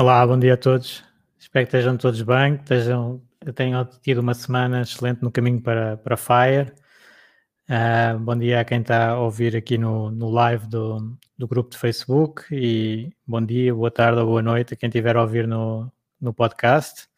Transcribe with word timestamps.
Olá, 0.00 0.24
bom 0.24 0.38
dia 0.38 0.54
a 0.54 0.56
todos. 0.56 1.02
Espero 1.36 1.66
que 1.66 1.76
estejam 1.76 1.96
todos 1.96 2.22
bem, 2.22 2.56
que 2.56 2.62
estejam, 2.62 3.20
tenham 3.56 3.84
tido 4.00 4.18
uma 4.18 4.32
semana 4.32 4.82
excelente 4.82 5.20
no 5.24 5.32
caminho 5.32 5.60
para, 5.60 5.96
para 5.96 6.16
Fire. 6.16 6.72
Uh, 7.68 8.16
bom 8.20 8.36
dia 8.36 8.60
a 8.60 8.64
quem 8.64 8.80
está 8.80 9.08
a 9.08 9.18
ouvir 9.18 9.56
aqui 9.56 9.76
no, 9.76 10.08
no 10.12 10.30
live 10.30 10.68
do, 10.68 11.18
do 11.36 11.48
grupo 11.48 11.70
de 11.70 11.78
Facebook 11.78 12.44
e 12.52 13.12
bom 13.26 13.44
dia, 13.44 13.74
boa 13.74 13.90
tarde 13.90 14.20
ou 14.20 14.26
boa 14.26 14.40
noite 14.40 14.72
a 14.72 14.76
quem 14.76 14.86
estiver 14.88 15.16
a 15.16 15.22
ouvir 15.22 15.48
no, 15.48 15.92
no 16.20 16.32
podcast. 16.32 17.08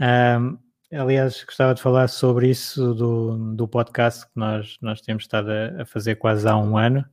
Uh, 0.00 0.58
aliás, 0.90 1.44
gostava 1.44 1.74
de 1.74 1.82
falar 1.82 2.08
sobre 2.08 2.48
isso 2.48 2.94
do, 2.94 3.54
do 3.54 3.68
podcast 3.68 4.24
que 4.24 4.32
nós, 4.34 4.78
nós 4.80 5.02
temos 5.02 5.24
estado 5.24 5.50
a, 5.50 5.82
a 5.82 5.84
fazer 5.84 6.14
quase 6.14 6.48
há 6.48 6.56
um 6.56 6.78
ano 6.78 7.04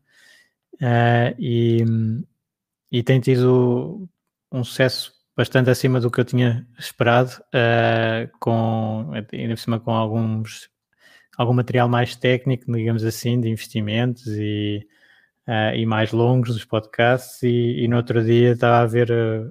uh, 0.76 1.36
e, 1.38 1.84
e 2.90 3.04
tem 3.04 3.20
tido 3.20 4.10
um 4.52 4.64
sucesso 4.64 5.14
bastante 5.40 5.70
acima 5.70 6.02
do 6.02 6.12
que 6.12 6.20
eu 6.20 6.26
tinha 6.26 6.68
esperado, 6.78 7.32
uh, 7.56 8.30
com, 8.42 9.10
ainda 9.32 9.54
por 9.54 9.60
cima 9.60 9.80
com 9.80 9.92
alguns, 9.92 10.70
algum 11.38 11.54
material 11.54 11.88
mais 11.88 12.14
técnico, 12.14 12.70
digamos 12.70 13.06
assim, 13.06 13.40
de 13.40 13.48
investimentos 13.48 14.28
e, 14.28 14.86
uh, 15.48 15.74
e 15.74 15.86
mais 15.86 16.12
longos 16.12 16.54
dos 16.54 16.66
podcasts. 16.66 17.42
E, 17.42 17.84
e, 17.84 17.88
no 17.88 17.96
outro 17.96 18.22
dia 18.22 18.52
estava 18.52 18.80
a 18.84 18.86
ver 18.86 19.10
uh, 19.12 19.50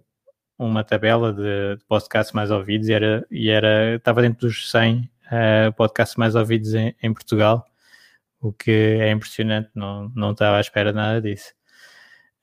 uma 0.58 0.84
tabela 0.84 1.32
de, 1.32 1.76
de, 1.78 1.84
podcasts 1.86 2.34
mais 2.34 2.50
ouvidos 2.50 2.88
e 2.88 2.92
era, 2.92 3.26
e 3.30 3.48
era 3.48 3.94
estava 3.94 4.20
dentro 4.20 4.46
dos 4.46 4.70
100 4.70 5.10
podcasts 5.76 6.16
mais 6.16 6.34
ouvidos 6.34 6.74
em, 6.74 6.94
em, 7.02 7.14
Portugal, 7.14 7.66
o 8.40 8.52
que 8.52 8.70
é 8.70 9.10
impressionante, 9.10 9.70
não, 9.74 10.10
não 10.14 10.32
estava 10.32 10.58
à 10.58 10.60
espera 10.60 10.92
nada 10.92 11.20
disso. 11.22 11.54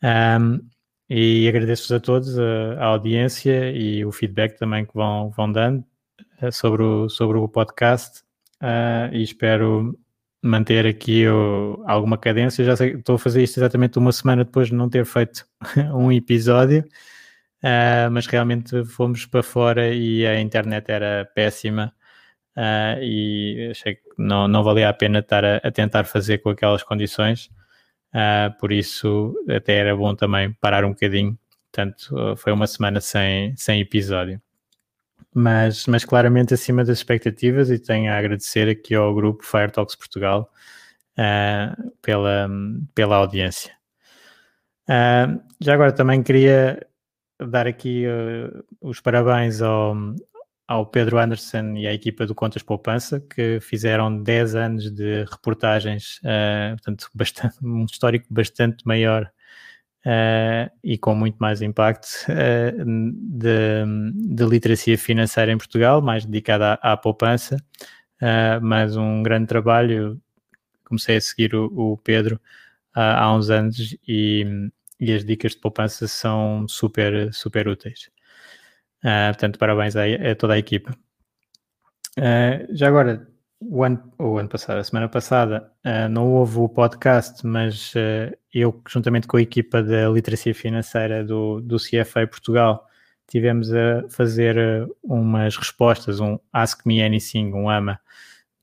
Um, 0.03 0.59
e 1.09 1.47
agradeço-vos 1.47 1.91
a 1.91 1.99
todos 1.99 2.39
a, 2.39 2.73
a, 2.79 2.85
audiência 2.85 3.71
e 3.71 4.03
o 4.03 4.11
feedback 4.11 4.57
também 4.57 4.85
que 4.85 4.93
vão, 4.93 5.29
vão 5.29 5.51
dando 5.51 5.83
uh, 6.41 6.51
sobre, 6.51 6.81
o, 6.83 7.09
sobre 7.09 7.37
o 7.37 7.47
podcast 7.47 8.21
uh, 8.61 9.13
e 9.13 9.21
espero 9.21 9.97
manter 10.41 10.85
aqui 10.87 11.27
o, 11.27 11.83
alguma 11.85 12.17
cadência. 12.17 12.65
Já 12.65 12.75
sei, 12.75 12.95
estou 12.95 13.15
a 13.15 13.19
fazer 13.19 13.43
isto 13.43 13.57
exatamente 13.59 13.99
uma 13.99 14.11
semana 14.11 14.43
depois 14.43 14.69
de 14.69 14.75
não 14.75 14.89
ter 14.89 15.05
feito 15.05 15.45
um 15.93 16.11
episódio, 16.11 16.83
uh, 17.63 18.09
mas 18.11 18.25
realmente 18.25 18.83
fomos 18.85 19.25
para 19.27 19.43
fora 19.43 19.93
e 19.93 20.25
a 20.25 20.39
internet 20.41 20.89
era 20.89 21.29
péssima. 21.35 21.93
e 23.01 23.69
achei 23.71 23.95
que 23.95 24.01
não, 24.17 24.47
não 24.47 24.63
valia 24.63 24.89
a 24.89 24.93
pena 24.93 25.19
estar 25.19 25.45
a, 25.45 25.57
a 25.57 25.71
tentar 25.71 26.05
fazer 26.05 26.39
com 26.39 26.49
aquelas 26.49 26.83
condições. 26.83 27.49
Uh, 28.15 28.57
por 28.57 28.71
isso, 28.71 29.35
até 29.49 29.75
era 29.75 29.93
bom 29.93 30.15
também 30.15 30.53
parar 30.61 30.85
um 30.85 30.91
bocadinho. 30.91 31.37
Portanto, 31.69 32.15
uh, 32.15 32.33
foi 32.37 32.53
uma 32.53 32.65
semana 32.65 33.01
sem, 33.01 33.53
sem 33.57 33.81
episódio. 33.81 34.41
Mas, 35.33 35.85
mas 35.85 36.05
claramente 36.05 36.53
acima 36.53 36.85
das 36.85 36.99
expectativas 36.99 37.69
e 37.69 37.77
tenho 37.77 38.09
a 38.09 38.17
agradecer 38.17 38.69
aqui 38.69 38.95
ao 38.95 39.13
grupo 39.13 39.43
Fire 39.43 39.69
Talks 39.69 39.97
Portugal 39.97 40.49
uh, 41.19 41.91
pela, 42.01 42.49
pela 42.93 43.17
audiência. 43.17 43.73
já 45.59 45.73
agora 45.73 45.91
também 45.91 46.23
queria 46.23 46.87
dar 47.37 47.67
aqui 47.67 48.05
os 48.79 49.01
parabéns 49.01 49.61
ao, 49.61 49.93
ao 50.67 50.85
Pedro 50.85 51.19
Anderson 51.19 51.75
e 51.75 51.87
à 51.87 51.93
equipa 51.93 52.25
do 52.25 52.33
Contas 52.33 52.63
Poupança, 52.63 53.19
que 53.19 53.59
fizeram 53.61 54.21
10 54.21 54.55
anos 54.55 54.91
de 54.91 55.23
reportagens, 55.25 56.19
uh, 56.19 56.75
portanto, 56.75 57.09
bastante, 57.13 57.57
um 57.63 57.85
histórico 57.85 58.25
bastante 58.29 58.85
maior 58.85 59.31
uh, 60.05 60.71
e 60.83 60.97
com 60.97 61.13
muito 61.13 61.37
mais 61.37 61.61
impacto 61.61 62.07
uh, 62.29 62.85
de, 63.37 63.85
de, 64.35 64.45
literacia 64.45 64.97
financeira 64.97 65.51
em 65.51 65.57
Portugal, 65.57 66.01
mais 66.01 66.25
dedicada 66.25 66.79
à, 66.81 66.93
à 66.93 66.97
poupança, 66.97 67.57
mas 68.61 68.95
um 68.97 69.21
grande 69.21 69.47
trabalho. 69.47 70.19
Comecei 70.85 71.17
a 71.17 71.21
seguir 71.21 71.55
o, 71.55 71.65
o 71.93 71.97
Pedro 71.97 72.39
há 72.93 73.35
uns 73.35 73.49
anos 73.49 73.95
e, 74.07 74.45
e 74.99 75.13
as 75.13 75.23
dicas 75.25 75.51
de 75.51 75.59
poupança 75.59 76.07
são 76.07 76.67
super, 76.67 77.33
super 77.33 77.67
úteis. 77.67 78.14
Uh, 79.05 79.29
portanto, 79.29 79.59
parabéns 79.59 79.95
a, 79.95 80.03
a, 80.05 80.35
toda 80.35 80.55
a 80.55 80.57
equipa. 80.57 80.97
Uh, 82.17 82.73
já 82.75 82.87
agora, 82.87 83.27
o 83.61 83.83
ano, 83.83 84.11
o 84.17 84.39
ano 84.39 84.49
passado, 84.49 84.79
a 84.79 84.83
semana 84.83 85.07
passada, 85.07 85.71
uh, 85.85 86.09
não 86.09 86.33
houve 86.33 86.57
o 86.57 86.67
podcast, 86.67 87.45
mas 87.45 87.93
eu, 88.51 88.81
juntamente 88.89 89.27
com 89.27 89.37
a 89.37 89.41
equipa 89.41 89.83
da 89.83 90.09
literacia 90.09 90.55
financeira 90.55 91.23
do, 91.23 91.61
do 91.61 91.77
CFA 91.77 92.25
Portugal, 92.25 92.83
tivemos 93.27 93.71
a 93.71 94.09
fazer 94.09 94.57
umas 95.03 95.55
respostas, 95.55 96.19
um 96.19 96.39
Ask 96.51 96.83
Me 96.83 97.03
Anything, 97.03 97.53
um 97.53 97.69
AMA, 97.69 97.99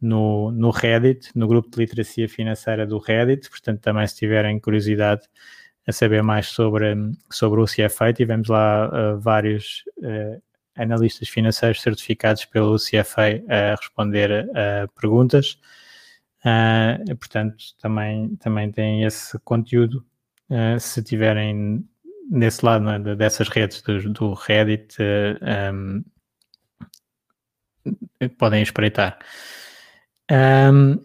no, 0.00 0.50
no 0.50 0.70
Reddit, 0.70 1.30
no 1.36 1.47
grupo 1.47 1.70
de 1.70 1.78
literacia 1.78 2.28
financeira 2.28 2.84
do 2.84 2.98
Reddit. 2.98 3.48
Portanto, 3.48 3.80
também 3.80 4.04
se 4.09 4.16
tiverem 4.16 4.59
curiosidade, 4.59 5.22
a 5.87 5.93
saber 5.93 6.22
mais 6.22 6.47
sobre, 6.47 6.94
sobre 7.31 7.60
o 7.60 7.65
CFA. 7.65 8.12
Tivemos 8.12 8.48
lá 8.48 8.88
uh, 8.88 9.19
vários 9.19 9.82
uh, 9.98 10.41
analistas 10.76 11.28
financeiros 11.28 11.82
certificados 11.82 12.44
pelo 12.44 12.76
CFA 12.76 13.43
a 13.48 13.75
responder 13.75 14.48
a 14.56 14.88
perguntas. 15.00 15.59
Uh, 16.44 17.16
portanto, 17.16 17.56
também, 17.81 18.37
também 18.37 18.71
tem 18.71 19.04
esse 19.04 19.38
conteúdo. 19.41 20.04
se 20.81 21.03
tiverem 21.03 21.84
nesse 22.31 22.65
lado 22.65 22.84
né, 22.84 22.98
dessas 23.15 23.48
redes 23.48 23.82
do, 23.82 24.10
do 24.10 24.32
Reddit, 24.32 24.97
um, 25.72 26.03
podem 28.38 28.62
espreitar. 28.62 29.19
Um, 30.31 31.04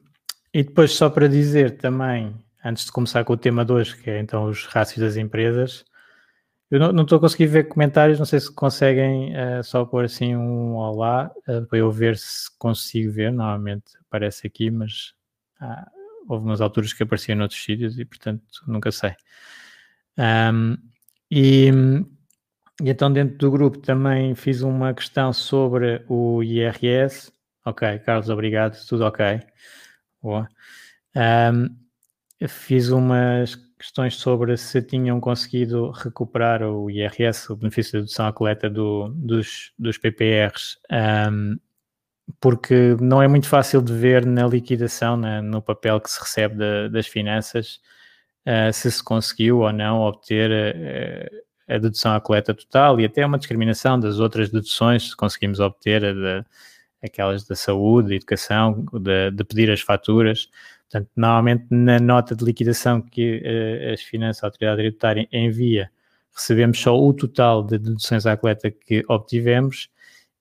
e 0.54 0.64
depois, 0.64 0.92
só 0.92 1.10
para 1.10 1.28
dizer 1.28 1.78
também, 1.78 2.34
antes 2.64 2.86
de 2.86 2.92
começar 2.92 3.24
com 3.24 3.34
o 3.34 3.38
tema 3.38 3.64
de 3.64 3.72
hoje, 3.72 3.98
que 3.98 4.10
é 4.10 4.20
então 4.20 4.46
os 4.46 4.66
rácios 4.66 5.00
das 5.00 5.18
empresas. 5.18 5.86
Eu 6.70 6.80
não, 6.80 7.04
estou 7.04 7.18
a 7.18 7.22
conseguir 7.22 7.48
ver 7.48 7.70
comentários, 7.70 8.20
não 8.20 8.26
sei 8.26 8.42
se 8.42 8.54
conseguem 8.54 9.34
uh, 9.34 9.64
só 9.64 9.86
pôr 9.86 10.04
assim 10.04 10.36
um 10.36 10.76
olá 10.76 11.32
uh, 11.48 11.66
para 11.66 11.78
eu 11.78 11.90
ver 11.90 12.18
se 12.18 12.50
consigo 12.58 13.12
ver. 13.12 13.32
Normalmente 13.32 13.98
aparece 14.02 14.46
aqui, 14.46 14.70
mas 14.70 15.14
ah, 15.62 15.90
houve 16.28 16.46
umas 16.46 16.60
alturas 16.60 16.92
que 16.92 17.04
aparecia 17.04 17.36
noutros 17.36 17.64
sítios 17.64 17.98
e 17.98 18.06
portanto 18.06 18.44
nunca 18.68 18.92
sei. 18.92 19.16
Um, 20.18 20.78
e, 21.32 21.70
e, 22.82 22.90
então 22.90 23.12
dentro 23.12 23.38
do 23.38 23.52
grupo 23.52 23.80
também 23.80 24.36
fiz 24.36 24.62
uma 24.62 24.94
questão 24.94 25.32
sobre 25.32 26.04
o 26.10 26.44
IRS. 26.44 27.32
Ok, 27.66 28.00
Carlos, 28.00 28.30
obrigado, 28.30 28.78
tudo 28.88 29.06
ok. 29.06 29.40
Boa. 30.22 30.50
Um, 31.16 31.87
fiz 32.46 32.90
umas 32.90 33.56
questões 33.78 34.16
sobre 34.16 34.58
se 34.58 34.82
tinham 34.82 35.20
conseguido 35.20 35.92
recuperar 35.92 36.64
o 36.64 36.90
IRS, 36.90 37.52
o 37.52 37.56
benefício 37.56 37.94
de 37.94 37.98
dedução 38.00 38.28
à 38.28 38.34
coleta 38.34 38.70
do, 38.70 39.10
dos, 39.10 39.72
dos 39.78 39.98
PPRs, 39.98 40.78
um, 41.32 41.58
porque 42.40 42.96
não 43.00 43.22
é 43.22 43.28
muito 43.28 43.48
fácil 43.48 43.82
de 43.82 43.94
ver 43.94 44.26
na 44.26 44.46
liquidação, 44.46 45.16
na, 45.16 45.42
no 45.42 45.62
papel 45.62 46.00
que 46.02 46.10
se 46.10 46.20
recebe 46.20 46.56
de, 46.56 46.90
das 46.90 47.08
finanças, 47.08 47.80
uh, 48.46 48.74
se 48.74 48.92
se 48.92 49.04
conseguiu 49.04 49.60
ou 49.60 49.72
não 49.72 50.02
obter 50.02 50.52
uh, 50.52 51.74
a 51.74 51.78
dedução 51.78 52.14
à 52.14 52.20
coleta 52.20 52.54
total 52.54 53.00
e 53.00 53.06
até 53.06 53.26
uma 53.26 53.38
discriminação 53.38 54.00
das 54.00 54.20
outras 54.20 54.50
deduções, 54.50 55.10
se 55.10 55.16
conseguimos 55.16 55.60
obter 55.60 56.04
a 56.04 56.14
de, 56.14 56.46
aquelas 57.04 57.46
da 57.46 57.56
saúde, 57.56 58.16
educação, 58.16 58.86
de, 58.94 59.32
de, 59.32 59.44
pedir 59.44 59.72
as 59.72 59.82
faturas. 59.82 60.50
Portanto, 60.90 61.12
normalmente 61.16 61.66
na 61.70 62.00
nota 62.00 62.36
de 62.36 62.46
liquidação 62.46 63.02
que 63.02 63.42
uh, 63.42 63.94
as 63.94 64.02
finanças, 64.02 64.44
a 64.44 64.48
autoridade 64.48 64.82
tributária 64.82 65.28
envia, 65.32 65.92
recebemos 66.34 66.80
só 66.80 66.98
o 66.98 67.14
total 67.14 67.64
de 67.64 67.78
deduções 67.78 68.26
à 68.26 68.38
coleta 68.38 68.72
que 68.72 69.04
obtivemos 69.08 69.90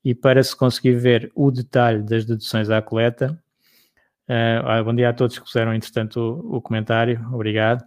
e 0.05 0.15
para 0.15 0.41
se 0.41 0.55
conseguir 0.55 0.93
ver 0.93 1.31
o 1.35 1.51
detalhe 1.51 2.01
das 2.01 2.23
deduções 2.23 2.69
à 2.69 2.81
coleta, 2.81 3.37
uh, 4.29 4.83
bom 4.83 4.95
dia 4.95 5.09
a 5.09 5.13
todos 5.13 5.37
que 5.37 5.43
puseram, 5.43 5.73
entretanto, 5.73 6.17
o, 6.19 6.57
o 6.57 6.61
comentário, 6.61 7.27
obrigado. 7.33 7.83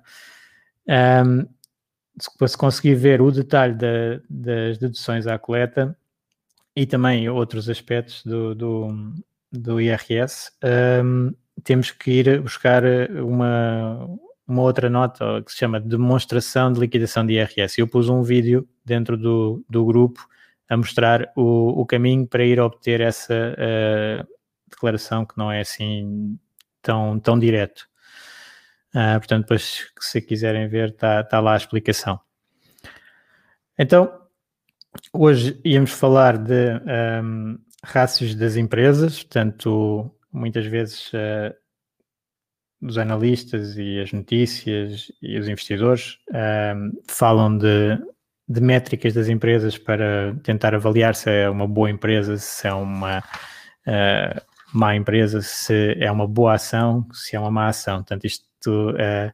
Um, 0.87 1.47
para 2.39 2.49
se 2.49 2.59
conseguir 2.59 2.95
ver 2.95 3.23
o 3.23 3.31
detalhe 3.31 3.75
da, 3.75 4.21
das 4.29 4.77
deduções 4.77 5.27
à 5.27 5.39
coleta 5.39 5.97
e 6.77 6.85
também 6.87 7.29
outros 7.29 7.71
aspectos 7.71 8.23
do, 8.25 8.55
do, 8.55 9.15
do 9.51 9.81
IRS, 9.81 10.51
um, 11.03 11.33
temos 11.65 11.91
que 11.91 12.11
ir 12.11 12.41
buscar 12.41 12.83
uma, 13.23 14.07
uma 14.47 14.63
outra 14.63 14.91
nota 14.91 15.43
que 15.45 15.53
se 15.53 15.59
chama 15.59 15.81
demonstração 15.81 16.73
de 16.73 16.81
liquidação 16.81 17.25
de 17.25 17.35
IRS. 17.35 17.81
Eu 17.81 17.89
pus 17.89 18.09
um 18.09 18.23
vídeo 18.23 18.69
dentro 18.85 19.17
do, 19.17 19.65
do 19.69 19.85
grupo 19.85 20.27
a 20.69 20.77
mostrar 20.77 21.33
o, 21.37 21.81
o 21.81 21.87
caminho 21.87 22.27
para 22.27 22.45
ir 22.45 22.61
obter 22.61 23.01
essa 23.01 23.35
uh, 23.35 24.29
declaração 24.69 25.27
que 25.27 25.37
não 25.37 25.51
é 25.51 25.61
assim 25.61 26.39
tão, 26.81 27.19
tão 27.19 27.39
direto. 27.39 27.89
Uh, 28.95 29.19
portanto, 29.19 29.43
depois, 29.43 29.87
se 30.01 30.21
quiserem 30.21 30.69
ver, 30.69 30.91
está 30.91 31.23
tá 31.23 31.41
lá 31.41 31.55
a 31.55 31.57
explicação. 31.57 32.21
Então, 33.79 34.21
hoje 35.13 35.61
íamos 35.65 35.91
falar 35.91 36.37
de 36.37 36.81
um, 37.23 37.59
rácios 37.85 38.35
das 38.35 38.57
empresas, 38.57 39.23
portanto, 39.23 40.13
muitas 40.33 40.67
vezes 40.67 41.13
uh, 41.13 41.55
os 42.83 42.97
analistas 42.97 43.77
e 43.77 44.01
as 44.01 44.13
notícias 44.13 45.13
e 45.21 45.39
os 45.39 45.49
investidores 45.49 46.19
um, 46.31 46.93
falam 47.09 47.57
de, 47.59 47.99
de, 48.49 48.61
métricas 48.61 49.13
das 49.13 49.29
empresas 49.29 49.77
para 49.77 50.35
tentar 50.43 50.75
avaliar 50.75 51.15
se 51.15 51.31
é 51.31 51.51
uma 51.51 51.67
boa 51.67 51.91
empresa, 51.91 52.39
se 52.39 52.67
é 52.67 52.73
uma 52.73 53.19
uh, 53.19 54.41
má 54.73 54.97
empresa, 54.97 55.43
se 55.43 55.97
é 55.99 56.11
uma 56.11 56.27
boa 56.27 56.55
ação, 56.55 57.07
se 57.13 57.37
é 57.37 57.41
uma 57.41 57.51
má 57.51 57.69
ação. 57.69 57.97
Portanto, 57.99 58.25
isto 58.25 58.91
uh, 58.93 59.31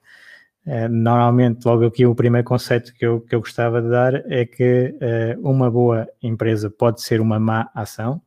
uh, 0.66 0.88
normalmente, 0.88 1.64
logo 1.64 1.87
aqui 1.87 2.04
o 2.04 2.16
primeiro 2.16 2.46
conceito 2.46 2.93
que 2.94 3.06
eu, 3.06 3.20
que 3.20 3.34
eu 3.34 3.40
gostava 3.40 3.81
de 3.81 3.90
dar 3.90 4.14
é 4.31 4.44
que 4.44 4.94
uma 5.38 5.70
boa 5.70 6.08
empresa 6.20 6.69
pode 6.69 7.00
ser 7.00 7.20
uma 7.20 7.38
má 7.38 7.70
ação 7.75 8.20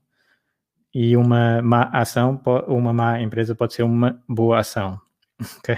e 0.94 1.16
uma 1.16 1.62
má 1.62 1.90
ação, 1.94 2.42
uma 2.68 2.94
má 2.94 3.22
empresa 3.22 3.56
pode 3.56 3.74
ser 3.74 3.84
uma 3.84 4.22
boa 4.28 4.60
ação. 4.60 5.00
Ok? 5.60 5.76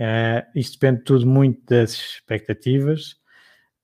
Uh, 0.00 0.42
isto 0.58 0.72
depende 0.80 1.04
tudo 1.04 1.24
muito 1.24 1.64
das 1.66 1.92
expectativas, 1.92 3.16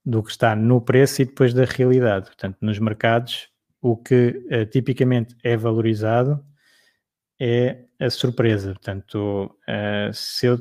do 0.04 0.20
que 0.20 0.32
está 0.32 0.56
no 0.56 0.80
preço 0.80 1.22
e 1.22 1.24
depois 1.24 1.54
da 1.54 1.64
realidade. 1.64 2.26
Portanto, 2.26 2.56
nos 2.60 2.78
mercados, 2.80 3.48
o 3.80 3.96
que 3.96 4.42
uh, 4.50 4.66
tipicamente 4.66 5.36
é 5.44 5.56
valorizado 5.56 6.44
é 7.40 7.84
a 8.00 8.10
surpresa. 8.10 8.72
Portanto, 8.72 9.54
uh, 9.68 10.12
se 10.12 10.46
eu 10.46 10.58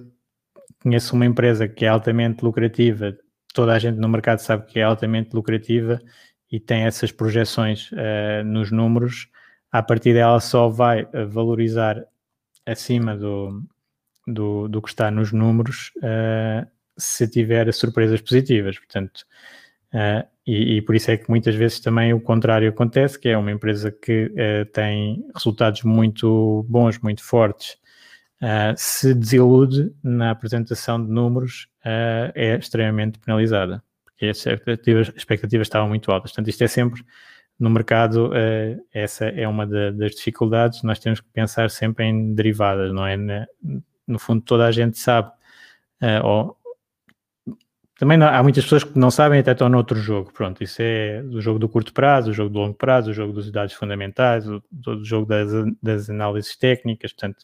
conheço 0.83 1.15
uma 1.15 1.25
empresa 1.25 1.67
que 1.67 1.85
é 1.85 1.87
altamente 1.87 2.43
lucrativa, 2.43 3.17
toda 3.51 3.73
a 3.73 3.79
gente 3.79 3.97
no 3.97 4.07
mercado 4.07 4.39
sabe 4.39 4.67
que 4.67 4.79
é 4.79 4.83
altamente 4.83 5.35
lucrativa 5.35 5.99
e 6.51 6.59
tem 6.59 6.83
essas 6.83 7.11
projeções 7.11 7.89
nos 8.45 8.71
números, 8.71 9.27
a 9.71 9.83
partir 9.83 10.13
dela 10.13 10.39
só 10.39 10.69
vai 10.69 11.07
valorizar 11.27 12.05
acima 12.65 13.15
do, 13.15 13.63
do, 14.27 14.67
do 14.67 14.81
que 14.81 14.89
está 14.89 15.09
nos 15.09 15.31
números 15.31 15.91
uh, 15.97 16.67
se 16.97 17.27
tiver 17.27 17.71
surpresas 17.73 18.21
positivas. 18.21 18.77
Portanto, 18.77 19.25
uh, 19.93 20.27
e, 20.45 20.77
e, 20.77 20.81
por 20.81 20.95
isso 20.95 21.11
é 21.11 21.17
que 21.17 21.29
muitas 21.29 21.55
vezes 21.55 21.79
também 21.79 22.13
o 22.13 22.21
contrário 22.21 22.69
acontece, 22.69 23.17
que 23.19 23.29
é 23.29 23.37
uma 23.37 23.51
empresa 23.51 23.91
que 23.91 24.25
uh, 24.25 24.65
tem 24.71 25.25
resultados 25.33 25.83
muito 25.83 26.65
bons, 26.69 26.99
muito 26.99 27.23
fortes, 27.23 27.77
se 28.77 29.15
desilude 29.15 29.91
na 30.03 30.29
apresentação 30.29 31.03
de 31.03 31.11
números, 31.11 31.67
é 31.83 32.55
extremamente 32.55 33.17
penalizada, 33.17 33.83
porque 34.05 34.27
as 34.27 34.37
expectativas, 34.37 35.09
as 35.09 35.15
expectativas 35.15 35.65
estavam 35.65 35.89
muito 35.89 36.11
altas. 36.11 36.29
Portanto, 36.29 36.47
isto 36.47 36.63
é 36.63 36.67
sempre 36.67 37.03
no 37.59 37.69
mercado, 37.69 38.31
essa 38.93 39.25
é 39.25 39.47
uma 39.47 39.65
das 39.65 40.15
dificuldades. 40.15 40.83
Nós 40.83 40.99
temos 40.99 41.19
que 41.19 41.27
pensar 41.33 41.69
sempre 41.69 42.05
em 42.05 42.33
derivadas, 42.35 42.93
não 42.93 43.05
é? 43.05 43.17
no 44.07 44.17
fundo 44.17 44.41
toda 44.41 44.65
a 44.65 44.71
gente 44.71 44.97
sabe, 44.97 45.29
uh, 46.01 46.25
ou 46.25 46.57
também 47.99 48.21
há 48.21 48.41
muitas 48.43 48.63
pessoas 48.63 48.83
que 48.83 48.97
não 48.97 49.09
sabem 49.09 49.39
até 49.39 49.51
estão 49.51 49.67
noutro 49.67 49.99
jogo, 49.99 50.31
pronto, 50.31 50.63
isso 50.63 50.81
é 50.81 51.23
o 51.23 51.41
jogo 51.41 51.57
do 51.57 51.67
curto 51.67 51.91
prazo, 51.91 52.29
o 52.29 52.33
jogo 52.33 52.51
do 52.51 52.59
longo 52.59 52.75
prazo, 52.75 53.09
o 53.09 53.13
jogo 53.13 53.33
dos 53.33 53.51
dados 53.51 53.73
fundamentais, 53.73 54.47
o, 54.47 54.63
o 54.85 55.03
jogo 55.03 55.25
das, 55.25 55.49
das, 55.81 56.09
análises 56.09 56.55
técnicas, 56.55 57.11
portanto, 57.11 57.43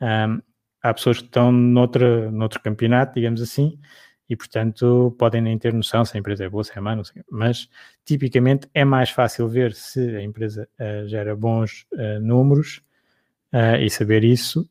um, 0.00 0.42
há 0.82 0.92
pessoas 0.92 1.18
que 1.18 1.26
estão 1.26 1.52
noutro, 1.52 2.30
noutro 2.32 2.60
campeonato, 2.60 3.14
digamos 3.14 3.40
assim, 3.40 3.78
e 4.28 4.36
portanto 4.36 5.14
podem 5.18 5.40
nem 5.40 5.58
ter 5.58 5.72
noção 5.72 6.04
se 6.04 6.16
a 6.16 6.20
empresa 6.20 6.44
é 6.44 6.48
boa, 6.48 6.62
se 6.62 6.76
é 6.76 6.80
má, 6.80 6.94
não 6.94 7.04
sei, 7.04 7.22
mas 7.30 7.68
tipicamente 8.04 8.68
é 8.74 8.84
mais 8.84 9.10
fácil 9.10 9.48
ver 9.48 9.72
se 9.72 10.16
a 10.16 10.22
empresa 10.22 10.68
uh, 10.78 11.08
gera 11.08 11.34
bons 11.34 11.86
uh, 11.92 12.20
números 12.20 12.82
uh, 13.52 13.76
e 13.80 13.88
saber 13.88 14.24
isso 14.24 14.68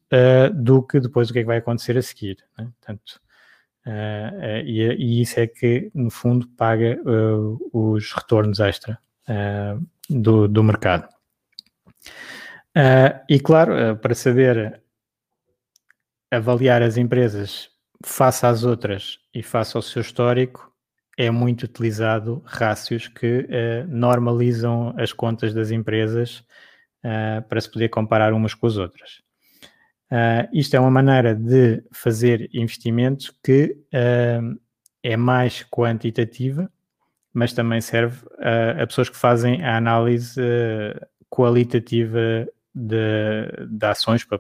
do 0.54 0.84
que 0.84 1.00
depois 1.00 1.30
o 1.30 1.34
que 1.34 1.40
é 1.40 1.42
que 1.42 1.48
vai 1.48 1.58
acontecer 1.58 1.98
a 1.98 2.02
seguir. 2.02 2.38
Né? 2.58 2.70
Portanto, 2.80 3.22
e, 4.66 4.82
e, 4.82 5.22
isso 5.22 5.40
é 5.40 5.48
que, 5.48 5.90
no 5.94 6.10
fundo, 6.10 6.46
paga 6.58 7.00
os 7.72 8.12
retornos 8.12 8.60
extra 8.60 9.00
do, 10.10 10.46
do 10.46 10.62
mercado. 10.62 11.08
e, 13.30 13.40
claro, 13.40 13.96
para 13.96 14.14
saber 14.14 14.82
avaliar 16.30 16.82
as 16.82 16.98
empresas 16.98 17.70
face 18.04 18.46
às 18.46 18.64
outras 18.64 19.20
e 19.34 19.42
face 19.42 19.76
ao 19.76 19.82
seu 19.82 20.02
histórico, 20.02 20.72
é 21.18 21.32
muito 21.32 21.64
utilizado 21.64 22.44
rácios 22.46 23.08
que 23.08 23.40
uh, 23.40 23.88
normalizam 23.88 24.94
as 24.98 25.12
contas 25.12 25.54
das 25.54 25.72
empresas 25.72 26.44
uh, 27.04 27.42
para 27.50 27.60
se 27.60 27.72
poder 27.72 27.90
comparar 27.90 28.34
umas 28.34 28.54
com 28.54 28.68
as 28.68 28.78
outras. 28.78 29.22
Uh, 30.12 30.48
isto 30.54 30.76
é 30.76 30.80
uma 30.80 30.92
maneira 30.92 31.34
de 31.34 31.84
fazer 31.92 32.50
investimentos 32.54 33.34
que 33.44 33.76
é 35.04 35.18
mais 35.18 35.66
quantitativa, 35.70 36.72
mas 37.34 37.52
também 37.52 37.82
serve 37.82 38.26
a 38.82 38.86
pessoas 38.88 39.10
que 39.10 39.18
fazem 39.18 39.64
a 39.64 39.78
análise 39.78 40.42
qualitativa 41.30 42.48
de, 42.74 43.68
de, 43.68 43.86
ações 43.86 44.24
para 44.24 44.40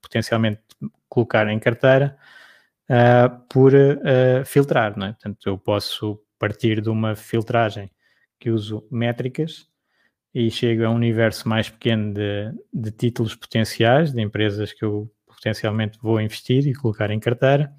potencialmente 0.00 0.60
colocar 1.08 1.48
em 1.48 1.58
carteira 1.58 2.16
por 3.48 3.72
filtrar. 4.44 4.98
Não 4.98 5.06
é? 5.06 5.12
Portanto, 5.12 5.38
eu 5.46 5.58
posso 5.58 6.20
partir 6.38 6.80
de 6.80 6.90
uma 6.90 7.14
filtragem 7.14 7.90
que 8.38 8.50
uso 8.50 8.86
métricas 8.90 9.66
e 10.34 10.50
chego 10.50 10.84
a 10.84 10.90
um 10.90 10.96
universo 10.96 11.48
mais 11.48 11.70
pequeno 11.70 12.12
de, 12.12 12.52
de 12.72 12.90
títulos 12.90 13.34
potenciais, 13.34 14.12
de 14.12 14.20
empresas 14.20 14.72
que 14.72 14.84
eu 14.84 15.10
potencialmente 15.26 15.98
vou 16.02 16.20
investir 16.20 16.66
e 16.66 16.74
colocar 16.74 17.10
em 17.10 17.20
carteira, 17.20 17.72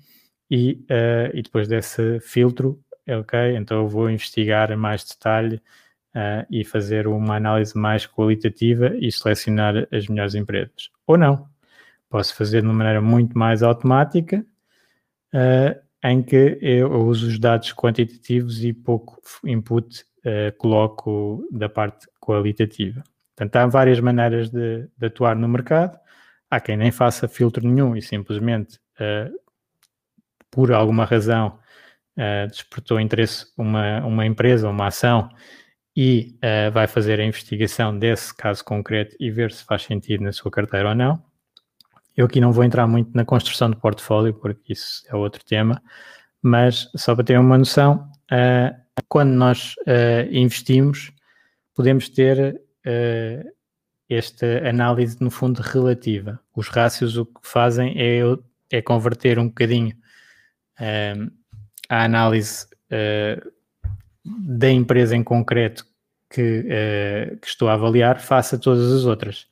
e, 0.50 0.86
uh, 0.90 1.30
e 1.34 1.42
depois 1.42 1.68
desse 1.68 2.20
filtro, 2.22 2.80
ok, 3.08 3.58
então 3.58 3.82
eu 3.82 3.88
vou 3.88 4.10
investigar 4.10 4.76
mais 4.78 5.04
detalhe 5.04 5.58
uh, 6.16 6.46
e 6.50 6.64
fazer 6.64 7.08
uma 7.08 7.36
análise 7.36 7.78
mais 7.78 8.06
qualitativa 8.06 8.96
e 8.96 9.12
selecionar 9.12 9.88
as 9.92 10.08
melhores 10.08 10.36
empresas. 10.36 10.90
Ou 11.06 11.18
não, 11.18 11.48
posso 12.10 12.36
fazer 12.36 12.62
de 12.62 12.68
uma 12.68 12.74
maneira 12.74 13.02
muito 13.02 13.38
mais 13.38 13.64
automática, 13.64 14.46
uh, 15.36 15.80
em 16.04 16.24
que 16.24 16.58
eu 16.62 16.92
uso 16.92 17.28
os 17.28 17.38
dados 17.38 17.74
quantitativos 17.74 18.64
e 18.64 18.74
pouco 18.74 19.22
input 19.44 20.06
coloco 20.58 21.48
da 21.52 21.70
parte 21.70 22.08
qualitativa. 22.20 23.04
Portanto, 23.36 23.56
há 23.58 23.68
várias 23.68 24.00
maneiras 24.00 24.50
de, 24.50 24.88
de, 24.98 25.06
atuar 25.06 25.36
no 25.36 25.48
mercado. 25.48 26.00
Há 26.50 26.60
quem 26.60 26.78
nem 26.78 26.92
faça 26.92 27.28
filtro 27.28 27.68
nenhum 27.68 27.96
e 27.96 28.02
simplesmente, 28.02 28.78
uh, 29.00 29.36
por 30.50 30.72
alguma 30.72 31.04
razão, 31.04 31.60
uh, 32.18 32.48
despertou 32.48 33.00
interesse 33.00 33.48
uma, 33.58 34.00
uma 34.06 34.26
empresa, 34.26 34.70
uma 34.70 34.88
ação, 34.88 35.30
e 35.96 36.38
uh, 36.38 36.72
vai 36.72 36.88
fazer 36.88 37.20
a 37.20 37.26
investigação 37.26 37.98
desse 37.98 38.34
caso 38.36 38.64
concreto 38.64 39.16
e 39.20 39.30
ver 39.30 39.52
se 39.52 39.66
faz 39.66 39.84
sentido 39.84 40.24
na 40.24 40.32
sua 40.32 40.50
carteira 40.50 40.90
ou 40.90 40.96
não. 40.96 41.22
Eu 42.16 42.26
aqui 42.28 42.40
não 42.40 42.52
vou 42.52 42.64
entrar 42.64 42.88
muito 42.88 43.12
na 43.14 43.26
construção 43.26 43.70
de 43.70 43.76
portfólio, 43.76 44.34
porque 44.34 44.74
isso 44.74 45.04
é 45.08 45.16
outro 45.16 45.44
tema, 45.44 45.82
mas 46.42 46.90
só 46.96 47.14
para 47.14 47.26
ter 47.26 47.40
uma 47.40 47.58
noção, 47.58 48.10
uh, 48.32 49.02
quando 49.10 49.32
nós 49.32 49.76
uh, 49.82 50.32
investimos, 50.32 51.12
podemos 51.74 52.08
ter 52.08 52.56
uh, 52.56 53.52
esta 54.10 54.46
análise, 54.68 55.18
no 55.20 55.30
fundo, 55.30 55.60
relativa. 55.60 56.40
Os 56.56 56.70
rácios 56.70 57.18
o 57.18 57.26
que 57.26 57.42
fazem 57.42 57.96
é, 57.98 58.22
é 58.72 58.82
converter 58.82 59.40
um 59.40 59.48
bocadinho 59.48 59.96
a 61.90 62.04
análise 62.04 62.68
da 64.26 64.70
empresa 64.70 65.16
em 65.16 65.24
concreto 65.24 65.86
que, 66.30 66.64
que 67.42 67.48
estou 67.48 67.70
a 67.70 67.74
avaliar 67.74 68.20
face 68.20 68.56
a 68.56 68.60
todas 68.60 68.92
as 68.92 69.06
outras. 69.06 69.48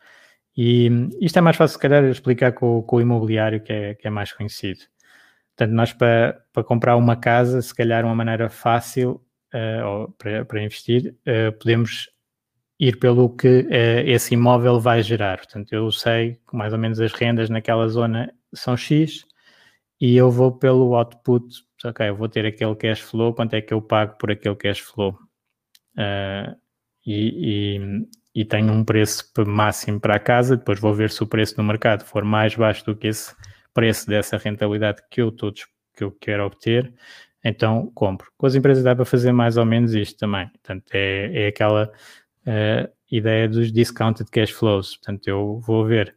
E 0.56 0.90
isto 1.20 1.38
é 1.38 1.42
mais 1.42 1.56
fácil, 1.58 1.74
se 1.76 1.82
calhar, 1.82 2.04
explicar 2.06 2.52
com, 2.52 2.82
com 2.84 2.98
o 2.98 3.02
imobiliário, 3.02 3.62
que 3.62 3.74
é, 3.74 3.96
que 3.96 4.08
é 4.08 4.10
mais 4.10 4.32
conhecido. 4.32 4.82
Portanto, 5.56 5.76
nós 5.76 5.94
para, 5.94 6.44
para 6.52 6.64
comprar 6.64 6.96
uma 6.96 7.16
casa, 7.16 7.62
se 7.62 7.74
calhar 7.74 8.06
uma 8.06 8.16
maneira 8.16 8.50
fácil 8.50 9.22
uh, 9.54 10.12
para, 10.18 10.46
para 10.46 10.64
investir, 10.64 11.16
uh, 11.28 11.52
podemos 11.58 12.10
ir 12.80 13.00
pelo 13.00 13.30
que 13.36 13.62
uh, 13.62 14.08
esse 14.08 14.34
imóvel 14.34 14.80
vai 14.80 15.02
gerar. 15.02 15.38
Portanto, 15.38 15.74
eu 15.74 15.92
sei 15.92 16.40
que 16.50 16.56
mais 16.56 16.74
ou 16.74 16.80
menos 16.80 17.00
as 17.00 17.14
rendas 17.14 17.50
naquela 17.50 17.88
zona 17.88 18.34
são 18.54 18.76
X 18.76 19.26
e 20.02 20.16
eu 20.16 20.30
vou 20.32 20.52
pelo 20.52 20.96
output, 20.96 21.46
ok, 21.86 22.12
vou 22.12 22.28
ter 22.28 22.46
aquele 22.46 22.76
cash 22.76 23.00
flow, 23.00 23.34
quanto 23.34 23.54
é 23.56 23.62
que 23.62 23.74
eu 23.74 23.82
pago 23.82 24.18
por 24.18 24.32
aquele 24.32 24.56
cash 24.56 24.80
flow? 24.80 25.18
e 27.06 27.80
e 28.36 28.44
tenho 28.44 28.74
um 28.74 28.84
preço 28.84 29.32
máximo 29.46 30.00
para 30.00 30.16
a 30.16 30.20
casa, 30.20 30.58
depois 30.58 30.80
vou 30.80 30.94
ver 30.94 31.12
se 31.12 31.22
o 31.22 31.28
preço 31.28 31.56
no 31.58 31.64
mercado 31.64 32.04
for 32.04 32.24
mais 32.24 32.56
baixo 32.56 32.84
do 32.86 32.96
que 32.96 33.08
esse 33.08 33.36
preço 33.74 34.08
dessa 34.08 34.38
rentabilidade 34.38 35.02
que 35.10 35.22
eu, 35.22 35.32
todos, 35.32 35.68
que 35.96 36.04
eu 36.04 36.12
quero 36.12 36.46
obter, 36.46 36.94
então 37.44 37.92
compro. 37.94 38.32
Com 38.38 38.46
as 38.46 38.56
empresas 38.56 38.84
dá 38.84 38.96
para 38.96 39.06
fazer 39.06 39.32
mais 39.32 39.58
ou 39.58 39.66
menos 39.66 39.94
isto 39.94 40.18
também. 40.18 40.48
Portanto, 40.48 40.86
é, 40.94 41.46
é 41.46 41.48
aquela 41.48 41.92
uh, 42.48 42.92
ideia 43.12 43.48
dos 43.48 43.72
discounted 43.72 44.30
cash 44.32 44.52
flows. 44.52 44.98
Portanto, 44.98 45.28
eu 45.28 45.60
vou 45.60 45.86
ver 45.86 46.16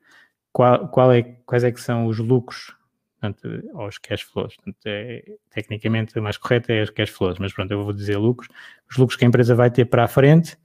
qual, 0.52 0.88
qual 0.88 1.12
é, 1.12 1.22
quais 1.44 1.64
é 1.64 1.72
que 1.72 1.80
são 1.80 2.06
os 2.06 2.18
lucros 2.18 2.74
portanto, 3.20 3.70
aos 3.74 3.98
cash 3.98 4.22
flows. 4.22 4.54
Portanto, 4.56 4.78
é, 4.86 5.24
tecnicamente, 5.50 6.18
o 6.18 6.22
mais 6.22 6.36
correto 6.36 6.70
é 6.70 6.82
os 6.82 6.90
cash 6.90 7.10
flows, 7.10 7.38
mas 7.38 7.52
pronto, 7.52 7.70
eu 7.72 7.82
vou 7.82 7.92
dizer 7.92 8.16
lucros. 8.16 8.48
Os 8.90 8.96
lucros 8.96 9.18
que 9.18 9.24
a 9.24 9.28
empresa 9.28 9.54
vai 9.54 9.70
ter 9.70 9.86
para 9.86 10.04
a 10.04 10.08
frente 10.08 10.56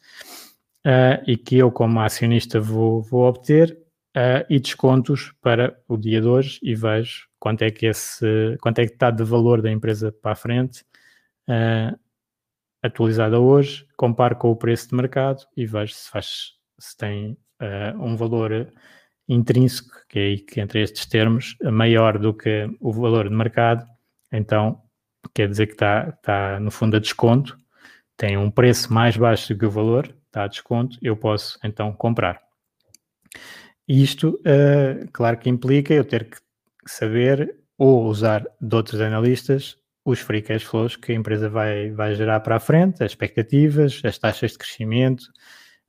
uh, 0.86 1.24
e 1.28 1.38
que 1.38 1.58
eu, 1.58 1.72
como 1.72 2.00
acionista, 2.00 2.60
vou, 2.60 3.02
vou 3.02 3.24
obter 3.24 3.78
uh, 4.16 4.46
e 4.50 4.60
descontos 4.60 5.34
para 5.42 5.78
o 5.88 5.98
dia 5.98 6.22
de 6.22 6.28
hoje 6.28 6.60
e 6.62 6.76
vejo 6.76 7.28
quanto 7.40 7.64
é 7.64 7.72
que 7.72 7.88
esse, 7.88 8.58
quanto 8.62 8.80
é 8.80 8.86
que 8.86 8.94
está 8.94 9.12
de 9.12 9.24
valor 9.24 9.62
da 9.62 9.72
empresa 9.72 10.12
para 10.12 10.32
a 10.32 10.36
frente, 10.36 10.84
uh, 11.50 11.98
atualizada 12.84 13.40
hoje, 13.40 13.86
comparo 13.96 14.36
com 14.36 14.52
o 14.52 14.56
preço 14.56 14.90
de 14.90 14.96
mercado 14.96 15.44
e 15.56 15.66
vejo 15.66 15.94
se 15.94 16.10
faz, 16.10 16.54
se 16.80 16.98
tem 16.98 17.38
um 18.00 18.16
valor 18.16 18.74
intrínseco, 19.30 19.92
que 20.10 20.18
é 20.18 20.22
aí 20.24 20.40
que 20.40 20.60
entre 20.60 20.82
estes 20.82 21.06
termos, 21.06 21.56
maior 21.62 22.18
do 22.18 22.34
que 22.34 22.68
o 22.80 22.92
valor 22.92 23.30
de 23.30 23.36
mercado, 23.36 23.86
então 24.32 24.82
quer 25.32 25.48
dizer 25.48 25.68
que 25.68 25.74
está, 25.74 26.10
está 26.10 26.60
no 26.60 26.72
fundo 26.72 26.98
a 26.98 27.00
desconto, 27.00 27.56
tem 28.18 28.36
um 28.36 28.50
preço 28.50 28.92
mais 28.92 29.16
baixo 29.16 29.54
do 29.54 29.60
que 29.60 29.66
o 29.66 29.70
valor, 29.72 30.12
está 30.32 30.46
a 30.46 30.48
desconto, 30.48 30.98
eu 31.02 31.16
posso 31.16 31.60
então 31.64 31.92
comprar. 31.94 32.42
Isto, 33.88 34.40
uh, 34.40 35.08
claro 35.12 35.38
que 35.38 35.50
implica 35.50 35.94
eu 35.94 36.06
ter 36.06 36.30
que 36.30 36.38
saber 36.88 37.58
ou 37.78 38.06
usar 38.06 38.46
de 38.60 38.76
outros 38.76 39.02
analistas 39.02 39.78
os 40.04 40.20
free 40.20 40.42
cash 40.42 40.64
flows 40.64 40.96
que 40.96 41.12
a 41.12 41.16
empresa 41.16 41.48
vai, 41.48 41.92
vai 41.92 42.16
gerar 42.16 42.40
para 42.40 42.56
a 42.56 42.60
frente, 42.60 43.04
as 43.04 43.12
expectativas, 43.12 44.02
as 44.04 44.18
taxas 44.18 44.54
de 44.54 44.58
crescimento, 44.58 45.24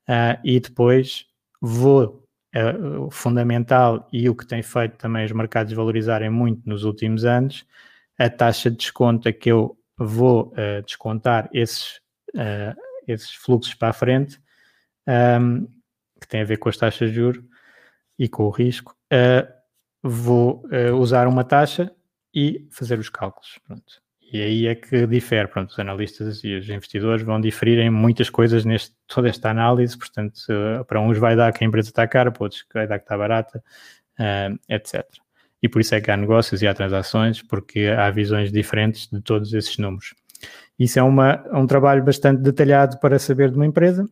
uh, 0.08 0.38
e 0.44 0.60
depois 0.60 1.26
vou, 1.60 2.26
uh, 2.54 3.06
o 3.06 3.10
fundamental 3.10 4.06
e 4.12 4.28
o 4.28 4.34
que 4.34 4.46
tem 4.46 4.62
feito 4.62 4.98
também 4.98 5.24
os 5.24 5.32
mercados 5.32 5.72
valorizarem 5.72 6.28
muito 6.28 6.68
nos 6.68 6.84
últimos 6.84 7.24
anos, 7.24 7.64
a 8.18 8.28
taxa 8.28 8.70
de 8.70 8.76
desconto 8.76 9.28
a 9.28 9.32
que 9.32 9.50
eu 9.50 9.76
vou 9.96 10.52
descontar 10.84 11.48
esses 11.52 12.00
esses 13.06 13.34
fluxos 13.34 13.74
para 13.74 13.88
a 13.88 13.92
frente, 13.92 14.40
um, 15.06 15.66
que 16.20 16.28
tem 16.28 16.40
a 16.40 16.44
ver 16.44 16.58
com 16.58 16.68
as 16.68 16.76
taxas 16.76 17.10
de 17.10 17.16
juros 17.16 17.42
e 18.18 18.28
com 18.28 18.44
o 18.44 18.50
risco, 18.50 18.96
uh, 19.12 19.48
vou 20.02 20.64
uh, 20.66 20.94
usar 20.96 21.26
uma 21.26 21.44
taxa 21.44 21.92
e 22.34 22.68
fazer 22.70 22.98
os 22.98 23.08
cálculos. 23.08 23.58
Pronto. 23.66 24.02
E 24.32 24.40
aí 24.40 24.66
é 24.66 24.74
que 24.74 25.06
difere. 25.06 25.46
Pronto, 25.48 25.70
os 25.70 25.78
analistas 25.78 26.42
e 26.42 26.54
os 26.54 26.68
investidores 26.68 27.22
vão 27.22 27.40
diferir 27.40 27.78
em 27.78 27.90
muitas 27.90 28.30
coisas 28.30 28.64
neste 28.64 28.94
toda 29.06 29.28
esta 29.28 29.50
análise. 29.50 29.98
Portanto, 29.98 30.38
uh, 30.48 30.84
para 30.84 31.00
uns 31.00 31.18
vai 31.18 31.36
dar 31.36 31.52
que 31.52 31.64
a 31.64 31.66
empresa 31.66 31.88
está 31.88 32.06
cara, 32.06 32.30
para 32.30 32.44
outros 32.44 32.64
vai 32.72 32.86
dar 32.86 32.98
que 32.98 33.04
está 33.04 33.18
barata, 33.18 33.62
etc. 34.68 35.04
E 35.62 35.68
por 35.68 35.80
isso 35.80 35.94
é 35.94 36.00
que 36.00 36.10
há 36.10 36.16
negócios 36.16 36.60
e 36.60 36.66
há 36.66 36.74
transações, 36.74 37.40
porque 37.40 37.86
há 37.86 38.10
visões 38.10 38.50
diferentes 38.50 39.08
de 39.08 39.20
todos 39.20 39.52
esses 39.54 39.78
números. 39.78 40.14
Isso 40.78 40.98
é 40.98 41.02
uma, 41.02 41.44
um 41.52 41.66
trabalho 41.66 42.04
bastante 42.04 42.40
detalhado 42.42 42.98
para 42.98 43.18
saber 43.18 43.50
de 43.50 43.56
uma 43.56 43.66
empresa. 43.66 44.08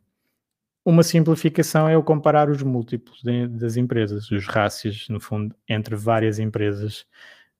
Uma 0.84 1.02
simplificação 1.02 1.88
é 1.88 1.96
o 1.96 2.02
comparar 2.02 2.48
os 2.48 2.62
múltiplos 2.62 3.22
de, 3.22 3.46
das 3.48 3.76
empresas, 3.76 4.30
os 4.30 4.46
rácios, 4.46 5.08
no 5.08 5.20
fundo, 5.20 5.54
entre 5.68 5.94
várias 5.94 6.38
empresas. 6.38 7.06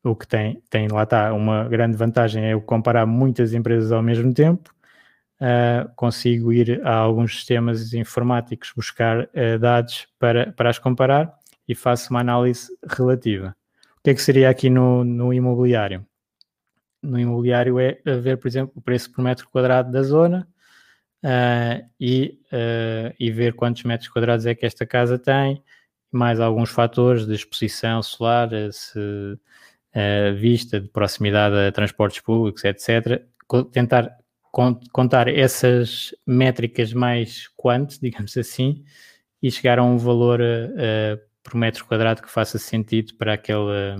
O 0.03 0.17
que 0.17 0.27
tem, 0.27 0.63
tem 0.71 0.89
lá 0.89 1.03
está, 1.03 1.33
uma 1.35 1.69
grande 1.69 1.97
vantagem 1.97 2.45
é 2.47 2.55
eu 2.55 2.63
comparar 2.63 3.05
muitas 3.07 3.53
empresas 3.53 3.93
ao 3.93 4.03
mesmo 4.03 4.33
tempo. 4.33 4.75
Uh, 5.41 5.91
consigo 5.97 6.53
ir 6.53 6.87
a 6.87 6.95
alguns 6.95 7.37
sistemas 7.37 7.95
informáticos 7.95 8.73
buscar 8.77 9.25
uh, 9.25 9.59
dados 9.59 10.07
para, 10.19 10.53
para 10.53 10.69
as 10.69 10.79
comparar 10.79 11.33
e 11.67 11.75
faço 11.75 12.11
uma 12.11 12.21
análise 12.21 12.69
relativa. 12.87 13.57
O 13.99 14.03
que 14.03 14.11
é 14.11 14.15
que 14.15 14.23
seria 14.23 14.51
aqui 14.51 14.69
no, 14.69 15.05
no 15.05 15.33
imobiliário? 15.33 16.07
No 17.03 17.19
imobiliário 17.19 17.79
é 17.79 17.99
ver, 18.21 18.37
por 18.37 18.49
exemplo, 18.49 18.73
o 18.77 18.81
preço 18.81 19.11
por 19.13 19.23
metro 19.23 19.49
quadrado 19.49 19.91
da 19.91 20.03
zona 20.03 20.47
uh, 21.25 21.89
e, 21.99 22.39
uh, 22.53 23.15
e 23.19 23.31
ver 23.31 23.55
quantos 23.55 23.83
metros 23.85 24.09
quadrados 24.09 24.47
é 24.47 24.55
que 24.55 24.67
esta 24.67 24.87
casa 24.87 25.19
tem, 25.19 25.63
mais 26.11 26.41
alguns 26.41 26.71
fatores 26.71 27.27
de 27.27 27.35
exposição 27.35 28.03
solar, 28.03 28.51
se 28.73 28.99
uh, 28.99 30.37
vista 30.37 30.81
de 30.81 30.89
proximidade 30.89 31.57
a 31.57 31.73
transportes 31.73 32.21
públicos, 32.21 32.65
etc. 32.65 33.23
Tentar 33.73 34.17
contar 34.93 35.29
essas 35.29 36.15
métricas 36.27 36.93
mais 36.93 37.49
quanto, 37.57 37.99
digamos 38.03 38.37
assim, 38.37 38.85
e 39.43 39.51
chegar 39.51 39.79
a 39.79 39.83
um 39.83 39.97
valor 39.97 40.41
por 41.43 41.55
metro 41.55 41.87
quadrado 41.87 42.21
que 42.21 42.31
faça 42.31 42.59
sentido 42.59 43.15
para 43.15 43.35
aquela, 43.35 43.97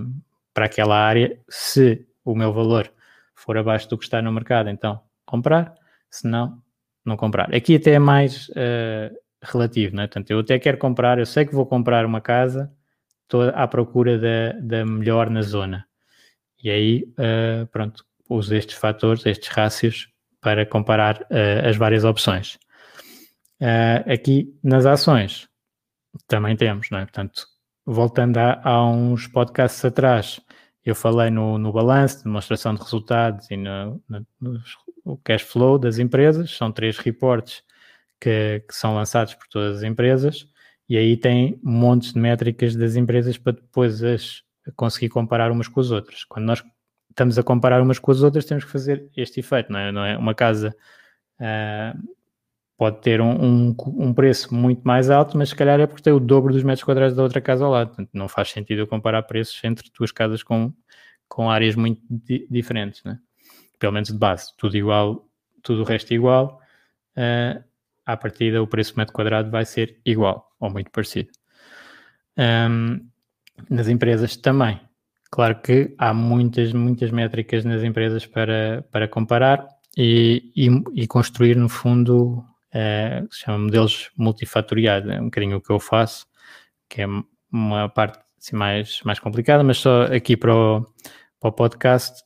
para 0.53 0.65
aquela 0.65 0.95
área, 0.95 1.39
se 1.49 2.05
o 2.23 2.35
meu 2.35 2.53
valor 2.53 2.91
for 3.35 3.57
abaixo 3.57 3.89
do 3.89 3.97
que 3.97 4.03
está 4.03 4.21
no 4.21 4.31
mercado, 4.31 4.69
então 4.69 5.01
comprar, 5.25 5.73
se 6.09 6.27
não, 6.27 6.61
não 7.03 7.17
comprar. 7.17 7.53
Aqui 7.53 7.75
até 7.75 7.93
é 7.93 7.99
mais 7.99 8.49
uh, 8.49 9.15
relativo, 9.41 9.95
não 9.95 10.03
é? 10.03 10.07
Portanto, 10.07 10.31
eu 10.31 10.39
até 10.39 10.59
quero 10.59 10.77
comprar, 10.77 11.17
eu 11.17 11.25
sei 11.25 11.45
que 11.45 11.55
vou 11.55 11.65
comprar 11.65 12.05
uma 12.05 12.21
casa, 12.21 12.71
estou 13.23 13.43
à 13.49 13.67
procura 13.67 14.19
da, 14.19 14.59
da 14.59 14.85
melhor 14.85 15.29
na 15.29 15.41
zona. 15.41 15.85
E 16.63 16.69
aí, 16.69 17.03
uh, 17.13 17.65
pronto, 17.67 18.05
uso 18.29 18.55
estes 18.55 18.77
fatores, 18.77 19.25
estes 19.25 19.49
rácios, 19.49 20.09
para 20.39 20.65
comparar 20.65 21.21
uh, 21.21 21.67
as 21.67 21.77
várias 21.77 22.03
opções. 22.03 22.57
aqui 24.11 24.53
nas 24.63 24.85
ações 24.85 25.47
também 26.27 26.55
temos, 26.55 26.89
não 26.89 26.99
é? 26.99 27.03
Portanto, 27.03 27.45
voltando 27.85 28.37
a, 28.37 28.59
a 28.63 28.85
uns 28.85 29.27
podcasts 29.27 29.83
atrás, 29.85 30.41
eu 30.85 30.95
falei 30.95 31.29
no, 31.29 31.57
no 31.57 31.71
balanço, 31.71 32.23
demonstração 32.23 32.73
de 32.73 32.81
resultados 32.81 33.49
e 33.51 33.57
no, 33.57 34.01
no, 34.09 34.25
no, 35.05 35.17
cash 35.23 35.43
flow 35.43 35.77
das 35.77 35.99
empresas, 35.99 36.51
são 36.51 36.71
três 36.71 36.97
reportes 36.97 37.63
que, 38.19 38.63
que, 38.67 38.75
são 38.75 38.95
lançados 38.95 39.33
por 39.35 39.47
todas 39.47 39.77
as 39.77 39.83
empresas 39.83 40.47
e 40.89 40.97
aí 40.97 41.15
tem 41.17 41.59
montes 41.63 42.13
de 42.13 42.19
métricas 42.19 42.75
das 42.75 42.95
empresas 42.95 43.37
para 43.37 43.53
depois 43.53 44.03
as 44.03 44.43
conseguir 44.75 45.09
comparar 45.09 45.51
umas 45.51 45.67
com 45.67 45.79
as 45.79 45.91
outras. 45.91 46.23
Quando 46.23 46.45
nós 46.45 46.63
estamos 47.09 47.37
a 47.37 47.43
comparar 47.43 47.81
umas 47.81 47.99
com 47.99 48.11
as 48.11 48.21
outras, 48.21 48.45
temos 48.45 48.63
que 48.63 48.71
fazer 48.71 49.09
este 49.15 49.39
efeito, 49.39 49.71
não 49.71 49.79
é? 49.79 49.91
Não 49.91 50.05
é? 50.05 50.17
Uma 50.17 50.35
casa 50.35 50.75
uh, 51.39 51.99
pode 52.81 52.99
ter 52.99 53.21
um, 53.21 53.29
um, 53.29 53.75
um, 53.95 54.11
preço 54.11 54.51
muito 54.55 54.81
mais 54.81 55.11
alto, 55.11 55.37
mas 55.37 55.49
se 55.49 55.55
calhar 55.55 55.79
é 55.79 55.85
porque 55.85 56.01
tem 56.01 56.11
o 56.11 56.19
dobro 56.19 56.51
dos 56.51 56.63
metros 56.63 56.83
quadrados 56.83 57.15
da 57.15 57.21
outra 57.21 57.39
casa 57.39 57.63
ao 57.63 57.69
lado. 57.69 57.89
Portanto, 57.89 58.09
não 58.11 58.27
faz 58.27 58.49
sentido 58.49 58.79
eu 58.79 58.87
comparar 58.87 59.21
preços 59.21 59.63
entre 59.63 59.87
duas 59.95 60.11
casas 60.11 60.41
com, 60.41 60.73
com 61.27 61.47
áreas 61.47 61.75
muito 61.75 62.01
di 62.09 62.47
diferentes, 62.49 63.03
né? 63.03 63.19
pelo 63.77 63.93
menos 63.93 64.09
de 64.09 64.17
base. 64.17 64.51
Tudo 64.57 64.75
igual, 64.75 65.29
tudo 65.61 65.83
o 65.83 65.85
resto 65.85 66.11
igual. 66.11 66.59
Uh, 67.15 67.63
à 68.03 68.17
partida, 68.17 68.63
o 68.63 68.65
preço 68.65 68.95
por 68.95 69.01
metro 69.01 69.13
quadrado 69.13 69.51
vai 69.51 69.63
ser 69.63 70.01
igual 70.03 70.49
ou 70.59 70.71
muito 70.71 70.89
parecido. 70.89 71.29
Um, 72.35 72.99
nas 73.69 73.89
empresas 73.89 74.35
também. 74.35 74.81
Claro 75.29 75.61
que 75.61 75.93
há 75.99 76.15
muitas, 76.15 76.73
muitas 76.73 77.11
métricas 77.11 77.63
nas 77.63 77.83
empresas 77.83 78.25
para, 78.25 78.83
para 78.91 79.07
comparar 79.07 79.67
e, 79.95 80.51
e, 80.55 81.03
e 81.03 81.05
construir, 81.05 81.55
no 81.55 81.69
fundo, 81.69 82.43
é, 82.73 83.23
se 83.29 83.41
chama 83.41 83.59
modelos 83.59 84.11
multifatoriais. 84.17 85.05
É 85.07 85.19
um 85.19 85.25
bocadinho 85.25 85.57
o 85.57 85.61
que 85.61 85.71
eu 85.71 85.79
faço, 85.79 86.25
que 86.89 87.01
é 87.01 87.07
uma 87.51 87.89
parte 87.89 88.19
assim, 88.39 88.55
mais, 88.55 89.01
mais 89.03 89.19
complicada, 89.19 89.63
mas 89.63 89.77
só 89.77 90.03
aqui 90.03 90.35
para 90.35 90.55
o, 90.55 90.85
para 91.39 91.49
o 91.49 91.51
podcast, 91.51 92.23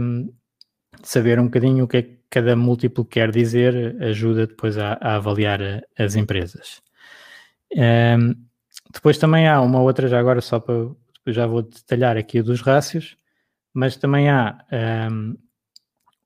um, 0.00 0.32
saber 1.02 1.38
um 1.38 1.44
bocadinho 1.44 1.84
o 1.84 1.88
que 1.88 1.96
é 1.96 2.02
que 2.02 2.18
cada 2.30 2.56
múltiplo 2.56 3.04
quer 3.04 3.30
dizer 3.30 3.96
ajuda 4.02 4.46
depois 4.46 4.78
a, 4.78 4.98
a 5.00 5.16
avaliar 5.16 5.60
a, 5.62 5.82
as 5.98 6.16
empresas. 6.16 6.80
Um, 7.76 8.34
depois 8.92 9.18
também 9.18 9.46
há 9.48 9.60
uma 9.60 9.80
outra, 9.80 10.08
já 10.08 10.18
agora 10.18 10.40
só 10.40 10.58
para 10.58 10.90
já 11.26 11.46
vou 11.46 11.62
detalhar 11.62 12.16
aqui 12.16 12.40
dos 12.40 12.62
rácios, 12.62 13.16
mas 13.74 13.96
também 13.96 14.30
há 14.30 14.64
um, 15.10 15.36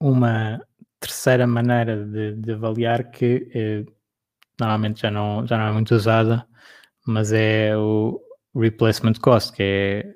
uma 0.00 0.60
terceira 1.02 1.46
maneira 1.46 2.04
de, 2.04 2.36
de 2.36 2.52
avaliar 2.52 3.10
que 3.10 3.50
eh, 3.54 3.84
normalmente 4.58 5.02
já 5.02 5.10
não, 5.10 5.46
já 5.46 5.58
não 5.58 5.66
é 5.66 5.72
muito 5.72 5.94
usada, 5.94 6.46
mas 7.06 7.32
é 7.32 7.76
o 7.76 8.20
replacement 8.54 9.14
cost, 9.14 9.52
que 9.52 9.62
é 9.62 10.12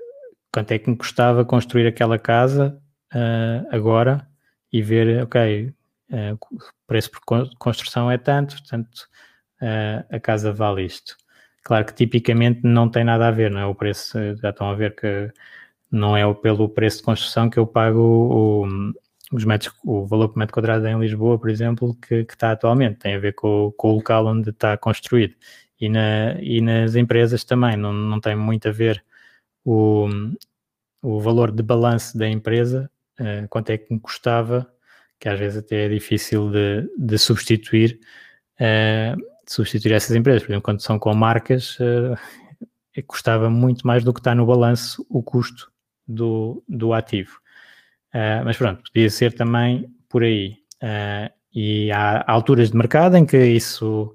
quanto 0.53 0.73
é 0.73 0.79
que 0.79 0.89
me 0.89 0.97
custava 0.97 1.45
construir 1.45 1.87
aquela 1.87 2.19
casa 2.19 2.81
uh, 3.15 3.67
agora 3.75 4.27
e 4.73 4.81
ver, 4.83 5.23
ok, 5.23 5.75
uh, 6.11 6.39
o 6.51 6.59
preço 6.87 7.11
por 7.11 7.21
construção 7.59 8.11
é 8.11 8.17
tanto, 8.17 8.57
portanto 8.57 9.09
uh, 9.61 10.15
a 10.15 10.21
casa 10.21 10.53
vale 10.53 10.85
isto. 10.85 11.17
Claro 11.63 11.85
que 11.85 11.95
tipicamente 11.95 12.61
não 12.63 12.89
tem 12.89 13.05
nada 13.05 13.27
a 13.29 13.31
ver, 13.33 13.51
não 13.51 13.61
é? 13.61 13.67
O 13.67 13.75
preço, 13.75 14.19
já 14.37 14.51
estão 14.51 14.71
a 14.71 14.75
ver 14.75 14.95
que 14.95 15.33
não 15.91 16.17
é 16.17 16.23
pelo 16.35 16.69
preço 16.69 16.99
de 16.99 17.05
construção 17.05 17.51
que 17.51 17.59
eu 17.59 17.67
pago 17.67 18.01
o, 18.01 18.67
os 19.33 19.45
metros, 19.45 19.75
o 19.85 20.07
valor 20.07 20.29
por 20.29 20.39
metro 20.39 20.55
quadrado 20.55 20.87
em 20.87 20.99
Lisboa, 20.99 21.39
por 21.39 21.51
exemplo, 21.51 21.95
que, 21.95 22.25
que 22.25 22.35
está 22.35 22.53
atualmente, 22.53 22.99
tem 22.99 23.15
a 23.15 23.19
ver 23.19 23.35
com, 23.35 23.73
com, 23.77 23.91
o 23.91 23.95
local 23.97 24.27
onde 24.27 24.51
está 24.51 24.77
construído. 24.77 25.35
E, 25.81 25.89
na, 25.89 26.41
e 26.41 26.61
nas 26.61 26.95
empresas 26.95 27.45
também, 27.45 27.77
não, 27.77 27.93
não 27.93 28.21
tem 28.21 28.37
muito 28.37 28.69
a 28.69 28.73
ver 28.73 29.05
o, 29.65 30.09
o 31.03 31.21
valor 31.21 31.51
de 31.51 31.63
balanço 31.63 32.17
da 32.17 32.29
empresa, 32.29 32.91
uh, 33.21 33.49
quanto 33.49 33.71
é 33.71 33.79
que 33.79 33.93
me 33.93 34.01
custava, 34.01 34.71
que 35.19 35.29
às 35.29 35.39
vezes 35.39 35.59
até 35.59 35.87
é 35.87 35.89
difícil 35.89 36.51
de, 36.51 36.89
de 36.97 37.19
substituir, 37.19 37.99
uh, 38.61 39.21
substituir 39.47 39.93
essas 39.93 40.15
empresas. 40.15 40.43
Por 40.43 40.51
exemplo, 40.51 40.63
quando 40.63 40.81
são 40.81 40.99
com 40.99 41.13
marcas, 41.15 41.79
uh, 41.81 42.17
custava 43.07 43.51
muito 43.51 43.87
mais 43.87 44.05
do 44.05 44.15
que 44.15 44.21
está 44.21 44.35
no 44.35 44.47
balanço 44.47 45.05
o 45.11 45.23
custo 45.23 45.71
do, 46.07 46.63
do 46.69 46.93
ativo. 46.93 47.41
Uh, 48.17 48.43
mas 48.47 48.57
pronto, 48.57 48.83
podia 48.91 49.11
ser 49.11 49.35
também 49.35 49.95
por 50.09 50.23
aí. 50.23 50.57
Uh, 50.83 51.31
e 51.55 51.93
há 51.93 52.25
alturas 52.27 52.71
de 52.71 52.77
mercado 52.77 53.15
em 53.15 53.27
que 53.27 53.37
isso 53.37 54.15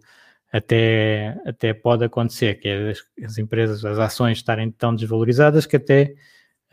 até, 0.52 1.38
até 1.46 1.72
pode 1.72 2.04
acontecer, 2.04 2.56
que 2.56 2.68
é 2.68 2.90
as, 2.90 3.04
as 3.24 3.38
empresas, 3.38 3.86
as 3.86 4.00
ações 4.00 4.40
estarem 4.40 4.72
tão 4.72 4.96
desvalorizadas 4.96 5.68
que 5.68 5.76
até 5.76 6.16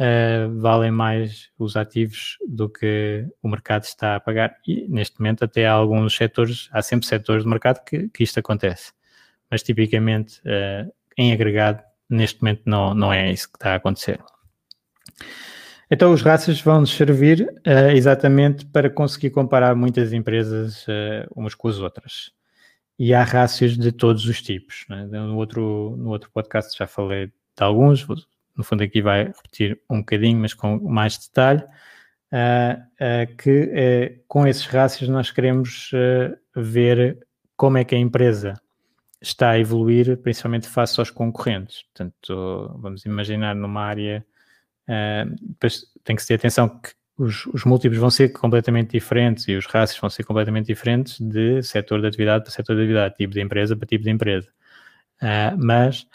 uh, 0.01 0.59
valem 0.59 0.91
mais 0.91 1.51
os 1.59 1.77
ativos 1.77 2.39
do 2.49 2.67
que 2.67 3.27
o 3.43 3.49
mercado 3.49 3.85
está 3.85 4.17
a 4.17 4.21
pagar. 4.21 4.57
E 4.67 4.89
neste 4.89 5.21
momento 5.21 5.45
até 5.45 5.67
há 5.67 5.73
alguns 5.73 6.17
setores, 6.17 6.71
há 6.73 6.81
sempre 6.81 7.07
setores 7.07 7.43
de 7.43 7.51
mercado 7.51 7.85
que, 7.85 8.09
que 8.09 8.25
isto 8.25 8.41
acontece. 8.41 8.93
Mas 9.51 9.63
tipicamente, 9.63 10.43
em 11.17 11.33
agregado, 11.33 11.83
neste 12.09 12.43
momento 12.43 12.63
não, 12.67 12.95
não 12.95 13.11
é 13.11 13.33
isso 13.33 13.49
que 13.49 13.57
está 13.57 13.73
a 13.73 13.77
acontecer. 13.77 14.21
Então, 15.91 16.13
os 16.13 16.21
rácios 16.21 16.61
vão-nos 16.61 16.91
servir 16.91 17.43
uh, 17.67 17.91
exatamente 17.95 18.67
para 18.67 18.91
conseguir 18.91 19.31
comparar 19.31 19.75
muitas 19.75 20.13
empresas 20.13 20.87
uh, 20.87 21.27
umas 21.35 21.55
com 21.55 21.69
as 21.69 21.79
outras. 21.79 22.31
E 22.99 23.15
há 23.15 23.23
rácios 23.23 23.79
de 23.79 23.91
todos 23.91 24.27
os 24.27 24.43
tipos. 24.43 24.85
Né? 24.89 25.07
No, 25.07 25.37
outro, 25.37 25.97
no 25.97 26.11
outro 26.11 26.31
podcast 26.31 26.77
já 26.77 26.87
falei 26.87 27.29
de 27.29 27.33
alguns, 27.65 28.07
no 28.55 28.65
fundo 28.65 28.83
aqui 28.83 29.01
vai 29.01 29.27
repetir 29.27 29.81
um 29.89 29.99
bocadinho, 30.01 30.39
mas 30.39 30.53
com 30.53 30.79
mais 30.79 31.17
detalhe, 31.17 31.63
uh, 32.33 33.37
que 33.37 34.21
com 34.27 34.47
esses 34.47 34.67
rácios 34.67 35.09
nós 35.09 35.31
queremos 35.31 35.91
ver 36.55 37.27
como 37.57 37.79
é 37.79 37.85
que 37.85 37.95
a 37.95 37.99
empresa 37.99 38.55
está 39.21 39.51
a 39.51 39.59
evoluir, 39.59 40.17
principalmente 40.19 40.69
face 40.69 41.01
aos 41.01 41.11
concorrentes. 41.11 41.85
Portanto, 41.85 42.77
vamos 42.79 43.05
imaginar 43.05 43.55
numa 43.55 43.83
área 43.83 44.25
depois 45.41 45.85
tem 46.03 46.17
que 46.17 46.23
se 46.23 46.29
ter 46.29 46.35
atenção 46.35 46.69
que 46.69 46.91
os, 47.19 47.47
os, 47.47 47.65
múltiplos 47.65 47.99
vão 47.99 48.11
ser 48.11 48.31
completamente 48.31 48.93
diferentes 48.93 49.47
e 49.49 49.57
os 49.57 49.67
rácios 49.67 50.01
vão 50.01 50.09
ser 50.09 50.23
completamente 50.25 50.67
diferentes 50.67 51.21
de 51.21 51.63
setor 51.63 52.01
de 52.01 52.07
atividade 52.07 52.45
para 52.45 52.53
setor 52.53 52.77
de 52.77 52.83
atividade, 52.83 53.17
tipo 53.17 53.35
de 53.35 53.41
empresa 53.41 53.77
para 53.77 53.87
tipo 53.87 54.05
de 54.05 54.11
empresa. 54.11 54.49
Uh, 55.21 55.57
mas 55.59 56.07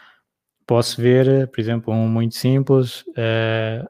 posso 0.66 1.02
ver, 1.02 1.48
por 1.50 1.60
exemplo, 1.60 1.94
um 1.94 2.08
muito 2.08 2.36
simples, 2.36 3.02
uh, 3.02 3.88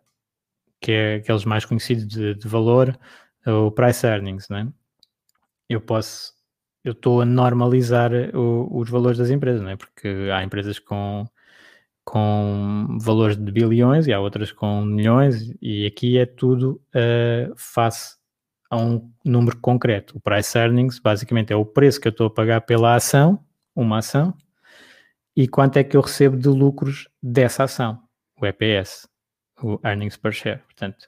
que 0.82 0.91
é 0.91 1.15
aqueles 1.15 1.46
mais 1.46 1.65
conhecidos 1.65 2.08
de, 2.08 2.34
de 2.34 2.48
valor, 2.48 2.98
o 3.46 3.72
price 3.72 4.06
earnings, 4.06 4.50
né? 4.50 4.67
Eu 5.69 5.82
posso, 5.82 6.34
eu 6.84 6.93
estou 6.93 7.22
a 7.22 7.26
normalizar 7.26 8.12
o, 8.34 8.69
os 8.80 8.89
valores 8.89 9.17
das 9.17 9.30
empresas, 9.30 9.62
né? 9.62 9.76
Porque 9.76 10.30
há 10.34 10.43
empresas 10.43 10.80
com 10.80 11.26
com 12.03 12.97
valores 12.99 13.37
de 13.37 13.51
bilhões 13.51 14.07
e 14.07 14.13
há 14.13 14.19
outras 14.19 14.51
com 14.51 14.83
milhões, 14.83 15.53
e 15.61 15.85
aqui 15.85 16.17
é 16.17 16.25
tudo 16.25 16.81
uh, 16.95 17.53
face 17.55 18.17
a 18.69 18.77
um 18.77 19.11
número 19.23 19.57
concreto. 19.59 20.17
O 20.17 20.21
price 20.21 20.57
earnings 20.57 20.99
basicamente 20.99 21.53
é 21.53 21.55
o 21.55 21.65
preço 21.65 22.01
que 22.01 22.07
eu 22.07 22.11
estou 22.11 22.27
a 22.27 22.31
pagar 22.31 22.61
pela 22.61 22.95
ação, 22.95 23.39
uma 23.75 23.99
ação, 23.99 24.33
e 25.35 25.47
quanto 25.47 25.77
é 25.77 25.83
que 25.83 25.95
eu 25.95 26.01
recebo 26.01 26.37
de 26.37 26.49
lucros 26.49 27.07
dessa 27.21 27.63
ação, 27.63 27.99
o 28.39 28.45
EPS, 28.45 29.07
o 29.61 29.79
earnings 29.83 30.17
per 30.17 30.33
share. 30.33 30.59
Portanto, 30.59 31.03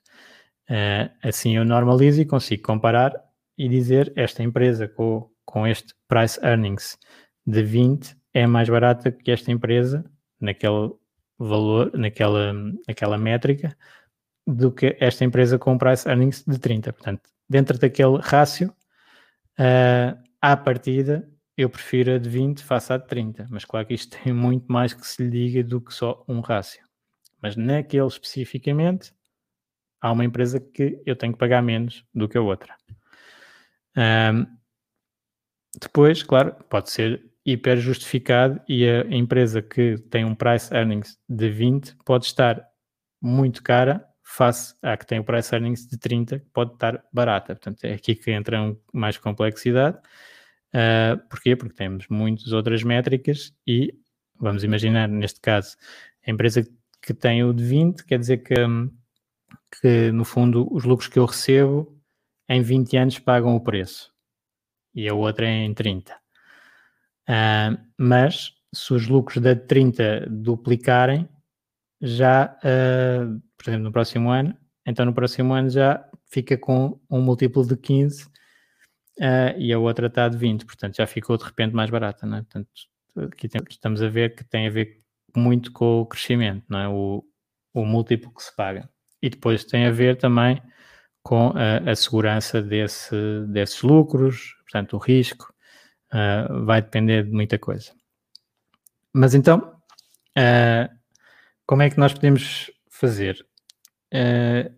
uh, 0.69 1.11
assim 1.21 1.57
eu 1.57 1.65
normalizo 1.65 2.21
e 2.21 2.25
consigo 2.25 2.63
comparar 2.63 3.13
e 3.57 3.67
dizer 3.67 4.13
esta 4.15 4.43
empresa 4.43 4.87
com, 4.87 5.29
com 5.45 5.67
este 5.67 5.93
price 6.07 6.39
earnings 6.43 6.97
de 7.45 7.63
20 7.63 8.15
é 8.33 8.47
mais 8.47 8.69
barata 8.69 9.11
que 9.11 9.31
esta 9.31 9.51
empresa 9.51 10.03
naquele 10.39 10.91
valor, 11.37 11.91
naquela, 11.97 12.53
naquela 12.87 13.17
métrica, 13.17 13.75
do 14.47 14.71
que 14.71 14.95
esta 14.99 15.25
empresa 15.25 15.57
com 15.57 15.77
price 15.77 16.07
earnings 16.07 16.43
de 16.45 16.59
30. 16.59 16.93
Portanto, 16.93 17.29
dentro 17.49 17.77
daquele 17.77 18.17
rácio, 18.21 18.73
uh, 19.59 20.17
à 20.41 20.55
partida, 20.55 21.27
eu 21.57 21.69
prefiro 21.69 22.15
a 22.15 22.17
de 22.17 22.29
20 22.29 22.63
face 22.63 22.93
à 22.93 22.97
de 22.97 23.07
30. 23.07 23.47
Mas 23.49 23.65
claro 23.65 23.87
que 23.87 23.93
isto 23.93 24.17
tem 24.23 24.33
muito 24.33 24.71
mais 24.71 24.93
que 24.93 25.05
se 25.05 25.23
lhe 25.23 25.29
diga 25.29 25.63
do 25.63 25.81
que 25.81 25.93
só 25.93 26.23
um 26.27 26.41
rácio. 26.41 26.83
Mas 27.41 27.55
naquele 27.55 28.07
especificamente, 28.07 29.13
há 30.01 30.11
uma 30.11 30.25
empresa 30.25 30.59
que 30.59 31.01
eu 31.05 31.15
tenho 31.15 31.33
que 31.33 31.39
pagar 31.39 31.61
menos 31.61 32.05
do 32.13 32.27
que 32.27 32.37
a 32.37 32.41
outra. 32.41 32.75
Um, 33.97 34.45
depois, 35.79 36.23
claro, 36.23 36.55
pode 36.69 36.89
ser 36.91 37.25
hiper 37.45 37.77
justificado 37.77 38.59
e 38.67 38.87
a 38.87 39.01
empresa 39.15 39.61
que 39.61 39.97
tem 40.09 40.25
um 40.25 40.33
price 40.33 40.73
earnings 40.73 41.17
de 41.29 41.49
20 41.49 41.95
pode 42.03 42.25
estar 42.25 42.65
muito 43.21 43.61
cara 43.61 44.05
face 44.23 44.75
à 44.81 44.97
que 44.97 45.05
tem 45.05 45.19
o 45.19 45.23
price 45.23 45.53
earnings 45.53 45.87
de 45.87 45.97
30, 45.97 46.39
que 46.39 46.49
pode 46.51 46.73
estar 46.73 47.03
barata. 47.13 47.55
Portanto, 47.55 47.83
é 47.85 47.93
aqui 47.93 48.15
que 48.15 48.31
entra 48.31 48.75
mais 48.91 49.17
complexidade. 49.17 49.97
Uh, 50.73 51.17
porquê? 51.29 51.55
Porque 51.55 51.75
temos 51.75 52.07
muitas 52.09 52.51
outras 52.51 52.83
métricas 52.83 53.53
e 53.65 53.93
vamos 54.39 54.63
imaginar, 54.63 55.07
neste 55.07 55.39
caso, 55.39 55.77
a 56.25 56.31
empresa 56.31 56.67
que 57.01 57.13
tem 57.13 57.43
o 57.43 57.53
de 57.53 57.63
20, 57.63 58.03
quer 58.03 58.17
dizer 58.17 58.37
que, 58.37 58.55
que 59.79 60.11
no 60.11 60.25
fundo 60.25 60.67
os 60.73 60.83
lucros 60.83 61.07
que 61.07 61.19
eu 61.19 61.25
recebo 61.25 61.95
em 62.49 62.61
20 62.61 62.97
anos 62.97 63.19
pagam 63.19 63.55
o 63.55 63.61
preço 63.63 64.11
e 64.93 65.07
a 65.07 65.13
outra 65.13 65.45
é 65.45 65.63
em 65.63 65.73
30. 65.73 66.24
Uh, 67.29 67.77
mas 67.97 68.53
se 68.73 68.93
os 68.93 69.07
lucros 69.07 69.41
da 69.41 69.55
30 69.55 70.27
duplicarem, 70.29 71.27
já, 72.01 72.57
uh, 72.57 73.41
por 73.57 73.69
exemplo, 73.69 73.85
no 73.85 73.91
próximo 73.91 74.29
ano, 74.29 74.55
então 74.85 75.05
no 75.05 75.13
próximo 75.13 75.53
ano 75.53 75.69
já 75.69 76.07
fica 76.29 76.57
com 76.57 76.99
um 77.09 77.21
múltiplo 77.21 77.65
de 77.65 77.75
15 77.77 78.25
uh, 78.25 78.29
ah, 79.21 79.53
e 79.57 79.73
a 79.73 79.79
outra 79.79 80.07
está 80.07 80.27
de 80.27 80.37
20, 80.37 80.65
portanto 80.65 80.97
já 80.97 81.07
ficou 81.07 81.37
de 81.37 81.45
repente 81.45 81.73
mais 81.73 81.89
barata, 81.89 82.25
não 82.25 82.37
é? 82.37 82.41
Portanto, 82.41 82.69
aqui 83.17 83.49
estamos 83.69 84.01
a 84.01 84.09
ver 84.09 84.35
que 84.35 84.43
tem 84.43 84.67
a 84.67 84.69
ver 84.69 85.01
muito 85.35 85.71
com 85.71 86.01
o 86.01 86.05
crescimento, 86.05 86.65
não 86.69 86.79
é? 86.79 86.87
O, 86.89 87.23
o 87.73 87.85
múltiplo 87.85 88.33
que 88.33 88.43
se 88.43 88.55
paga. 88.55 88.89
E 89.21 89.29
depois 89.29 89.63
tem 89.63 89.85
a 89.85 89.91
ver 89.91 90.17
também 90.17 90.61
com 91.23 91.53
a, 91.55 91.91
a 91.91 91.95
segurança 91.95 92.61
desse, 92.61 93.15
desses 93.47 93.81
lucros, 93.81 94.55
portanto, 94.63 94.95
o 94.95 94.99
risco, 94.99 95.54
Uh, 96.13 96.65
vai 96.65 96.81
depender 96.81 97.23
de 97.23 97.31
muita 97.31 97.57
coisa. 97.57 97.91
Mas 99.11 99.33
então, 99.33 99.75
uh, 100.37 100.93
como 101.65 101.81
é 101.81 101.89
que 101.89 101.97
nós 101.97 102.13
podemos 102.13 102.69
fazer? 102.89 103.45
Uh, 104.13 104.69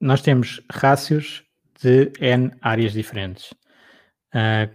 nós 0.00 0.22
temos 0.22 0.60
rácios 0.70 1.44
de 1.80 2.10
N 2.20 2.50
áreas 2.60 2.92
diferentes. 2.92 3.52
Uh, 4.34 4.74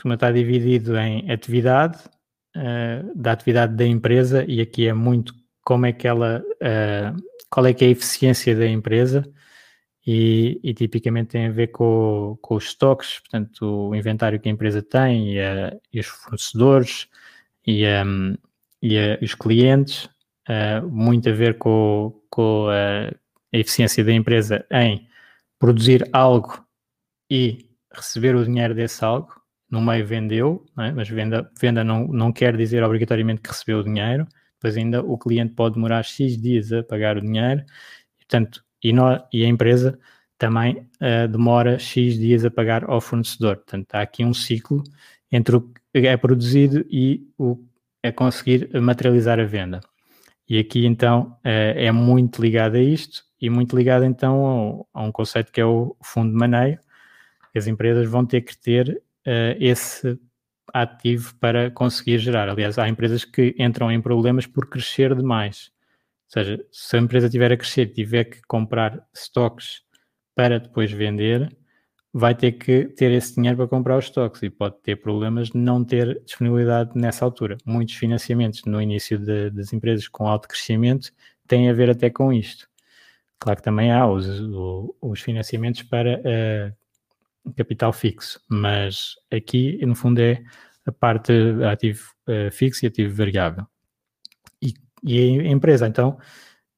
como 0.00 0.14
está 0.14 0.30
dividido 0.30 0.96
em 0.96 1.30
atividade, 1.30 1.98
da 3.14 3.32
atividade 3.32 3.76
da 3.76 3.84
empresa, 3.84 4.44
e 4.48 4.60
aqui 4.60 4.86
é 4.88 4.92
muito 4.92 5.34
como 5.62 5.86
é 5.86 5.92
que 5.92 6.08
ela, 6.08 6.42
qual 7.50 7.66
é 7.66 7.74
que 7.74 7.84
é 7.84 7.88
a 7.88 7.90
eficiência 7.90 8.54
da 8.56 8.66
empresa, 8.66 9.24
e, 10.10 10.58
e 10.64 10.72
tipicamente 10.72 11.32
tem 11.32 11.48
a 11.48 11.50
ver 11.50 11.66
com, 11.66 12.38
com, 12.40 12.54
os 12.54 12.64
estoques, 12.68 13.20
portanto, 13.20 13.90
o 13.90 13.94
inventário 13.94 14.40
que 14.40 14.48
a 14.48 14.52
empresa 14.52 14.80
tem, 14.80 15.36
e, 15.36 15.38
e 15.92 16.00
os 16.00 16.06
fornecedores, 16.06 17.08
e, 17.66 17.84
um, 17.86 18.34
e 18.80 18.96
os 19.22 19.34
clientes, 19.34 20.08
muito 20.90 21.28
a 21.28 21.32
ver 21.32 21.58
com, 21.58 22.18
com 22.30 22.68
a, 22.70 23.08
a 23.54 23.58
eficiência 23.58 24.02
da 24.02 24.10
empresa 24.10 24.64
em 24.72 25.06
produzir 25.58 26.08
algo 26.10 26.64
e 27.30 27.68
receber 27.92 28.34
o 28.34 28.46
dinheiro 28.46 28.74
desse 28.74 29.04
algo, 29.04 29.38
no 29.70 29.82
meio 29.82 30.06
vendeu, 30.06 30.64
é? 30.78 30.90
mas 30.90 31.06
venda, 31.10 31.50
venda 31.60 31.84
não, 31.84 32.08
não 32.08 32.32
quer 32.32 32.56
dizer 32.56 32.82
obrigatoriamente 32.82 33.42
que 33.42 33.50
recebeu 33.50 33.80
o 33.80 33.84
dinheiro, 33.84 34.26
depois 34.54 34.74
ainda 34.74 35.02
o 35.02 35.18
cliente 35.18 35.52
pode 35.54 35.74
demorar 35.74 36.02
X 36.02 36.40
dias 36.40 36.72
a 36.72 36.82
pagar 36.82 37.18
o 37.18 37.20
dinheiro, 37.20 37.62
portanto, 38.16 38.64
e, 38.82 38.92
no, 38.92 39.20
e 39.32 39.44
a 39.44 39.48
empresa 39.48 39.98
também 40.36 40.88
uh, 41.00 41.28
demora 41.28 41.78
X 41.78 42.16
dias 42.16 42.44
a 42.44 42.50
pagar 42.50 42.84
ao 42.84 43.00
fornecedor. 43.00 43.56
Portanto, 43.56 43.94
há 43.94 44.02
aqui 44.02 44.24
um 44.24 44.32
ciclo 44.32 44.84
entre 45.30 45.56
o 45.56 45.60
que 45.92 46.06
é 46.06 46.16
produzido 46.16 46.84
e 46.88 47.26
o 47.36 47.58
é 48.02 48.12
conseguir 48.12 48.70
materializar 48.80 49.40
a 49.40 49.44
venda. 49.44 49.80
E 50.48 50.58
aqui 50.58 50.86
então 50.86 51.36
uh, 51.44 51.74
é 51.76 51.90
muito 51.92 52.40
ligado 52.40 52.76
a 52.76 52.80
isto 52.80 53.22
e 53.40 53.50
muito 53.50 53.76
ligado 53.76 54.04
então 54.04 54.86
a 54.94 55.02
um 55.02 55.12
conceito 55.12 55.52
que 55.52 55.60
é 55.60 55.64
o 55.64 55.96
fundo 56.02 56.30
de 56.30 56.36
maneio. 56.36 56.78
As 57.54 57.66
empresas 57.66 58.08
vão 58.08 58.24
ter 58.24 58.42
que 58.42 58.56
ter 58.56 59.02
uh, 59.26 59.56
esse 59.58 60.18
ativo 60.72 61.34
para 61.36 61.70
conseguir 61.70 62.18
gerar. 62.18 62.48
Aliás, 62.48 62.78
há 62.78 62.88
empresas 62.88 63.24
que 63.24 63.54
entram 63.58 63.90
em 63.90 64.00
problemas 64.00 64.46
por 64.46 64.68
crescer 64.68 65.14
demais. 65.14 65.70
Seja, 66.28 66.62
se 66.70 66.96
a 66.96 67.00
empresa 67.00 67.28
tiver 67.28 67.50
a 67.50 67.56
crescer 67.56 67.86
tiver 67.86 68.24
que 68.24 68.40
comprar 68.42 69.02
estoques 69.14 69.82
para 70.34 70.60
depois 70.60 70.92
vender, 70.92 71.56
vai 72.12 72.34
ter 72.34 72.52
que 72.52 72.84
ter 72.84 73.10
esse 73.12 73.34
dinheiro 73.34 73.56
para 73.56 73.68
comprar 73.68 73.98
os 73.98 74.04
estoques 74.06 74.42
e 74.42 74.50
pode 74.50 74.76
ter 74.82 74.96
problemas 74.96 75.48
de 75.50 75.58
não 75.58 75.84
ter 75.84 76.22
disponibilidade 76.24 76.90
nessa 76.94 77.24
altura. 77.24 77.56
Muitos 77.64 77.94
financiamentos 77.94 78.62
no 78.66 78.80
início 78.80 79.18
de, 79.18 79.50
das 79.50 79.72
empresas 79.72 80.06
com 80.06 80.26
alto 80.26 80.48
crescimento 80.48 81.12
têm 81.46 81.70
a 81.70 81.72
ver 81.72 81.90
até 81.90 82.10
com 82.10 82.32
isto. 82.32 82.68
Claro 83.38 83.58
que 83.58 83.64
também 83.64 83.92
há 83.92 84.06
os, 84.06 84.26
os 85.00 85.20
financiamentos 85.20 85.82
para 85.82 86.20
uh, 86.20 87.52
capital 87.54 87.92
fixo, 87.92 88.40
mas 88.48 89.14
aqui, 89.30 89.84
no 89.86 89.94
fundo, 89.94 90.20
é 90.20 90.42
a 90.84 90.92
parte 90.92 91.32
ativo 91.70 92.12
uh, 92.28 92.50
fixo 92.50 92.84
e 92.84 92.88
ativo 92.88 93.14
variável. 93.14 93.64
E, 94.60 94.74
e, 95.02 95.40
a 95.40 95.50
empresa, 95.50 95.86
então, 95.86 96.18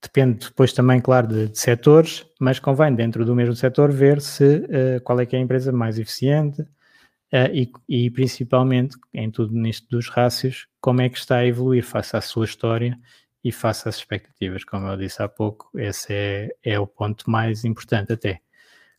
depende 0.02 0.46
depois 0.46 0.72
também, 0.72 1.00
claro, 1.00 1.26
de, 1.26 1.48
de 1.48 1.58
setores, 1.58 2.26
mas 2.40 2.58
convém, 2.58 2.94
dentro 2.94 3.24
do 3.24 3.34
mesmo 3.34 3.54
setor, 3.54 3.90
ver 3.92 4.20
se 4.20 4.44
uh, 4.44 5.00
qual 5.04 5.20
é 5.20 5.26
que 5.26 5.36
é 5.36 5.38
a 5.38 5.42
empresa 5.42 5.70
mais 5.72 5.98
eficiente 5.98 6.62
uh, 6.62 7.50
e, 7.52 7.70
e, 7.88 8.10
principalmente, 8.10 8.96
em 9.12 9.30
tudo 9.30 9.54
nisto 9.54 9.86
dos 9.90 10.08
rácios, 10.08 10.66
como 10.80 11.02
é 11.02 11.08
que 11.08 11.18
está 11.18 11.36
a 11.36 11.46
evoluir 11.46 11.84
face 11.84 12.16
à 12.16 12.20
sua 12.20 12.44
história 12.44 12.98
e 13.44 13.52
face 13.52 13.88
às 13.88 13.96
expectativas. 13.96 14.64
Como 14.64 14.86
eu 14.86 14.96
disse 14.96 15.22
há 15.22 15.28
pouco, 15.28 15.70
esse 15.78 16.12
é, 16.12 16.48
é 16.62 16.78
o 16.78 16.86
ponto 16.86 17.30
mais 17.30 17.64
importante 17.64 18.12
até. 18.12 18.40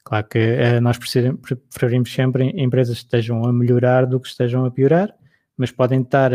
Claro 0.04 0.28
que 0.28 0.40
uh, 0.40 0.82
nós 0.82 0.98
preferimos 0.98 2.12
sempre 2.12 2.52
empresas 2.56 3.00
que 3.00 3.06
estejam 3.06 3.46
a 3.46 3.54
melhorar 3.54 4.06
do 4.06 4.20
que 4.20 4.28
estejam 4.28 4.66
a 4.66 4.72
piorar, 4.72 5.14
mas 5.56 5.72
podem 5.72 6.02
estar 6.02 6.32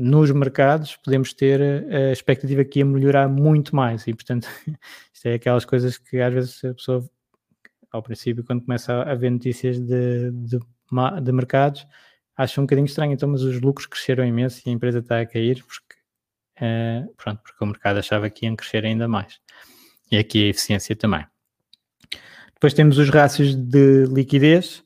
nos 0.00 0.30
mercados, 0.30 0.94
podemos 0.96 1.32
ter 1.32 1.60
a 1.60 2.12
expectativa 2.12 2.64
que 2.64 2.78
ia 2.78 2.84
melhorar 2.84 3.28
muito 3.28 3.74
mais 3.74 4.06
e, 4.06 4.14
portanto, 4.14 4.46
isto 5.12 5.26
é 5.26 5.34
aquelas 5.34 5.64
coisas 5.64 5.98
que 5.98 6.20
às 6.20 6.32
vezes 6.32 6.64
a 6.64 6.72
pessoa, 6.72 7.10
ao 7.90 8.00
princípio, 8.00 8.44
quando 8.44 8.64
começa 8.64 9.02
a 9.02 9.14
ver 9.16 9.30
notícias 9.30 9.80
de, 9.80 10.30
de, 10.30 10.60
de 11.22 11.32
mercados, 11.32 11.84
acha 12.36 12.60
um 12.60 12.64
bocadinho 12.64 12.86
estranho, 12.86 13.12
então, 13.12 13.28
mas 13.28 13.42
os 13.42 13.60
lucros 13.60 13.86
cresceram 13.86 14.24
imenso 14.24 14.62
e 14.64 14.70
a 14.70 14.72
empresa 14.72 15.00
está 15.00 15.20
a 15.20 15.26
cair 15.26 15.64
porque, 15.64 15.96
uh, 16.64 17.12
pronto, 17.16 17.42
porque 17.42 17.64
o 17.64 17.66
mercado 17.66 17.98
achava 17.98 18.30
que 18.30 18.46
iam 18.46 18.54
crescer 18.54 18.84
ainda 18.84 19.08
mais. 19.08 19.40
E 20.12 20.16
aqui 20.16 20.46
a 20.46 20.50
eficiência 20.50 20.94
também. 20.94 21.26
Depois 22.54 22.72
temos 22.72 22.98
os 22.98 23.10
rácios 23.10 23.56
de 23.56 24.04
liquidez, 24.06 24.84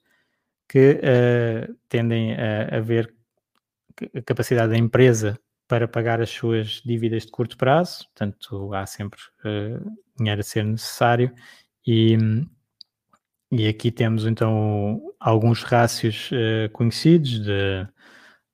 que 0.66 0.98
uh, 1.02 1.76
tendem 1.86 2.32
a, 2.32 2.78
a 2.78 2.80
ver 2.80 3.14
a 4.14 4.22
capacidade 4.22 4.70
da 4.72 4.78
empresa 4.78 5.38
para 5.68 5.88
pagar 5.88 6.20
as 6.20 6.30
suas 6.30 6.82
dívidas 6.84 7.24
de 7.24 7.30
curto 7.30 7.56
prazo, 7.56 8.04
portanto, 8.08 8.74
há 8.74 8.84
sempre 8.84 9.18
uh, 9.44 9.90
dinheiro 10.18 10.40
a 10.40 10.44
ser 10.44 10.64
necessário 10.64 11.32
e, 11.86 12.16
e 13.50 13.66
aqui 13.66 13.90
temos 13.90 14.26
então 14.26 15.00
alguns 15.18 15.62
rácios 15.62 16.30
uh, 16.30 16.70
conhecidos 16.72 17.40
de, 17.40 17.86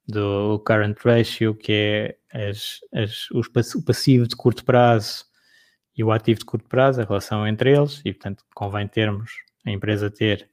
do 0.07 0.63
current 0.67 0.97
ratio, 1.05 1.55
que 1.55 1.73
é 1.73 2.49
as, 2.49 2.79
as, 2.95 3.31
os, 3.33 3.75
o 3.75 3.85
passivo 3.85 4.29
de 4.29 4.37
curto 4.37 4.65
prazo 4.65 5.25
e 5.97 6.05
o 6.05 6.13
ativo 6.13 6.39
de 6.39 6.47
curto 6.47 6.69
prazo, 6.69 7.01
a 7.01 7.05
relação 7.05 7.47
entre 7.47 7.77
eles, 7.77 8.01
e 8.05 8.13
portanto 8.13 8.45
convém 8.55 8.87
termos, 8.87 9.33
a 9.67 9.71
empresa 9.71 10.11
ter 10.11 10.49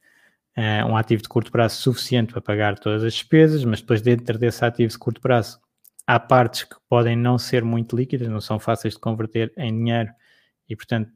uh, 0.58 0.88
um 0.88 0.98
ativo 0.98 1.22
de 1.22 1.30
curto 1.30 1.52
prazo 1.52 1.76
suficiente 1.82 2.32
para 2.32 2.41
pagar 2.41 2.78
todas 2.80 3.04
as 3.04 3.13
despesas, 3.13 3.63
mas 3.63 3.82
depois 3.82 4.02
dentro 4.02 4.38
desse 4.38 4.63
ativo 4.63 4.91
de 4.91 4.98
curto 4.98 5.22
prazo 5.22 5.60
há 6.08 6.20
partes 6.20 6.63
que 6.63 6.76
podem 6.88 7.15
não 7.15 7.38
ser 7.38 7.63
muito 7.63 7.96
líquidas, 7.96 8.28
não 8.28 8.41
são 8.41 8.60
fáceis 8.60 8.94
de 8.94 9.00
converter 9.00 9.52
em 9.58 9.76
dinheiro 9.76 10.12
e 10.70 10.76
portanto 10.76 11.12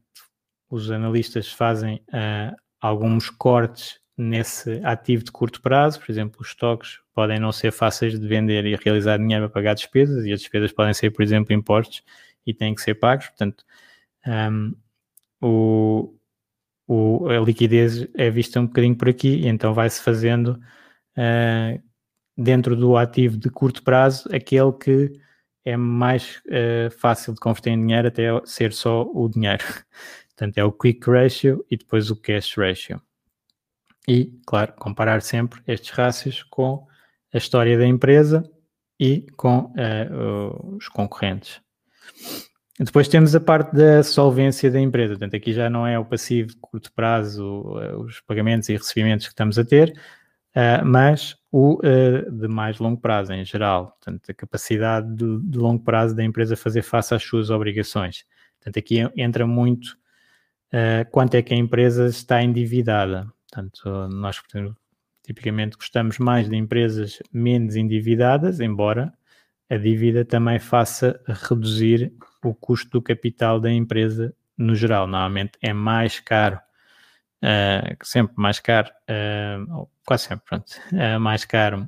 os 0.69 0.91
analistas 0.91 1.51
fazem 1.51 2.01
uh, 2.09 2.55
alguns 2.79 3.29
cortes 3.29 3.99
nesse 4.19 4.81
ativo 4.83 5.23
de 5.23 5.31
curto 5.31 5.61
prazo, 5.61 5.99
por 5.99 6.11
exemplo, 6.11 6.41
os 6.41 6.49
estoques 6.49 6.99
podem 7.13 7.39
não 7.39 7.53
ser 7.53 7.71
fáceis 7.71 8.19
de 8.19 8.27
vender 8.27 8.65
e 8.65 8.75
realizar 8.75 9.17
dinheiro 9.17 9.45
para 9.45 9.53
pagar 9.53 9.73
despesas, 9.73 10.25
e 10.25 10.33
as 10.33 10.41
despesas 10.41 10.71
podem 10.73 10.93
ser, 10.93 11.11
por 11.11 11.23
exemplo, 11.23 11.53
impostos 11.53 12.03
e 12.45 12.53
têm 12.53 12.75
que 12.75 12.81
ser 12.81 12.95
pagos, 12.95 13.27
portanto, 13.27 13.63
um, 14.27 14.75
o, 15.41 16.13
o, 16.89 17.29
a 17.29 17.39
liquidez 17.39 18.07
é 18.15 18.31
vista 18.31 18.59
um 18.59 18.65
bocadinho 18.65 18.95
por 18.95 19.07
aqui, 19.07 19.47
então 19.47 19.75
vai-se 19.75 20.01
fazendo 20.01 20.59
uh, 21.15 21.83
dentro 22.35 22.75
do 22.75 22.97
ativo 22.97 23.37
de 23.37 23.47
curto 23.47 23.83
prazo 23.83 24.27
aquele 24.33 24.71
que 24.73 25.13
é 25.63 25.77
mais 25.77 26.41
uh, 26.47 26.89
fácil 26.97 27.35
de 27.35 27.39
converter 27.39 27.69
em 27.69 27.79
dinheiro 27.79 28.07
até 28.07 28.23
ser 28.43 28.73
só 28.73 29.03
o 29.03 29.29
dinheiro. 29.29 29.63
Portanto, 30.35 30.57
é 30.57 30.63
o 30.63 30.71
quick 30.71 31.07
ratio 31.07 31.63
e 31.69 31.77
depois 31.77 32.09
o 32.09 32.15
cash 32.15 32.57
ratio. 32.57 32.99
E, 34.07 34.39
claro, 34.47 34.73
comparar 34.73 35.21
sempre 35.21 35.61
estes 35.67 35.91
rácios 35.91 36.41
com 36.41 36.87
a 37.31 37.37
história 37.37 37.77
da 37.77 37.85
empresa 37.85 38.49
e 38.99 39.27
com 39.37 39.65
uh, 39.75 40.75
os 40.75 40.87
concorrentes. 40.87 41.61
Depois 42.79 43.09
temos 43.09 43.35
a 43.35 43.41
parte 43.41 43.75
da 43.75 44.01
solvência 44.01 44.71
da 44.71 44.79
empresa. 44.79 45.13
Portanto, 45.13 45.35
aqui 45.35 45.51
já 45.51 45.69
não 45.69 45.85
é 45.85 45.99
o 45.99 46.05
passivo 46.05 46.49
de 46.49 46.55
curto 46.55 46.93
prazo, 46.93 47.77
eh, 47.81 47.93
os 47.97 48.21
pagamentos 48.21 48.69
e 48.69 48.77
recebimentos 48.77 49.25
que 49.25 49.33
estamos 49.33 49.59
a 49.59 49.65
ter, 49.65 49.89
uh, 50.55 50.85
mas 50.85 51.35
o 51.51 51.73
uh, 51.79 52.31
de 52.31 52.47
mais 52.47 52.79
longo 52.79 53.01
prazo 53.01 53.33
em 53.33 53.43
geral. 53.43 53.87
Portanto, 53.87 54.31
a 54.31 54.33
capacidade 54.33 55.13
de, 55.13 55.57
longo 55.57 55.83
prazo 55.83 56.15
da 56.15 56.23
empresa 56.23 56.55
fazer 56.55 56.81
face 56.81 57.13
às 57.13 57.21
suas 57.21 57.49
obrigações. 57.49 58.23
Portanto, 58.57 58.79
aqui 58.79 58.99
entra 59.17 59.45
muito 59.45 59.99
quanto 61.11 61.33
é 61.33 61.41
que 61.41 61.51
a 61.51 61.57
empresa 61.57 62.05
está 62.05 62.43
endividada. 62.43 63.25
Portanto, 63.51 64.07
nós 64.09 64.39
tipicamente 65.23 65.75
gostamos 65.75 66.19
mais 66.19 66.47
de 66.47 66.55
empresas 66.55 67.17
menos 67.33 67.75
endividadas, 67.75 68.59
embora 68.59 69.11
a 69.67 69.77
dívida 69.77 70.23
também 70.23 70.59
faça 70.59 71.19
reduzir 71.27 72.13
o 72.43 72.53
custo 72.53 72.89
do 72.91 73.01
capital 73.01 73.59
da 73.59 73.71
empresa 73.71 74.33
no 74.57 74.75
geral. 74.75 75.07
Normalmente 75.07 75.53
é 75.61 75.73
mais 75.73 76.19
caro, 76.19 76.59
uh, 77.43 78.05
sempre 78.05 78.33
mais 78.37 78.59
caro, 78.59 78.91
uh, 79.09 79.89
quase 80.05 80.23
sempre, 80.25 80.45
pronto, 80.45 80.69
uh, 80.91 81.19
mais 81.19 81.45
caro 81.45 81.87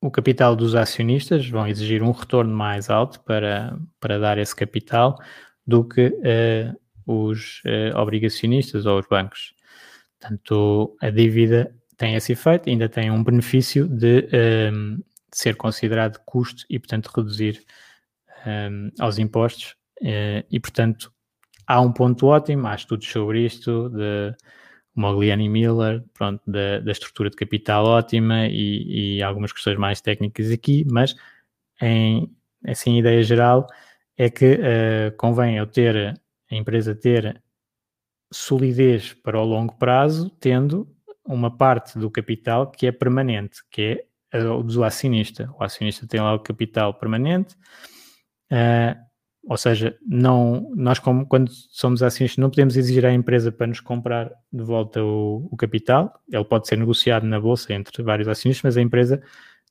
o 0.00 0.10
capital 0.10 0.54
dos 0.54 0.74
acionistas, 0.74 1.48
vão 1.48 1.66
exigir 1.66 2.02
um 2.02 2.10
retorno 2.10 2.54
mais 2.54 2.90
alto 2.90 3.20
para, 3.20 3.76
para 3.98 4.18
dar 4.18 4.38
esse 4.38 4.54
capital 4.54 5.18
do 5.66 5.84
que 5.84 6.12
os 7.06 7.62
obrigacionistas 7.94 8.86
ou 8.86 8.98
os 8.98 9.06
bancos. 9.06 9.54
Portanto, 10.18 10.96
a 11.00 11.10
dívida 11.10 11.74
tem 11.96 12.14
esse 12.14 12.32
efeito, 12.32 12.68
ainda 12.68 12.88
tem 12.88 13.10
um 13.10 13.22
benefício 13.22 13.88
de 13.88 14.28
ser 15.32 15.56
considerado 15.56 16.20
custo 16.24 16.64
e, 16.70 16.78
portanto, 16.78 17.10
reduzir 17.14 17.64
um, 18.44 18.90
aos 18.98 19.18
impostos 19.18 19.76
uh, 20.02 20.44
e, 20.50 20.60
portanto, 20.60 21.12
há 21.66 21.80
um 21.80 21.92
ponto 21.92 22.26
ótimo, 22.26 22.66
há 22.66 22.74
estudos 22.74 23.08
sobre 23.08 23.44
isto, 23.44 23.88
de 23.90 24.34
Mogliani 24.94 25.48
Miller, 25.48 26.02
pronto, 26.14 26.42
da, 26.46 26.80
da, 26.80 26.92
estrutura 26.92 27.30
de 27.30 27.36
capital 27.36 27.84
ótima 27.84 28.46
e, 28.46 29.16
e, 29.18 29.22
algumas 29.22 29.52
questões 29.52 29.78
mais 29.78 30.00
técnicas 30.00 30.50
aqui, 30.50 30.84
mas 30.90 31.14
em 31.80 32.30
assim, 32.66 32.98
ideia 32.98 33.22
geral 33.22 33.66
é 34.16 34.30
que 34.30 34.54
uh, 34.54 35.16
convém 35.16 35.58
eu 35.58 35.66
ter 35.66 36.18
a 36.50 36.54
empresa 36.54 36.94
ter 36.94 37.42
solidez 38.32 39.12
para 39.12 39.40
o 39.40 39.44
longo 39.44 39.74
prazo, 39.76 40.30
tendo 40.40 40.88
uma 41.24 41.54
parte 41.54 41.98
do 41.98 42.10
capital 42.10 42.70
que 42.70 42.86
é 42.86 42.92
permanente, 42.92 43.60
que 43.70 44.06
é 44.32 44.38
o 44.44 44.62
do 44.62 44.84
acionista. 44.84 45.52
O 45.58 45.62
acionista 45.62 46.06
tem 46.06 46.20
lá 46.20 46.34
o 46.34 46.40
capital 46.40 46.94
permanente, 46.94 47.56
uh, 48.52 49.06
ou 49.48 49.56
seja, 49.56 49.96
não, 50.06 50.72
nós 50.74 50.98
como, 50.98 51.24
quando 51.26 51.50
somos 51.70 52.02
acionistas 52.02 52.38
não 52.38 52.50
podemos 52.50 52.76
exigir 52.76 53.06
à 53.06 53.12
empresa 53.12 53.52
para 53.52 53.68
nos 53.68 53.80
comprar 53.80 54.32
de 54.52 54.62
volta 54.62 55.02
o, 55.02 55.48
o, 55.50 55.56
capital, 55.56 56.12
ele 56.30 56.44
pode 56.44 56.66
ser 56.66 56.76
negociado 56.76 57.24
na 57.24 57.40
bolsa 57.40 57.72
entre 57.72 58.02
vários 58.02 58.26
acionistas, 58.26 58.62
mas 58.64 58.76
a 58.76 58.82
empresa, 58.82 59.22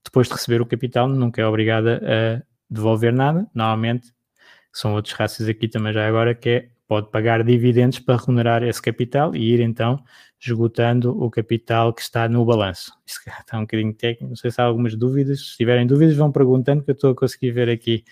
depois 0.03 0.27
de 0.27 0.33
receber 0.33 0.61
o 0.61 0.65
capital, 0.65 1.09
nunca 1.09 1.41
é 1.41 1.45
obrigada 1.45 2.01
a 2.03 2.41
devolver 2.69 3.13
nada, 3.13 3.45
normalmente 3.53 4.13
são 4.71 4.93
outros 4.93 5.13
rácios 5.13 5.49
aqui 5.49 5.67
também 5.67 5.91
já 5.91 6.07
agora, 6.07 6.33
que 6.33 6.49
é 6.49 6.69
pode 6.87 7.09
pagar 7.09 7.43
dividendos 7.43 7.99
para 7.99 8.17
remunerar 8.17 8.63
esse 8.63 8.81
capital 8.81 9.35
e 9.35 9.53
ir 9.53 9.59
então 9.59 9.99
esgotando 10.39 11.11
o 11.19 11.29
capital 11.31 11.93
que 11.93 12.01
está 12.01 12.29
no 12.29 12.45
balanço. 12.45 12.93
Isso 13.05 13.19
está 13.27 13.57
um 13.57 13.61
bocadinho 13.61 13.93
técnico, 13.93 14.29
não 14.29 14.35
sei 14.35 14.51
se 14.51 14.61
há 14.61 14.65
algumas 14.65 14.95
dúvidas. 14.95 15.51
Se 15.51 15.57
tiverem 15.57 15.87
dúvidas, 15.87 16.15
vão 16.15 16.31
perguntando 16.31 16.83
que 16.83 16.91
eu 16.91 16.93
estou 16.93 17.11
a 17.11 17.15
conseguir 17.15 17.51
ver 17.51 17.69
aqui 17.69 18.03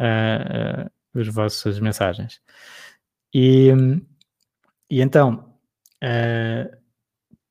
uh, 0.00 0.86
uh, 0.86 1.20
as 1.20 1.28
vossas 1.28 1.78
mensagens. 1.80 2.40
E, 3.34 3.70
e 4.90 5.00
então, 5.00 5.52
uh, 6.02 6.76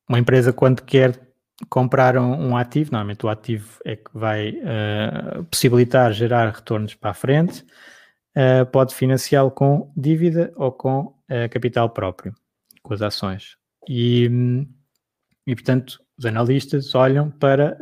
uma 0.08 0.18
empresa 0.18 0.52
quando 0.52 0.82
quer 0.82 1.20
comprar 1.68 2.16
um, 2.16 2.50
um, 2.50 2.56
ativo, 2.56 2.92
normalmente 2.92 3.24
o 3.24 3.28
ativo 3.28 3.78
é 3.84 3.96
que 3.96 4.10
vai 4.12 4.54
possibilitar 5.50 6.12
gerar 6.12 6.50
retornos 6.50 6.94
para 6.94 7.10
a 7.10 7.14
frente, 7.14 7.64
pode 8.70 8.94
financiá-lo 8.94 9.50
com 9.50 9.90
dívida 9.96 10.52
ou 10.54 10.70
com 10.70 11.16
capital 11.50 11.88
próprio, 11.88 12.34
com 12.82 12.92
as 12.92 13.00
ações. 13.00 13.56
E, 13.88 14.30
e, 15.46 15.54
portanto, 15.54 15.98
os 16.18 16.26
analistas 16.26 16.94
olham 16.94 17.30
para 17.30 17.78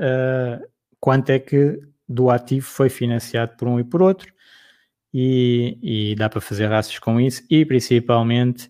quanto 1.00 1.30
é 1.30 1.40
que 1.40 1.80
do 2.08 2.30
ativo 2.30 2.66
foi 2.66 2.88
financiado 2.88 3.56
por 3.56 3.66
um 3.66 3.80
e 3.80 3.84
por 3.84 4.02
outro, 4.02 4.33
e, 5.14 5.78
e 5.80 6.14
dá 6.16 6.28
para 6.28 6.40
fazer 6.40 6.66
raças 6.66 6.98
com 6.98 7.20
isso, 7.20 7.44
e 7.48 7.64
principalmente 7.64 8.68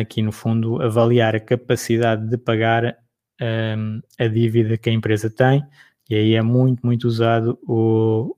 aqui 0.00 0.22
no 0.22 0.32
fundo 0.32 0.80
avaliar 0.80 1.34
a 1.34 1.40
capacidade 1.40 2.28
de 2.28 2.38
pagar 2.38 2.96
um, 3.40 4.00
a 4.18 4.26
dívida 4.26 4.78
que 4.78 4.88
a 4.88 4.92
empresa 4.92 5.28
tem, 5.28 5.62
e 6.08 6.14
aí 6.14 6.34
é 6.34 6.42
muito, 6.42 6.86
muito 6.86 7.06
usado 7.06 7.58
o, 7.66 8.36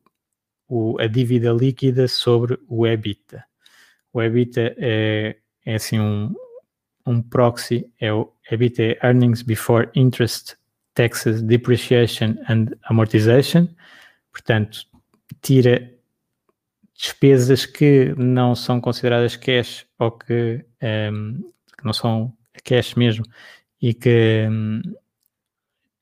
o, 0.66 0.98
a 0.98 1.06
dívida 1.06 1.52
líquida 1.52 2.08
sobre 2.08 2.58
o 2.66 2.86
EBITDA. 2.86 3.44
O 4.12 4.22
EBITDA 4.22 4.74
é, 4.78 5.36
é 5.64 5.74
assim 5.74 6.00
um, 6.00 6.34
um 7.06 7.22
proxy, 7.22 7.88
é 8.00 8.12
o 8.12 8.32
EBITDA 8.50 8.98
Earnings 9.04 9.42
Before 9.42 9.88
Interest, 9.94 10.56
Taxes, 10.94 11.42
Depreciation 11.42 12.36
and 12.48 12.68
Amortization. 12.84 13.68
Portanto, 14.32 14.86
tira 15.42 15.92
despesas 16.98 17.64
que 17.64 18.12
não 18.18 18.56
são 18.56 18.80
consideradas 18.80 19.36
cash 19.36 19.86
ou 19.98 20.10
que, 20.10 20.64
um, 20.82 20.86
ehm, 20.86 21.34
que 21.78 21.84
não 21.84 21.92
são 21.92 22.36
cash 22.64 22.96
mesmo 22.96 23.24
e 23.80 23.94
que, 23.94 24.48
um, 24.50 24.82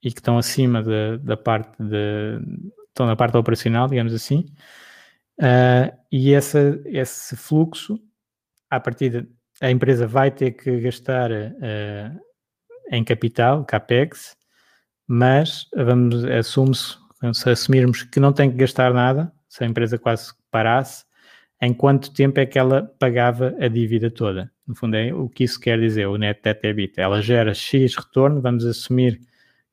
e 0.02 0.10
que 0.10 0.18
estão 0.18 0.38
acima 0.38 0.82
da, 0.82 1.18
da 1.18 1.36
parte 1.36 1.76
de, 1.82 2.40
estão 2.88 3.06
na 3.06 3.14
parte 3.14 3.36
operacional, 3.36 3.86
digamos 3.88 4.14
assim, 4.14 4.46
uh, 5.38 5.94
e 6.10 6.32
essa, 6.32 6.80
esse 6.86 7.36
fluxo, 7.36 8.00
à 8.70 8.80
partida, 8.80 9.28
a 9.60 9.70
empresa 9.70 10.06
vai 10.06 10.30
ter 10.30 10.52
que 10.52 10.80
gastar 10.80 11.30
uh, 11.30 12.20
em 12.90 13.04
capital, 13.04 13.66
CAPEX, 13.66 14.34
mas 15.06 15.68
vamos, 15.76 16.24
assume-se, 16.24 16.96
se 17.34 17.50
assumirmos 17.50 18.02
que 18.02 18.18
não 18.18 18.32
tem 18.32 18.50
que 18.50 18.56
gastar 18.56 18.94
nada, 18.94 19.30
se 19.46 19.62
a 19.62 19.66
empresa 19.66 19.98
quase 19.98 20.32
parasse, 20.56 21.04
em 21.60 21.74
quanto 21.74 22.12
tempo 22.14 22.40
é 22.40 22.46
que 22.46 22.58
ela 22.58 22.90
pagava 22.98 23.54
a 23.60 23.68
dívida 23.68 24.10
toda? 24.10 24.50
No 24.66 24.74
fundo, 24.74 24.96
é 24.96 25.12
o 25.12 25.28
que 25.28 25.44
isso 25.44 25.60
quer 25.60 25.78
dizer, 25.78 26.06
o 26.06 26.16
net 26.16 26.40
debt 26.42 26.66
EBITDA. 26.66 27.02
Ela 27.02 27.20
gera 27.20 27.52
X 27.52 27.94
retorno, 27.94 28.40
vamos 28.40 28.64
assumir 28.64 29.20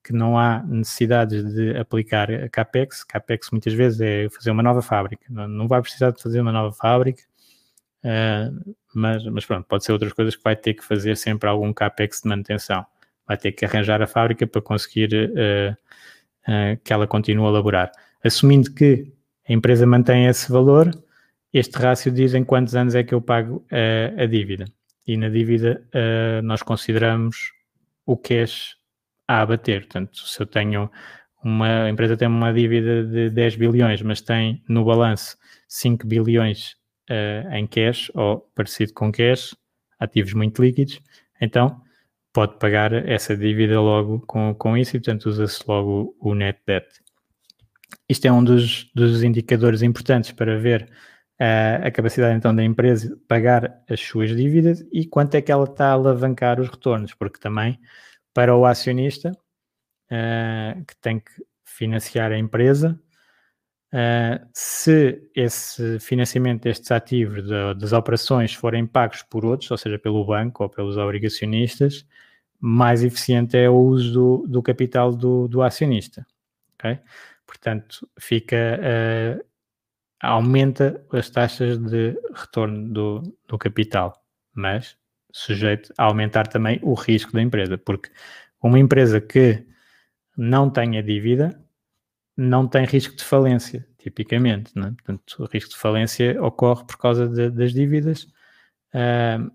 que 0.03 0.11
não 0.11 0.37
há 0.37 0.61
necessidades 0.63 1.41
de 1.53 1.77
aplicar 1.77 2.29
a 2.29 2.49
CAPEX. 2.49 3.05
CAPEX 3.05 3.49
muitas 3.51 3.73
vezes 3.73 4.01
é 4.01 4.29
fazer 4.29 4.51
uma 4.51 4.61
nova 4.61 4.81
fábrica. 4.81 5.25
Não, 5.29 5.65
vai 5.65 5.81
precisar 5.81 6.11
de 6.11 6.21
fazer 6.21 6.41
uma 6.41 6.51
nova 6.51 6.75
fábrica, 6.75 7.23
uh, 8.03 8.75
mas, 8.93 9.23
mas 9.25 9.45
pronto, 9.45 9.65
pode 9.65 9.85
ser 9.85 9.93
outras 9.93 10.11
coisas 10.11 10.35
que 10.35 10.43
vai 10.43 10.57
ter 10.57 10.73
que 10.73 10.83
fazer 10.83 11.15
sempre 11.15 11.47
algum 11.47 11.71
CAPEX 11.71 12.21
de 12.21 12.29
manutenção. 12.29 12.85
Vai 13.25 13.37
ter 13.37 13.53
que 13.53 13.63
arranjar 13.63 14.01
a 14.01 14.07
fábrica 14.07 14.45
para 14.45 14.61
conseguir 14.61 15.09
uh, 15.13 15.71
uh, 16.51 16.77
que 16.83 16.91
ela 16.91 17.07
continue 17.07 17.47
a 17.47 17.51
laborar. 17.51 17.89
Assumindo 18.21 18.73
que 18.73 19.13
a 19.47 19.53
empresa 19.53 19.85
mantém 19.85 20.25
esse 20.25 20.51
valor, 20.51 20.91
este 21.53 21.77
rácio 21.77 22.11
diz 22.11 22.33
em 22.33 22.43
quantos 22.43 22.75
anos 22.75 22.95
é 22.95 23.03
que 23.03 23.13
eu 23.13 23.21
pago 23.21 23.65
a 24.17 24.25
dívida. 24.25 24.65
E 25.05 25.17
na 25.17 25.29
dívida 25.29 25.85
nós 26.43 26.63
consideramos 26.63 27.51
o 28.05 28.17
cash 28.17 28.75
a 29.27 29.41
abater. 29.41 29.81
Portanto, 29.81 30.17
se 30.17 30.41
eu 30.41 30.45
tenho 30.45 30.89
uma 31.43 31.83
a 31.83 31.89
empresa 31.89 32.15
tem 32.15 32.27
uma 32.27 32.53
dívida 32.53 33.03
de 33.05 33.29
10 33.29 33.55
bilhões, 33.57 34.01
mas 34.01 34.21
tem 34.21 34.63
no 34.67 34.85
balanço 34.85 35.37
5 35.67 36.07
bilhões 36.07 36.75
uh, 37.09 37.53
em 37.53 37.67
cash 37.67 38.11
ou 38.15 38.49
parecido 38.55 38.93
com 38.93 39.11
cash, 39.11 39.55
ativos 39.99 40.33
muito 40.33 40.61
líquidos, 40.61 41.01
então 41.41 41.81
pode 42.31 42.57
pagar 42.57 42.93
essa 42.93 43.35
dívida 43.35 43.79
logo 43.79 44.21
com, 44.21 44.55
com 44.55 44.77
isso 44.77 44.95
e, 44.95 44.99
portanto, 44.99 45.25
usa-se 45.25 45.63
logo 45.67 46.15
o 46.19 46.33
net 46.33 46.59
debt. 46.65 46.87
Isto 48.09 48.25
é 48.25 48.31
um 48.31 48.43
dos, 48.43 48.91
dos 48.93 49.23
indicadores 49.23 49.81
importantes 49.81 50.31
para 50.31 50.57
ver 50.57 50.89
uh, 51.39 51.87
a 51.87 51.91
capacidade 51.91 52.35
então 52.35 52.55
da 52.55 52.63
empresa 52.63 53.17
pagar 53.27 53.83
as 53.89 53.99
suas 53.99 54.35
dívidas 54.35 54.85
e 54.91 55.05
quanto 55.05 55.35
é 55.35 55.41
que 55.41 55.51
ela 55.51 55.65
está 55.65 55.87
a 55.87 55.93
alavancar 55.93 56.59
os 56.59 56.69
retornos, 56.69 57.13
porque 57.13 57.39
também 57.39 57.79
para 58.33 58.55
o 58.55 58.65
acionista 58.65 59.31
uh, 60.11 60.85
que 60.85 60.95
tem 61.01 61.19
que 61.19 61.31
financiar 61.65 62.31
a 62.31 62.37
empresa. 62.37 62.99
Uh, 63.93 64.43
se 64.51 65.21
esse 65.35 65.99
financiamento 65.99 66.63
destes 66.63 66.91
ativos 66.91 67.43
de, 67.43 67.75
das 67.75 67.93
operações 67.93 68.53
forem 68.53 68.87
pagos 68.87 69.21
por 69.21 69.45
outros, 69.45 69.69
ou 69.69 69.77
seja, 69.77 69.99
pelo 69.99 70.25
banco 70.25 70.63
ou 70.63 70.69
pelos 70.69 70.97
obrigacionistas, 70.97 72.05
mais 72.59 73.03
eficiente 73.03 73.55
é 73.57 73.69
o 73.69 73.75
uso 73.75 74.13
do, 74.13 74.47
do 74.47 74.63
capital 74.63 75.11
do, 75.15 75.47
do 75.47 75.61
acionista. 75.61 76.25
Okay? 76.75 76.99
Portanto, 77.45 78.09
fica 78.19 78.79
uh, 78.79 79.45
aumenta 80.21 81.05
as 81.11 81.29
taxas 81.29 81.77
de 81.77 82.17
retorno 82.33 82.87
do, 82.89 83.37
do 83.47 83.57
capital, 83.57 84.13
mas 84.53 84.97
sujeito 85.31 85.93
a 85.97 86.05
aumentar 86.05 86.47
também 86.47 86.79
o 86.81 86.93
risco 86.93 87.33
da 87.33 87.41
empresa, 87.41 87.77
porque 87.77 88.09
uma 88.61 88.79
empresa 88.79 89.19
que 89.19 89.67
não 90.37 90.69
tenha 90.69 91.03
dívida 91.03 91.59
não 92.37 92.67
tem 92.67 92.85
risco 92.85 93.15
de 93.15 93.23
falência, 93.23 93.87
tipicamente. 93.97 94.71
Né? 94.75 94.93
Portanto, 94.95 95.43
o 95.43 95.45
risco 95.45 95.71
de 95.71 95.77
falência 95.77 96.41
ocorre 96.41 96.85
por 96.85 96.97
causa 96.97 97.27
de, 97.27 97.49
das 97.49 97.73
dívidas. 97.73 98.23
Uh, 98.93 99.51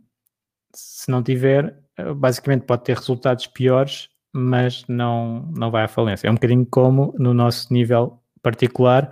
se 0.75 1.11
não 1.11 1.23
tiver, 1.23 1.77
basicamente 2.17 2.67
pode 2.67 2.85
ter 2.85 2.97
resultados 2.97 3.47
piores, 3.47 4.11
mas 4.33 4.85
não, 4.89 5.51
não 5.57 5.71
vai 5.71 5.85
à 5.85 5.89
falência. 5.89 6.27
É 6.27 6.31
um 6.31 6.35
bocadinho 6.35 6.67
como 6.67 7.15
no 7.19 7.33
nosso 7.33 7.73
nível 7.73 8.23
particular, 8.43 9.11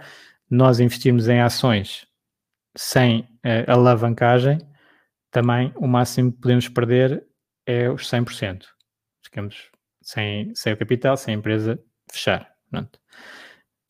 nós 0.50 0.80
investimos 0.80 1.28
em 1.28 1.40
ações 1.40 2.06
sem 2.76 3.20
uh, 3.20 3.70
alavancagem, 3.70 4.58
também 5.30 5.72
o 5.76 5.86
máximo 5.86 6.32
que 6.32 6.40
podemos 6.40 6.68
perder 6.68 7.24
é 7.66 7.90
os 7.90 8.08
100%. 8.10 8.64
Ficamos 9.24 9.70
sem, 10.02 10.54
sem 10.54 10.72
o 10.72 10.76
capital, 10.76 11.16
sem 11.16 11.34
a 11.34 11.38
empresa 11.38 11.78
fechar. 12.10 12.50
Pronto. 12.70 12.98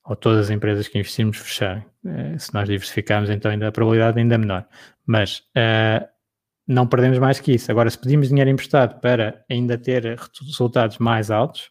Ou 0.05 0.17
todas 0.17 0.47
as 0.47 0.51
empresas 0.51 0.89
que 0.89 0.99
investimos 0.99 1.37
fechar. 1.37 1.85
Uh, 2.05 2.39
se 2.39 2.55
nós 2.55 2.69
diversificarmos, 2.69 3.29
então 3.29 3.51
ainda 3.51 3.69
a 3.69 3.73
probabilidade 3.73 4.19
ainda 4.19 4.37
é 4.37 4.39
menor. 4.39 4.67
Mas 5.05 5.41
uh, 5.57 6.07
não 6.67 6.87
perdemos 6.87 7.19
mais 7.19 7.39
que 7.41 7.53
isso. 7.53 7.71
Agora, 7.71 7.89
se 7.89 7.99
pedimos 7.99 8.29
dinheiro 8.29 8.51
emprestado 8.51 9.01
para 9.01 9.45
ainda 9.49 9.79
ter 9.79 10.19
resultados 10.43 10.99
mais 10.99 11.31
altos, 11.31 11.71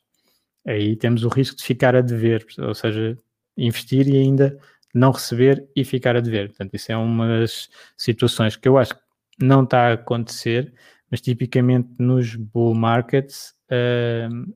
aí 0.66 0.96
temos 0.96 1.24
o 1.24 1.30
risco 1.30 1.58
de 1.58 1.64
ficar 1.64 1.96
a 1.96 2.02
dever, 2.02 2.46
ou 2.60 2.74
seja, 2.74 3.18
investir 3.58 4.08
e 4.08 4.18
ainda 4.18 4.58
não 4.94 5.12
receber 5.12 5.68
e 5.76 5.84
ficar 5.84 6.16
a 6.16 6.22
dever. 6.22 6.48
Portanto, 6.50 6.74
isso 6.74 6.92
é 6.92 6.98
uma 6.98 7.28
das 7.28 7.70
situações 7.98 8.56
que 8.56 8.68
eu 8.68 8.78
acho 8.78 8.96
que 8.96 9.02
não 9.42 9.64
está 9.64 9.90
a 9.90 9.94
acontecer, 9.94 10.74
mas 11.12 11.20
tipicamente 11.20 11.90
nos 12.00 12.36
bull 12.36 12.74
markets 12.74 13.54
uh, 13.70 14.54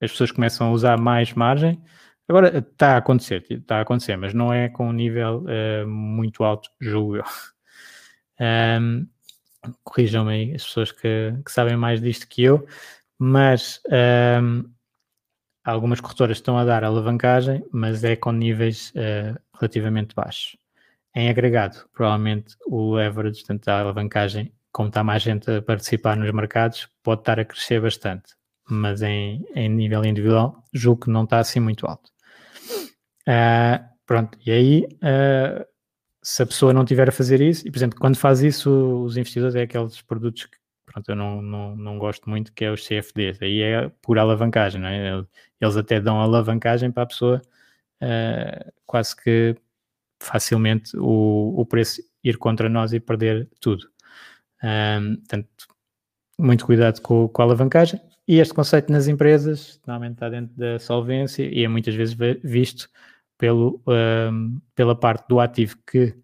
as 0.00 0.10
pessoas 0.12 0.30
começam 0.30 0.68
a 0.68 0.70
usar 0.70 0.98
mais 0.98 1.32
margem. 1.32 1.82
Agora 2.28 2.58
está 2.58 2.94
a 2.94 2.96
acontecer, 2.98 3.44
está 3.50 3.78
a 3.78 3.80
acontecer, 3.82 4.16
mas 4.16 4.34
não 4.34 4.52
é 4.52 4.68
com 4.68 4.88
um 4.88 4.92
nível 4.92 5.44
uh, 5.44 5.86
muito 5.88 6.44
alto, 6.44 6.70
julgo 6.80 7.16
eu. 7.16 7.24
Um, 8.38 9.06
Corrijam-me 9.84 10.32
aí 10.32 10.54
as 10.54 10.64
pessoas 10.64 10.92
que, 10.92 11.34
que, 11.44 11.52
sabem 11.52 11.76
mais 11.76 12.00
disto 12.00 12.28
que 12.28 12.42
eu, 12.42 12.66
mas 13.18 13.80
um, 14.42 14.64
algumas 15.64 16.00
corretoras 16.00 16.36
estão 16.36 16.56
a 16.56 16.64
dar 16.64 16.84
alavancagem, 16.84 17.64
mas 17.72 18.04
é 18.04 18.16
com 18.16 18.32
níveis 18.32 18.90
uh, 18.90 19.38
relativamente 19.58 20.14
baixos. 20.14 20.56
Em 21.14 21.28
agregado, 21.28 21.88
provavelmente 21.92 22.56
o 22.66 22.94
leverage, 22.94 23.40
portanto, 23.40 23.68
a 23.68 23.80
alavancagem, 23.80 24.52
como 24.70 24.88
está 24.88 25.02
mais 25.02 25.22
gente 25.22 25.50
a 25.50 25.62
participar 25.62 26.16
nos 26.16 26.30
mercados, 26.30 26.88
pode 27.02 27.22
estar 27.22 27.40
a 27.40 27.44
crescer 27.44 27.80
bastante, 27.80 28.34
mas 28.68 29.02
em, 29.02 29.44
em 29.54 29.68
nível 29.68 30.04
individual, 30.04 30.62
julgo 30.72 31.04
que 31.04 31.10
não 31.10 31.24
está 31.24 31.38
assim 31.38 31.58
muito 31.58 31.86
alto. 31.86 32.10
Uh, 33.26 33.82
pronto, 34.04 34.38
e 34.44 34.50
aí, 34.50 34.86
uh, 34.96 35.66
se 36.26 36.42
a 36.42 36.46
pessoa 36.46 36.72
não 36.72 36.84
tiver 36.84 37.08
a 37.08 37.12
fazer 37.12 37.40
isso, 37.40 37.68
e 37.68 37.70
por 37.70 37.78
exemplo, 37.78 38.00
quando 38.00 38.16
faz 38.16 38.42
isso, 38.42 38.68
os 39.04 39.16
investidores 39.16 39.54
é 39.54 39.62
aqueles 39.62 40.02
produtos 40.02 40.46
que 40.46 40.58
pronto, 40.84 41.08
eu 41.08 41.14
não, 41.14 41.40
não, 41.40 41.76
não 41.76 41.98
gosto 42.00 42.28
muito, 42.28 42.52
que 42.52 42.64
é 42.64 42.72
os 42.72 42.84
CFDs, 42.84 43.40
aí 43.40 43.60
é 43.60 43.88
por 44.02 44.18
alavancagem, 44.18 44.80
não 44.80 44.88
é? 44.88 45.24
Eles 45.60 45.76
até 45.76 46.00
dão 46.00 46.20
alavancagem 46.20 46.90
para 46.90 47.04
a 47.04 47.06
pessoa 47.06 47.40
uh, 48.02 48.72
quase 48.84 49.14
que 49.14 49.54
facilmente 50.20 50.96
o, 50.96 51.54
o 51.60 51.64
preço 51.64 52.02
ir 52.24 52.38
contra 52.38 52.68
nós 52.68 52.92
e 52.92 52.98
perder 52.98 53.48
tudo. 53.60 53.88
Um, 54.64 55.16
portanto, 55.18 55.48
muito 56.36 56.66
cuidado 56.66 57.00
com, 57.02 57.28
com 57.28 57.42
a 57.42 57.44
alavancagem. 57.44 58.00
E 58.26 58.40
este 58.40 58.52
conceito 58.52 58.90
nas 58.90 59.06
empresas 59.06 59.80
normalmente 59.86 60.14
está 60.14 60.28
dentro 60.28 60.56
da 60.56 60.80
solvência 60.80 61.44
e 61.44 61.62
é 61.62 61.68
muitas 61.68 61.94
vezes 61.94 62.16
visto 62.42 62.90
pelo, 63.38 63.82
pela 64.74 64.98
parte 64.98 65.28
do 65.28 65.40
ativo 65.40 65.76
que 65.86 66.14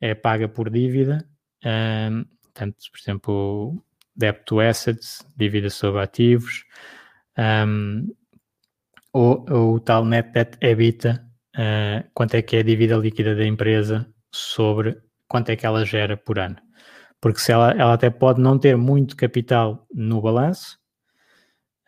é 0.00 0.14
paga 0.14 0.48
por 0.48 0.70
dívida. 0.70 1.28
Um, 1.64 2.24
portanto, 2.42 2.76
por 2.90 2.98
exemplo, 2.98 3.84
debt 4.14 4.44
to 4.44 4.60
assets, 4.60 5.26
dívida 5.36 5.70
sobre 5.70 6.02
ativos, 6.02 6.64
um, 7.38 8.08
ou, 9.12 9.44
ou 9.50 9.74
o 9.74 9.80
tal 9.80 10.04
net 10.04 10.30
debt 10.32 10.58
EBITDA, 10.60 11.26
uh, 11.56 12.10
quanto 12.14 12.34
é 12.34 12.42
que 12.42 12.56
é 12.56 12.60
a 12.60 12.62
dívida 12.62 12.96
líquida 12.96 13.34
da 13.34 13.44
empresa 13.44 14.08
sobre 14.30 15.00
quanto 15.28 15.50
é 15.50 15.56
que 15.56 15.66
ela 15.66 15.84
gera 15.84 16.16
por 16.16 16.38
ano. 16.38 16.56
Porque 17.20 17.40
se 17.40 17.50
ela, 17.52 17.72
ela 17.72 17.94
até 17.94 18.10
pode 18.10 18.40
não 18.40 18.58
ter 18.58 18.76
muito 18.76 19.16
capital 19.16 19.86
no 19.92 20.20
balanço, 20.20 20.78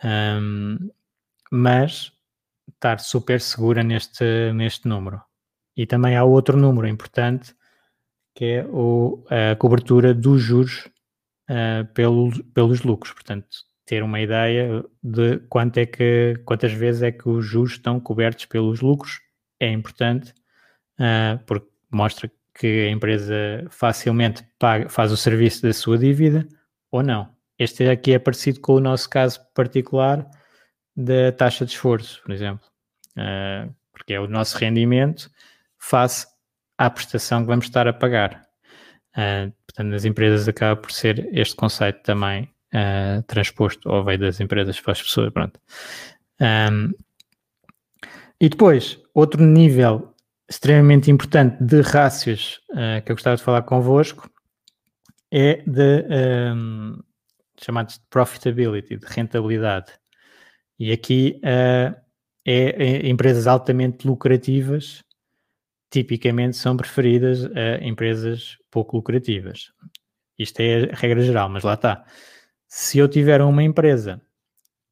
um, 0.02 0.90
mas 1.50 2.12
estar 2.78 3.00
super 3.00 3.40
segura 3.40 3.82
neste, 3.82 4.52
neste 4.52 4.88
número. 4.88 5.20
E 5.76 5.86
também 5.86 6.16
há 6.16 6.24
outro 6.24 6.56
número 6.56 6.88
importante, 6.88 7.54
que 8.34 8.44
é 8.44 8.66
o, 8.66 9.24
a 9.28 9.56
cobertura 9.56 10.14
dos 10.14 10.40
juros 10.40 10.88
uh, 11.50 11.84
pelo, 11.92 12.30
pelos 12.54 12.82
lucros. 12.82 13.12
Portanto, 13.12 13.48
ter 13.84 14.02
uma 14.02 14.20
ideia 14.20 14.84
de 15.02 15.38
quanto 15.48 15.78
é 15.78 15.86
que, 15.86 16.40
quantas 16.44 16.72
vezes 16.72 17.02
é 17.02 17.10
que 17.10 17.28
os 17.28 17.44
juros 17.44 17.72
estão 17.72 17.98
cobertos 17.98 18.44
pelos 18.46 18.80
lucros 18.80 19.20
é 19.60 19.70
importante, 19.70 20.32
uh, 21.00 21.38
porque 21.46 21.68
mostra 21.90 22.30
que 22.54 22.86
a 22.86 22.90
empresa 22.90 23.66
facilmente 23.70 24.44
paga, 24.58 24.88
faz 24.88 25.10
o 25.10 25.16
serviço 25.16 25.62
da 25.62 25.72
sua 25.72 25.98
dívida 25.98 26.46
ou 26.90 27.02
não. 27.02 27.28
Este 27.58 27.88
aqui 27.88 28.12
é 28.12 28.18
parecido 28.18 28.60
com 28.60 28.74
o 28.74 28.80
nosso 28.80 29.08
caso 29.10 29.40
particular 29.54 30.28
da 30.94 31.32
taxa 31.32 31.64
de 31.64 31.72
esforço, 31.72 32.20
por 32.22 32.32
exemplo, 32.32 32.67
uh, 33.18 33.74
porque 33.92 34.14
é 34.14 34.20
o 34.20 34.26
nosso 34.26 34.56
rendimento 34.56 35.30
face 35.78 36.26
à 36.76 36.88
prestação 36.88 37.42
que 37.42 37.48
vamos 37.48 37.66
estar 37.66 37.86
a 37.88 37.92
pagar. 37.92 38.46
Uh, 39.14 39.52
portanto, 39.66 39.88
nas 39.88 40.04
empresas 40.04 40.48
acaba 40.48 40.80
por 40.80 40.92
ser 40.92 41.28
este 41.32 41.56
conceito 41.56 42.02
também 42.02 42.44
uh, 42.74 43.22
transposto 43.26 43.88
ou 43.90 44.04
veio 44.04 44.18
das 44.18 44.40
empresas 44.40 44.80
para 44.80 44.92
as 44.92 45.02
pessoas. 45.02 45.32
Pronto. 45.32 45.60
Um, 46.40 46.92
e 48.40 48.48
depois, 48.48 49.00
outro 49.12 49.42
nível 49.42 50.14
extremamente 50.48 51.10
importante 51.10 51.62
de 51.62 51.80
rácios 51.80 52.60
uh, 52.70 53.02
que 53.04 53.12
eu 53.12 53.16
gostava 53.16 53.36
de 53.36 53.42
falar 53.42 53.62
convosco 53.62 54.30
é 55.30 55.62
de 55.66 56.06
um, 56.54 56.98
chamados 57.60 57.96
de 57.96 58.04
profitability, 58.08 58.96
de 58.96 59.06
rentabilidade. 59.06 59.92
E 60.78 60.92
aqui 60.92 61.40
uh, 61.44 61.94
é, 62.50 62.82
é 62.82 63.08
empresas 63.08 63.46
altamente 63.46 64.06
lucrativas 64.06 65.02
tipicamente 65.90 66.56
são 66.56 66.76
preferidas 66.76 67.44
a 67.44 67.84
empresas 67.84 68.56
pouco 68.70 68.96
lucrativas. 68.96 69.72
Isto 70.38 70.60
é 70.60 70.90
a 70.90 70.94
regra 70.94 71.20
geral, 71.22 71.48
mas 71.48 71.64
lá 71.64 71.74
está. 71.74 72.04
Se 72.66 72.98
eu 72.98 73.08
tiver 73.08 73.40
uma 73.42 73.62
empresa 73.62 74.20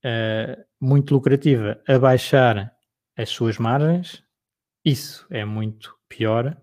uh, 0.05 0.65
muito 0.81 1.15
lucrativa 1.15 1.81
a 1.87 1.99
baixar 1.99 2.75
as 3.17 3.29
suas 3.29 3.59
margens, 3.59 4.23
isso 4.85 5.27
é 5.31 5.45
muito 5.45 5.95
pior, 6.09 6.57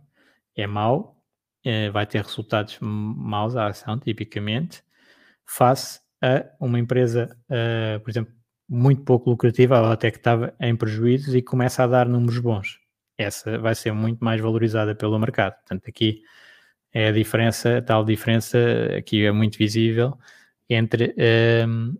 é 0.55 0.67
mau, 0.67 1.21
uh, 1.65 1.91
vai 1.91 2.05
ter 2.05 2.23
resultados 2.23 2.77
maus 2.81 3.55
à 3.55 3.67
ação, 3.67 3.97
tipicamente, 3.99 4.83
face 5.45 5.99
a 6.21 6.45
uma 6.59 6.79
empresa, 6.79 7.37
uh, 7.49 7.99
por 7.99 8.09
exemplo, 8.09 8.33
muito 8.73 9.03
pouco 9.03 9.29
lucrativa, 9.29 9.79
ou 9.79 9.87
até 9.87 10.11
que 10.11 10.17
estava 10.17 10.53
em 10.59 10.75
prejuízos 10.75 11.35
e 11.35 11.41
começa 11.41 11.83
a 11.83 11.87
dar 11.87 12.07
números 12.07 12.39
bons 12.39 12.83
essa 13.17 13.57
vai 13.57 13.75
ser 13.75 13.91
muito 13.93 14.23
mais 14.23 14.41
valorizada 14.41 14.95
pelo 14.95 15.19
mercado. 15.19 15.55
Portanto, 15.55 15.87
aqui 15.87 16.21
é 16.93 17.07
a 17.07 17.11
diferença, 17.11 17.77
a 17.77 17.81
tal 17.81 18.05
diferença 18.05 18.57
aqui 18.97 19.25
é 19.25 19.31
muito 19.31 19.57
visível 19.57 20.17
entre 20.69 21.15
um, 21.67 21.97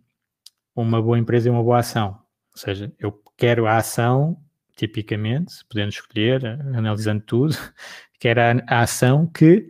uma 0.75 1.01
boa 1.01 1.19
empresa 1.19 1.47
e 1.47 1.51
uma 1.51 1.63
boa 1.63 1.79
ação. 1.79 2.19
Ou 2.53 2.57
seja, 2.57 2.91
eu 2.99 3.21
quero 3.37 3.65
a 3.67 3.77
ação, 3.77 4.37
tipicamente, 4.75 5.53
podendo 5.69 5.89
escolher, 5.89 6.45
analisando 6.45 7.23
tudo, 7.23 7.55
quero 8.19 8.41
a, 8.41 8.51
a 8.67 8.81
ação 8.81 9.27
que 9.27 9.69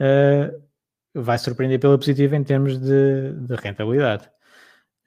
uh, 0.00 0.62
vai 1.14 1.38
surpreender 1.38 1.80
pela 1.80 1.98
positiva 1.98 2.36
em 2.36 2.44
termos 2.44 2.78
de, 2.78 3.32
de 3.32 3.54
rentabilidade. 3.56 4.30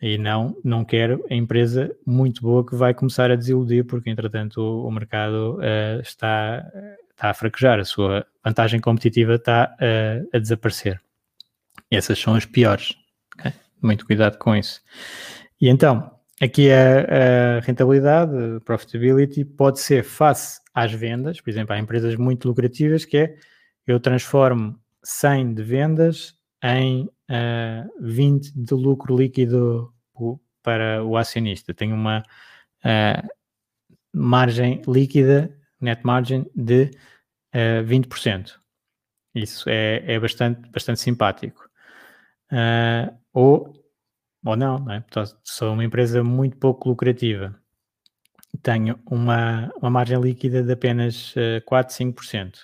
E 0.02 0.18
não, 0.18 0.58
não 0.64 0.84
quero 0.84 1.24
a 1.30 1.36
empresa 1.36 1.96
muito 2.06 2.42
boa 2.42 2.66
que 2.66 2.76
vai 2.76 2.94
começar 2.94 3.30
a 3.30 3.36
desiludir, 3.36 3.86
porque 3.86 4.10
entretanto 4.10 4.60
o, 4.60 4.88
o 4.88 4.92
mercado 4.92 5.60
uh, 5.60 6.02
está, 6.02 6.66
está 7.12 7.30
a 7.30 7.34
fraquejar, 7.34 7.80
a 7.80 7.86
sua 7.86 8.26
vantagem 8.44 8.80
competitiva 8.80 9.36
está 9.36 9.76
uh, 9.80 10.28
a 10.34 10.40
desaparecer. 10.40 11.00
Essas 11.92 12.18
são 12.18 12.34
as 12.34 12.46
piores. 12.46 12.96
Okay? 13.38 13.54
Muito 13.80 14.06
cuidado 14.06 14.38
com 14.40 14.56
isso. 14.56 14.82
E 15.60 15.70
então, 15.70 16.10
aqui 16.42 16.72
a, 16.72 17.58
a 17.58 17.60
rentabilidade, 17.60 18.34
a 18.58 18.60
profitability, 18.62 19.46
pode 19.46 19.80
ser 19.80 20.04
face 20.04 20.60
às 20.74 20.92
vendas, 20.92 21.40
por 21.40 21.50
exemplo, 21.52 21.76
há 21.76 21.80
empresas 21.80 22.16
muito 22.16 22.48
lucrativas 22.48 23.06
que 23.06 23.18
é 23.18 23.36
eu 23.86 24.00
transformo 24.00 24.80
100 25.04 25.54
de 25.54 25.64
vendas 25.64 26.41
em 26.64 27.04
uh, 27.04 27.92
20 28.00 28.52
de 28.56 28.74
lucro 28.74 29.16
líquido 29.16 29.94
para 30.62 31.04
o 31.04 31.18
acionista. 31.18 31.74
Tem 31.74 31.92
uma 31.92 32.24
uh, 32.86 33.28
margem 34.14 34.82
líquida, 34.88 35.56
net 35.80 36.06
margin, 36.06 36.46
de 36.56 36.92
uh, 37.56 37.84
20%. 37.86 38.54
Isso 39.34 39.70
é, 39.70 40.04
é 40.06 40.20
bastante, 40.20 40.70
bastante 40.70 41.00
simpático. 41.00 41.70
Uh, 42.52 43.18
ou, 43.34 43.74
ou 44.46 44.56
não, 44.56 44.80
não 44.80 44.94
é? 44.94 45.04
sou 45.44 45.74
uma 45.74 45.86
empresa 45.86 46.24
muito 46.24 46.58
pouco 46.58 46.90
lucrativa. 46.90 47.56
Tenho 48.62 49.00
uma, 49.10 49.72
uma 49.78 49.90
margem 49.90 50.20
líquida 50.20 50.62
de 50.62 50.74
apenas 50.74 51.34
uh, 51.36 51.64
4, 51.66 51.96
5%. 51.96 52.56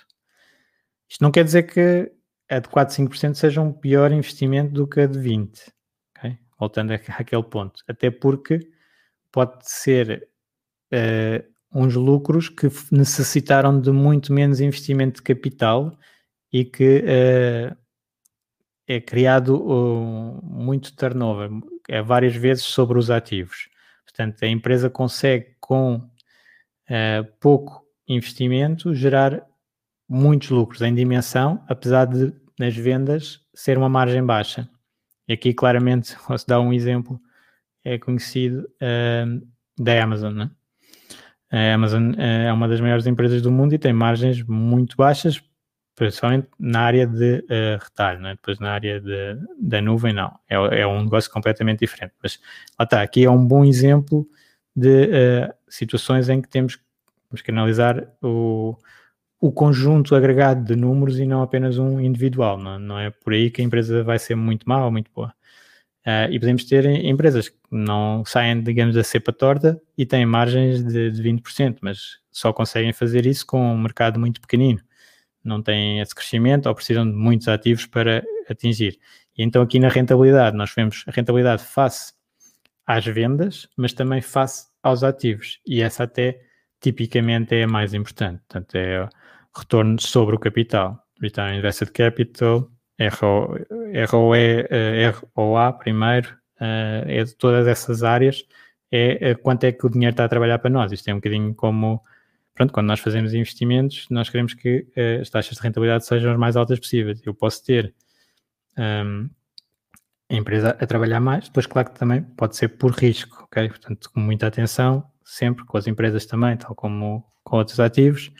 Isto 1.08 1.22
não 1.22 1.30
quer 1.30 1.44
dizer 1.44 1.62
que 1.62 2.12
a 2.48 2.58
de 2.58 2.68
4, 2.68 2.96
5% 2.96 3.34
seja 3.34 3.60
um 3.60 3.72
pior 3.72 4.10
investimento 4.10 4.72
do 4.72 4.86
que 4.86 5.00
a 5.00 5.06
de 5.06 5.18
20%. 5.18 5.72
Okay? 6.16 6.38
Voltando 6.58 6.92
àquele 7.18 7.42
ponto. 7.42 7.82
Até 7.86 8.10
porque 8.10 8.60
pode 9.30 9.68
ser 9.68 10.28
uh, 10.92 11.78
uns 11.78 11.94
lucros 11.94 12.48
que 12.48 12.68
necessitaram 12.90 13.80
de 13.80 13.90
muito 13.90 14.32
menos 14.32 14.60
investimento 14.60 15.16
de 15.16 15.22
capital 15.22 15.96
e 16.52 16.64
que 16.64 17.04
uh, 17.04 17.76
é 18.86 19.00
criado 19.00 19.62
uh, 19.62 20.40
muito 20.42 20.96
turnover, 20.96 21.50
é 21.88 22.00
várias 22.00 22.34
vezes 22.34 22.64
sobre 22.64 22.98
os 22.98 23.10
ativos. 23.10 23.68
Portanto, 24.04 24.42
a 24.42 24.48
empresa 24.48 24.88
consegue 24.88 25.54
com 25.60 26.08
pouco 27.38 27.84
investimento 28.08 28.94
gerar 28.94 29.46
muitos 30.08 30.50
lucros 30.50 30.80
em 30.82 30.94
dimensão, 30.94 31.62
apesar 31.68 32.06
de 32.06 32.32
nas 32.58 32.74
vendas 32.74 33.40
ser 33.54 33.78
uma 33.78 33.88
margem 33.88 34.24
baixa. 34.24 34.68
E 35.28 35.32
aqui 35.32 35.52
claramente 35.52 36.16
posso 36.26 36.46
dar 36.46 36.60
um 36.60 36.72
exemplo, 36.72 37.20
é 37.84 37.98
conhecido 37.98 38.68
uh, 38.82 39.46
da 39.78 40.02
Amazon. 40.02 40.34
Né? 40.34 40.50
A 41.50 41.74
Amazon 41.74 42.12
uh, 42.12 42.20
é 42.20 42.52
uma 42.52 42.66
das 42.66 42.80
maiores 42.80 43.06
empresas 43.06 43.40
do 43.42 43.52
mundo 43.52 43.74
e 43.74 43.78
tem 43.78 43.92
margens 43.92 44.42
muito 44.42 44.96
baixas, 44.96 45.42
principalmente 45.94 46.48
na 46.58 46.80
área 46.80 47.06
de 47.06 47.38
uh, 47.38 47.78
retalho, 47.82 48.20
né? 48.20 48.34
depois 48.34 48.58
na 48.58 48.72
área 48.72 49.00
de, 49.00 49.38
da 49.60 49.80
nuvem 49.80 50.12
não, 50.12 50.32
é, 50.48 50.80
é, 50.80 50.86
um 50.86 51.04
negócio 51.04 51.30
completamente 51.30 51.80
diferente. 51.80 52.14
Mas 52.22 52.40
lá 52.78 52.84
está, 52.84 53.02
aqui 53.02 53.24
é 53.24 53.30
um 53.30 53.46
bom 53.46 53.64
exemplo 53.64 54.26
de 54.74 55.04
uh, 55.04 55.54
situações 55.68 56.28
em 56.28 56.40
que 56.40 56.48
temos, 56.48 56.78
temos 57.28 57.42
que 57.42 57.50
analisar 57.50 58.08
o, 58.22 58.76
o 59.40 59.52
conjunto 59.52 60.14
agregado 60.14 60.64
de 60.64 60.74
números 60.74 61.18
e 61.18 61.26
não 61.26 61.42
apenas 61.42 61.78
um 61.78 62.00
individual. 62.00 62.58
Não, 62.58 62.78
não 62.78 62.98
é 62.98 63.10
por 63.10 63.32
aí 63.32 63.50
que 63.50 63.60
a 63.62 63.64
empresa 63.64 64.02
vai 64.02 64.18
ser 64.18 64.34
muito 64.34 64.68
má 64.68 64.84
ou 64.84 64.90
muito 64.90 65.10
boa. 65.14 65.32
Uh, 66.06 66.30
e 66.30 66.40
podemos 66.40 66.64
ter 66.64 66.86
empresas 67.04 67.48
que 67.50 67.56
não 67.70 68.24
saem, 68.24 68.62
digamos, 68.62 68.94
da 68.94 69.04
cepa 69.04 69.32
torta 69.32 69.80
e 69.96 70.06
têm 70.06 70.24
margens 70.24 70.82
de, 70.82 71.10
de 71.10 71.22
20%, 71.22 71.78
mas 71.82 72.18
só 72.30 72.52
conseguem 72.52 72.92
fazer 72.92 73.26
isso 73.26 73.46
com 73.46 73.60
um 73.60 73.78
mercado 73.78 74.18
muito 74.18 74.40
pequenino. 74.40 74.80
Não 75.44 75.62
têm 75.62 76.00
esse 76.00 76.14
crescimento 76.14 76.66
ou 76.66 76.74
precisam 76.74 77.08
de 77.08 77.16
muitos 77.16 77.46
ativos 77.46 77.86
para 77.86 78.24
atingir. 78.48 78.98
E 79.36 79.42
então 79.42 79.62
aqui 79.62 79.78
na 79.78 79.88
rentabilidade, 79.88 80.56
nós 80.56 80.72
vemos 80.74 81.04
a 81.06 81.10
rentabilidade 81.10 81.62
face 81.62 82.12
às 82.86 83.04
vendas, 83.04 83.68
mas 83.76 83.92
também 83.92 84.22
face 84.22 84.66
aos 84.82 85.04
ativos. 85.04 85.60
E 85.66 85.82
essa 85.82 86.04
até 86.04 86.40
tipicamente 86.80 87.54
é 87.54 87.64
a 87.64 87.68
mais 87.68 87.92
importante. 87.92 88.40
Portanto, 88.48 88.74
é 88.76 89.08
retorno 89.58 90.00
sobre 90.00 90.36
o 90.36 90.38
capital. 90.38 91.02
Return 91.20 91.52
on 91.52 91.58
Invested 91.58 91.92
Capital, 91.92 92.70
ROE, 94.10 94.66
eh, 94.70 95.12
ROA 95.36 95.72
primeiro, 95.72 96.36
eh, 96.60 97.04
é 97.06 97.24
de 97.24 97.34
todas 97.34 97.66
essas 97.66 98.02
áreas, 98.02 98.44
é, 98.90 99.30
é 99.30 99.34
quanto 99.34 99.64
é 99.64 99.72
que 99.72 99.86
o 99.86 99.90
dinheiro 99.90 100.12
está 100.12 100.24
a 100.24 100.28
trabalhar 100.28 100.58
para 100.58 100.70
nós. 100.70 100.92
Isto 100.92 101.08
é 101.08 101.12
um 101.12 101.18
bocadinho 101.18 101.54
como, 101.54 102.02
pronto, 102.54 102.72
quando 102.72 102.86
nós 102.86 103.00
fazemos 103.00 103.34
investimentos, 103.34 104.06
nós 104.10 104.28
queremos 104.30 104.54
que 104.54 104.86
as 105.20 105.30
taxas 105.30 105.56
de 105.56 105.62
rentabilidade 105.62 106.06
sejam 106.06 106.32
as 106.32 106.38
mais 106.38 106.56
altas 106.56 106.78
possíveis. 106.78 107.20
Eu 107.24 107.34
posso 107.34 107.64
ter 107.64 107.94
um, 108.76 108.82
ehm, 108.82 109.30
a 110.30 110.34
empresa 110.34 110.70
a 110.78 110.86
trabalhar 110.86 111.20
mais, 111.20 111.44
depois 111.44 111.66
claro 111.66 111.90
que 111.90 111.98
também 111.98 112.22
pode 112.22 112.56
ser 112.56 112.68
por 112.68 112.92
risco, 112.92 113.44
ok? 113.44 113.68
Portanto, 113.68 114.10
com 114.12 114.20
muita 114.20 114.46
atenção, 114.46 115.04
sempre 115.24 115.64
com 115.64 115.76
as 115.78 115.86
empresas 115.86 116.26
também, 116.26 116.56
tal 116.56 116.74
como 116.74 117.24
com 117.42 117.56
outros 117.56 117.80
ativos, 117.80 118.30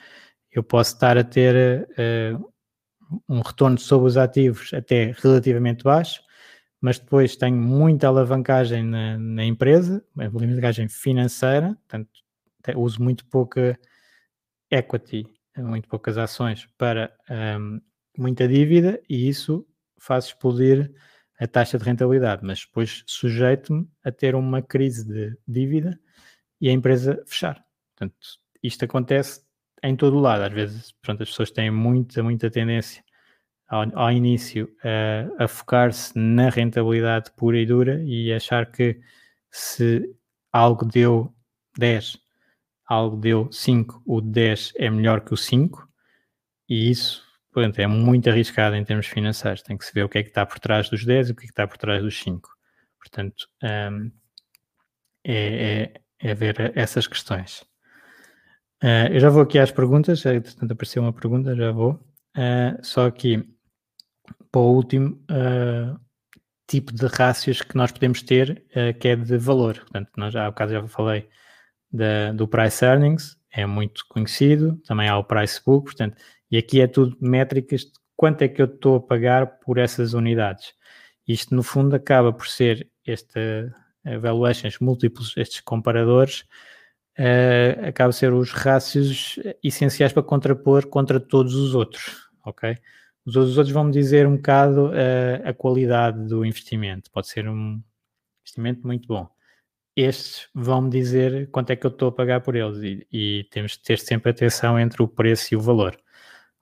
eu 0.50 0.62
posso 0.62 0.94
estar 0.94 1.16
a 1.18 1.24
ter 1.24 1.88
uh, 1.90 2.52
um 3.28 3.40
retorno 3.40 3.78
sobre 3.78 4.08
os 4.08 4.16
ativos 4.16 4.72
até 4.72 5.14
relativamente 5.18 5.84
baixo, 5.84 6.22
mas 6.80 6.98
depois 6.98 7.36
tenho 7.36 7.56
muita 7.56 8.08
alavancagem 8.08 8.84
na, 8.84 9.18
na 9.18 9.44
empresa, 9.44 10.04
alavancagem 10.16 10.88
financeira, 10.88 11.76
portanto, 11.88 12.10
uso 12.76 13.02
muito 13.02 13.24
pouca 13.26 13.78
equity, 14.70 15.26
muito 15.56 15.88
poucas 15.88 16.18
ações 16.18 16.68
para 16.76 17.12
um, 17.28 17.34
ehm, 17.34 17.80
muita 18.16 18.46
dívida 18.46 19.00
e 19.08 19.28
isso 19.28 19.66
faz 19.98 20.26
explodir 20.26 20.92
a 21.40 21.46
taxa 21.46 21.78
de 21.78 21.84
rentabilidade, 21.84 22.44
mas 22.44 22.60
depois 22.60 23.04
sujeito-me 23.06 23.88
a 24.04 24.10
ter 24.10 24.34
uma 24.34 24.60
crise 24.60 25.06
de 25.06 25.36
dívida 25.46 25.98
e 26.60 26.68
a 26.68 26.72
empresa 26.72 27.22
fechar. 27.26 27.64
Portanto, 27.94 28.16
isto 28.62 28.84
acontece 28.84 29.40
em 29.82 29.96
todo 29.96 30.16
o 30.16 30.20
lado. 30.20 30.42
Às 30.42 30.52
vezes, 30.52 30.92
pronto, 31.02 31.22
as 31.22 31.28
pessoas 31.30 31.50
têm 31.50 31.70
muita, 31.70 32.22
muita 32.22 32.50
tendência 32.50 33.02
ao, 33.68 33.84
ao 33.94 34.12
início 34.12 34.68
a, 34.82 35.44
a 35.44 35.48
focar-se 35.48 36.18
na 36.18 36.48
rentabilidade 36.50 37.30
pura 37.36 37.58
e 37.58 37.66
dura 37.66 38.02
e 38.04 38.32
achar 38.32 38.66
que 38.70 39.00
se 39.50 40.14
algo 40.52 40.86
deu 40.86 41.34
10, 41.76 42.18
algo 42.86 43.16
deu 43.16 43.48
5, 43.52 44.02
o 44.06 44.20
10 44.20 44.72
é 44.76 44.90
melhor 44.90 45.20
que 45.20 45.34
o 45.34 45.36
5 45.36 45.88
e 46.68 46.90
isso 46.90 47.28
portanto, 47.58 47.80
é 47.80 47.86
muito 47.86 48.30
arriscado 48.30 48.76
em 48.76 48.84
termos 48.84 49.06
financeiros. 49.06 49.62
Tem 49.62 49.76
que 49.76 49.84
se 49.84 49.92
ver 49.92 50.04
o 50.04 50.08
que 50.08 50.18
é 50.18 50.22
que 50.22 50.28
está 50.28 50.46
por 50.46 50.60
trás 50.60 50.88
dos 50.88 51.04
10 51.04 51.28
e 51.28 51.32
o 51.32 51.34
que 51.34 51.42
é 51.42 51.46
que 51.46 51.52
está 51.52 51.66
por 51.66 51.76
trás 51.76 52.02
dos 52.02 52.18
5. 52.20 52.48
Portanto, 52.98 53.48
um, 53.62 54.10
é, 55.24 55.92
é, 56.20 56.30
é 56.30 56.34
ver 56.34 56.72
essas 56.76 57.06
questões. 57.06 57.64
Uh, 58.82 59.12
eu 59.12 59.18
já 59.20 59.28
vou 59.28 59.42
aqui 59.42 59.58
às 59.58 59.72
perguntas, 59.72 60.22
portanto 60.22 60.72
apareceu 60.72 61.02
uma 61.02 61.12
pergunta, 61.12 61.54
já 61.54 61.72
vou. 61.72 61.92
Uh, 62.36 62.78
só 62.82 63.06
aqui, 63.06 63.42
para 64.52 64.60
o 64.60 64.74
último 64.74 65.20
uh, 65.30 65.98
tipo 66.66 66.92
de 66.92 67.06
rácios 67.06 67.60
que 67.60 67.76
nós 67.76 67.90
podemos 67.90 68.22
ter, 68.22 68.64
que 69.00 69.08
é 69.08 69.16
de 69.16 69.36
valor. 69.38 69.78
Portanto, 69.78 70.10
nós 70.16 70.32
já 70.32 70.46
há 70.46 70.50
bocado 70.50 70.72
já 70.72 70.86
falei 70.86 71.28
da, 71.90 72.32
do 72.32 72.46
price 72.46 72.84
earnings, 72.84 73.36
é 73.50 73.66
muito 73.66 74.04
conhecido, 74.08 74.76
também 74.86 75.08
há 75.08 75.18
o 75.18 75.24
price 75.24 75.60
book, 75.64 75.86
portanto, 75.86 76.16
e 76.50 76.58
aqui 76.58 76.80
é 76.80 76.86
tudo 76.86 77.16
métricas 77.20 77.82
de 77.82 77.92
quanto 78.14 78.42
é 78.42 78.48
que 78.48 78.60
eu 78.60 78.66
estou 78.66 78.96
a 78.96 79.00
pagar 79.00 79.58
por 79.60 79.78
essas 79.78 80.12
unidades. 80.12 80.74
Isto, 81.26 81.54
no 81.54 81.62
fundo, 81.62 81.96
acaba 81.96 82.32
por 82.32 82.46
ser 82.46 82.88
esta 83.06 83.74
valuations 84.20 84.78
múltiplos, 84.78 85.34
estes 85.36 85.60
comparadores, 85.60 86.44
uh, 87.18 87.86
acaba 87.86 88.10
a 88.10 88.12
ser 88.12 88.32
os 88.32 88.52
rácios 88.52 89.38
essenciais 89.62 90.12
para 90.12 90.22
contrapor 90.22 90.86
contra 90.86 91.18
todos 91.18 91.54
os 91.54 91.74
outros, 91.74 92.28
ok? 92.44 92.76
Os 93.26 93.36
outros 93.36 93.70
vão 93.70 93.84
me 93.84 93.92
dizer 93.92 94.26
um 94.26 94.36
bocado 94.36 94.86
uh, 94.86 95.48
a 95.48 95.52
qualidade 95.52 96.26
do 96.26 96.44
investimento. 96.44 97.10
Pode 97.10 97.28
ser 97.28 97.48
um 97.48 97.82
investimento 98.42 98.86
muito 98.86 99.06
bom. 99.06 99.28
Estes 99.94 100.48
vão 100.54 100.82
me 100.82 100.90
dizer 100.90 101.50
quanto 101.50 101.70
é 101.70 101.76
que 101.76 101.84
eu 101.84 101.90
estou 101.90 102.08
a 102.08 102.12
pagar 102.12 102.40
por 102.40 102.54
eles 102.54 102.78
e, 102.78 103.06
e 103.12 103.44
temos 103.50 103.72
de 103.72 103.82
ter 103.82 103.98
sempre 103.98 104.30
atenção 104.30 104.78
entre 104.78 105.02
o 105.02 105.08
preço 105.08 105.52
e 105.52 105.56
o 105.56 105.60
valor. 105.60 105.98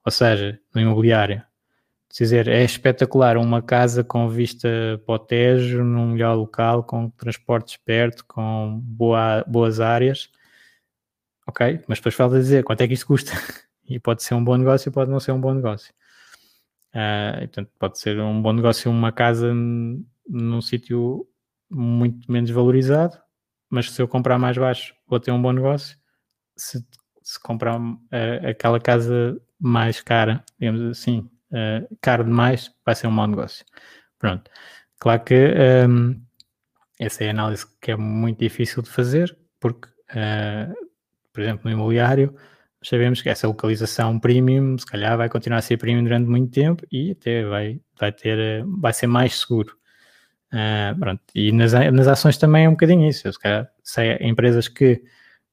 Ou 0.04 0.10
seja, 0.10 0.58
no 0.74 0.80
imobiliário, 0.80 1.42
dizer, 2.18 2.48
é 2.48 2.64
espetacular 2.64 3.36
uma 3.36 3.60
casa 3.60 4.02
com 4.02 4.28
vista 4.28 4.68
para 5.04 5.14
o 5.14 5.18
Tejo, 5.18 5.84
num 5.84 6.12
melhor 6.12 6.34
local, 6.34 6.82
com 6.82 7.10
transportes 7.10 7.76
perto, 7.76 8.24
com 8.26 8.80
boa, 8.82 9.44
boas 9.46 9.80
áreas, 9.80 10.30
ok, 11.46 11.84
mas 11.88 11.98
depois 11.98 12.14
falta 12.14 12.38
dizer 12.38 12.64
quanto 12.64 12.80
é 12.82 12.88
que 12.88 12.94
isto 12.94 13.06
custa. 13.06 13.32
E 13.88 14.00
pode 14.00 14.20
ser 14.24 14.34
um 14.34 14.42
bom 14.42 14.56
negócio, 14.56 14.90
pode 14.90 15.08
não 15.08 15.20
ser 15.20 15.30
um 15.30 15.40
bom 15.40 15.54
negócio. 15.54 15.94
Uh, 16.92 17.38
portanto, 17.38 17.70
pode 17.78 18.00
ser 18.00 18.18
um 18.18 18.42
bom 18.42 18.52
negócio 18.52 18.90
uma 18.90 19.12
casa 19.12 19.54
num 19.54 20.60
sítio 20.60 21.24
muito 21.70 22.30
menos 22.30 22.50
valorizado, 22.50 23.16
mas 23.70 23.92
se 23.92 24.02
eu 24.02 24.08
comprar 24.08 24.38
mais 24.38 24.58
baixo, 24.58 24.92
vou 25.06 25.20
ter 25.20 25.30
um 25.30 25.40
bom 25.40 25.52
negócio. 25.52 25.96
Se, 26.56 26.84
se 27.22 27.40
comprar 27.40 27.80
uh, 27.80 28.48
aquela 28.48 28.80
casa 28.80 29.40
mais 29.58 30.00
cara, 30.00 30.44
digamos 30.58 30.80
assim, 30.82 31.30
uh, 31.52 31.96
caro 32.00 32.24
demais, 32.24 32.74
vai 32.84 32.94
ser 32.94 33.06
um 33.06 33.12
mau 33.12 33.26
negócio. 33.26 33.64
Pronto. 34.18 34.50
Claro 34.98 35.22
que 35.24 35.54
um, 35.88 36.20
essa 36.98 37.24
é 37.24 37.28
a 37.28 37.30
análise 37.30 37.66
que 37.80 37.90
é 37.90 37.96
muito 37.96 38.40
difícil 38.40 38.82
de 38.82 38.90
fazer, 38.90 39.36
porque 39.60 39.88
uh, 40.10 40.85
por 41.36 41.42
exemplo, 41.42 41.60
no 41.64 41.70
imobiliário, 41.70 42.34
sabemos 42.82 43.20
que 43.20 43.28
essa 43.28 43.46
localização 43.46 44.18
premium, 44.18 44.78
se 44.78 44.86
calhar, 44.86 45.18
vai 45.18 45.28
continuar 45.28 45.58
a 45.58 45.62
ser 45.62 45.76
premium 45.76 46.02
durante 46.02 46.26
muito 46.26 46.50
tempo 46.50 46.82
e 46.90 47.10
até 47.10 47.44
vai, 47.44 47.78
vai, 48.00 48.10
ter, 48.10 48.64
vai 48.80 48.92
ser 48.94 49.06
mais 49.06 49.38
seguro. 49.38 49.76
Uh, 50.50 50.98
pronto. 50.98 51.20
E 51.34 51.52
nas, 51.52 51.74
nas 51.74 52.06
ações 52.08 52.38
também 52.38 52.64
é 52.64 52.68
um 52.70 52.72
bocadinho 52.72 53.06
isso. 53.06 53.30
Se 53.30 53.38
calhar, 53.38 53.70
sei 53.84 54.16
empresas 54.22 54.66
que 54.66 55.02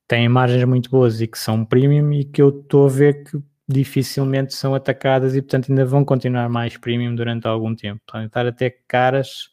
têm 0.08 0.30
margens 0.30 0.64
muito 0.64 0.90
boas 0.90 1.20
e 1.20 1.28
que 1.28 1.38
são 1.38 1.66
premium 1.66 2.14
e 2.14 2.24
que 2.24 2.42
eu 2.42 2.62
estou 2.62 2.86
a 2.86 2.90
ver 2.90 3.26
que 3.26 3.38
dificilmente 3.68 4.54
são 4.54 4.74
atacadas 4.74 5.36
e, 5.36 5.42
portanto, 5.42 5.70
ainda 5.70 5.84
vão 5.84 6.06
continuar 6.06 6.48
mais 6.48 6.78
premium 6.78 7.14
durante 7.14 7.46
algum 7.46 7.76
tempo. 7.76 8.02
Podem 8.10 8.28
estar 8.28 8.48
até 8.48 8.70
caras 8.88 9.50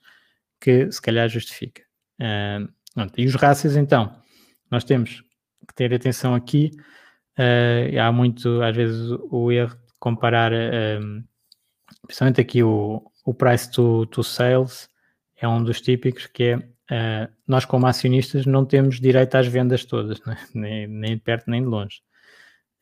que 0.61 0.93
se 0.93 1.03
calhar 1.03 1.29
justifica. 1.29 1.83
Uh, 2.21 2.71
e 3.17 3.27
os 3.27 3.35
rácios, 3.35 3.77
então, 3.77 4.15
nós 4.71 4.85
temos 4.85 5.25
que 5.71 5.75
ter 5.75 5.95
atenção 5.95 6.35
aqui. 6.35 6.71
Uh, 7.39 7.99
há 8.01 8.13
muito, 8.13 8.61
às 8.63 8.77
vezes, 8.77 9.11
o 9.31 9.51
erro 9.51 9.75
de 9.75 9.95
comparar, 9.99 10.53
uh, 10.53 11.25
principalmente 12.07 12.41
aqui 12.41 12.63
o, 12.63 13.03
o 13.25 13.33
price 13.33 13.71
to, 13.71 14.07
to 14.07 14.23
sales, 14.23 14.89
é 15.37 15.49
um 15.49 15.63
dos 15.63 15.81
típicos 15.81 16.27
que 16.27 16.45
é 16.45 16.57
uh, 16.57 17.33
nós 17.47 17.65
como 17.65 17.87
acionistas 17.87 18.45
não 18.47 18.65
temos 18.65 19.01
direito 19.01 19.35
às 19.37 19.47
vendas 19.47 19.85
todas, 19.85 20.21
né? 20.27 20.37
nem, 20.55 20.87
nem 20.87 21.15
de 21.17 21.23
perto 21.23 21.51
nem 21.51 21.63
de 21.63 21.69
longe. 21.69 22.03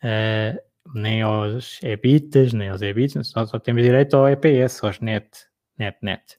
Uh, 0.03 0.59
nem 0.95 1.23
aos 1.23 1.81
EBITDAs, 1.83 2.53
nem 2.53 2.71
aos 2.71 2.81
EBITDAs, 2.81 3.33
nós 3.35 3.51
só 3.51 3.59
temos 3.59 3.83
direito 3.83 4.17
ao 4.17 4.29
EPS, 4.29 4.83
aos 4.83 5.01
net, 5.01 5.29
net, 5.79 5.99
net. 6.03 6.39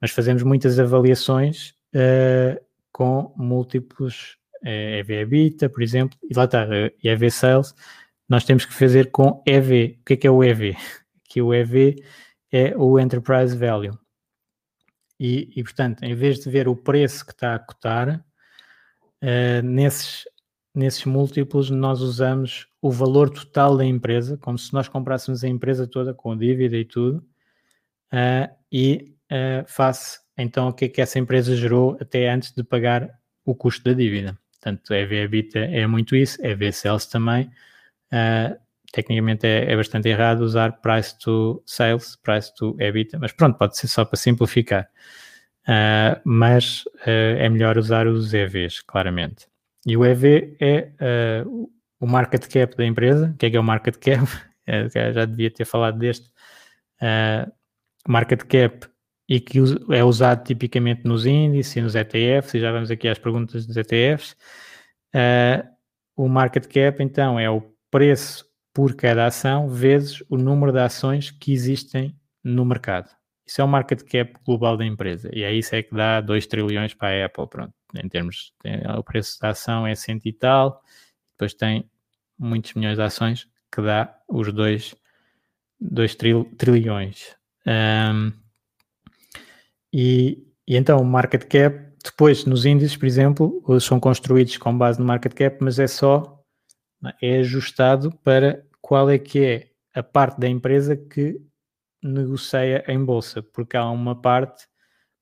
Mas 0.00 0.10
fazemos 0.10 0.42
muitas 0.42 0.78
avaliações 0.78 1.74
uh, 1.94 2.60
com 2.92 3.32
múltiplos 3.36 4.36
EV 4.64 5.14
é 5.14 5.20
EBITDA, 5.20 5.68
por 5.68 5.82
exemplo, 5.82 6.18
e 6.22 6.34
lá 6.34 6.44
está, 6.44 6.66
EV 7.02 7.30
Sales, 7.30 7.74
nós 8.28 8.44
temos 8.44 8.64
que 8.64 8.72
fazer 8.72 9.10
com 9.10 9.42
EV. 9.46 9.98
O 10.00 10.04
que 10.04 10.12
é 10.14 10.16
que 10.16 10.26
é 10.26 10.30
o 10.30 10.42
EV? 10.42 10.76
Que 11.28 11.42
o 11.42 11.52
EV 11.52 11.96
é 12.52 12.76
o 12.76 12.98
Enterprise 12.98 13.56
Value. 13.56 13.98
E, 15.18 15.50
e 15.56 15.62
portanto, 15.62 16.02
em 16.02 16.14
vez 16.14 16.38
de 16.38 16.48
ver 16.50 16.68
o 16.68 16.76
preço 16.76 17.24
que 17.24 17.32
está 17.32 17.54
a 17.54 17.58
cotar, 17.58 18.24
uh, 19.22 19.62
nesses, 19.62 20.24
nesses 20.74 21.04
múltiplos 21.04 21.70
nós 21.70 22.00
usamos 22.00 22.66
o 22.80 22.90
valor 22.90 23.30
total 23.30 23.76
da 23.76 23.84
empresa, 23.84 24.36
como 24.38 24.58
se 24.58 24.72
nós 24.72 24.88
comprássemos 24.88 25.42
a 25.44 25.48
empresa 25.48 25.86
toda 25.86 26.14
com 26.14 26.36
dívida 26.36 26.76
e 26.76 26.84
tudo, 26.84 27.18
uh, 28.12 28.54
e 28.70 29.16
uh, 29.30 29.64
face 29.66 30.20
então 30.36 30.68
o 30.68 30.72
que 30.72 30.86
é 30.86 30.88
que 30.88 31.00
essa 31.00 31.18
empresa 31.18 31.54
gerou 31.54 31.96
até 32.00 32.28
antes 32.28 32.52
de 32.52 32.64
pagar 32.64 33.10
o 33.44 33.54
custo 33.54 33.84
da 33.84 33.92
dívida. 33.92 34.38
Portanto, 34.64 34.94
EV 34.94 35.24
EBITDA 35.24 35.66
é 35.66 35.86
muito 35.86 36.16
isso, 36.16 36.38
EV 36.42 36.72
Sales 36.72 37.04
também. 37.04 37.50
Uh, 38.10 38.56
tecnicamente 38.90 39.46
é, 39.46 39.70
é, 39.70 39.76
bastante 39.76 40.08
errado 40.08 40.40
usar 40.40 40.80
price 40.80 41.18
to 41.18 41.62
sales, 41.66 42.16
price 42.16 42.54
to 42.54 42.74
EBITDA, 42.80 43.18
mas 43.18 43.32
pronto, 43.32 43.58
pode 43.58 43.76
ser 43.76 43.88
só 43.88 44.06
para 44.06 44.16
simplificar. 44.16 44.88
Uh, 45.68 46.18
mas 46.24 46.84
uh, 47.06 47.36
é 47.38 47.48
melhor 47.50 47.76
usar 47.76 48.06
os 48.06 48.32
EVs, 48.32 48.80
claramente. 48.80 49.46
E 49.86 49.98
o 49.98 50.04
EV 50.04 50.56
é 50.58 50.92
uh, 51.44 51.70
o 52.00 52.06
market 52.06 52.46
cap 52.50 52.74
da 52.74 52.86
empresa. 52.86 53.32
O 53.34 53.36
que 53.36 53.46
é 53.46 53.50
que 53.50 53.56
é 53.58 53.60
o 53.60 53.64
market 53.64 53.96
cap? 53.96 54.26
já 55.14 55.26
devia 55.26 55.50
ter 55.50 55.66
falado 55.66 55.98
deste. 55.98 56.30
market 58.08 58.44
cap 58.44 58.86
e 59.28 59.40
que 59.40 59.58
é 59.90 60.04
usado 60.04 60.44
tipicamente 60.44 61.04
nos 61.04 61.26
índices 61.26 61.76
e 61.76 61.80
nos 61.80 61.94
ETFs, 61.94 62.54
e 62.54 62.60
já 62.60 62.70
vamos 62.70 62.90
aqui 62.90 63.08
às 63.08 63.18
perguntas 63.18 63.66
dos 63.66 63.76
ETFs. 63.76 64.36
o 66.16 66.28
market 66.28 66.66
cap, 66.66 67.02
então, 67.02 67.38
é 67.38 67.48
o 67.50 67.62
preço 67.90 68.44
por 68.72 68.94
cada 68.96 69.26
ação 69.26 69.68
vezes 69.68 70.22
o 70.28 70.36
número 70.36 70.72
de 70.72 70.80
ações 70.80 71.30
que 71.30 71.52
existem 71.52 72.14
no 72.42 72.64
mercado. 72.64 73.08
Isso 73.46 73.60
é 73.60 73.64
o 73.64 73.68
market 73.68 74.02
cap 74.02 74.34
global 74.44 74.76
da 74.76 74.84
empresa. 74.84 75.30
E 75.32 75.42
é 75.42 75.52
isso 75.52 75.74
é 75.74 75.82
que 75.82 75.94
dá 75.94 76.20
2 76.20 76.46
trilhões 76.46 76.94
para 76.94 77.22
a 77.22 77.26
Apple, 77.26 77.46
pronto. 77.48 77.72
Em 77.94 78.08
termos, 78.08 78.52
tem, 78.62 78.80
o 78.98 79.02
preço 79.04 79.38
da 79.40 79.50
ação 79.50 79.86
é 79.86 79.94
cento 79.94 80.26
e 80.26 80.32
tal, 80.32 80.82
depois 81.32 81.54
tem 81.54 81.88
muitos 82.38 82.74
milhões 82.74 82.96
de 82.96 83.02
ações 83.02 83.46
que 83.72 83.80
dá 83.80 84.16
os 84.28 84.52
2 84.52 84.94
tril, 86.16 86.44
trilhões. 86.56 87.36
Um, 87.66 88.32
e, 89.96 90.44
e 90.66 90.76
então 90.76 90.98
o 90.98 91.04
market 91.04 91.44
cap, 91.44 91.94
depois 92.04 92.44
nos 92.44 92.66
índices, 92.66 92.96
por 92.96 93.06
exemplo, 93.06 93.64
eles 93.68 93.84
são 93.84 94.00
construídos 94.00 94.56
com 94.56 94.76
base 94.76 94.98
no 94.98 95.06
market 95.06 95.32
cap, 95.32 95.56
mas 95.60 95.78
é 95.78 95.86
só 95.86 96.42
é 97.22 97.38
ajustado 97.38 98.10
para 98.24 98.64
qual 98.80 99.08
é 99.08 99.18
que 99.18 99.44
é 99.44 99.68
a 99.94 100.02
parte 100.02 100.40
da 100.40 100.48
empresa 100.48 100.96
que 100.96 101.40
negocia 102.02 102.84
em 102.88 103.02
bolsa, 103.04 103.40
porque 103.40 103.76
há 103.76 103.88
uma 103.88 104.20
parte, 104.20 104.66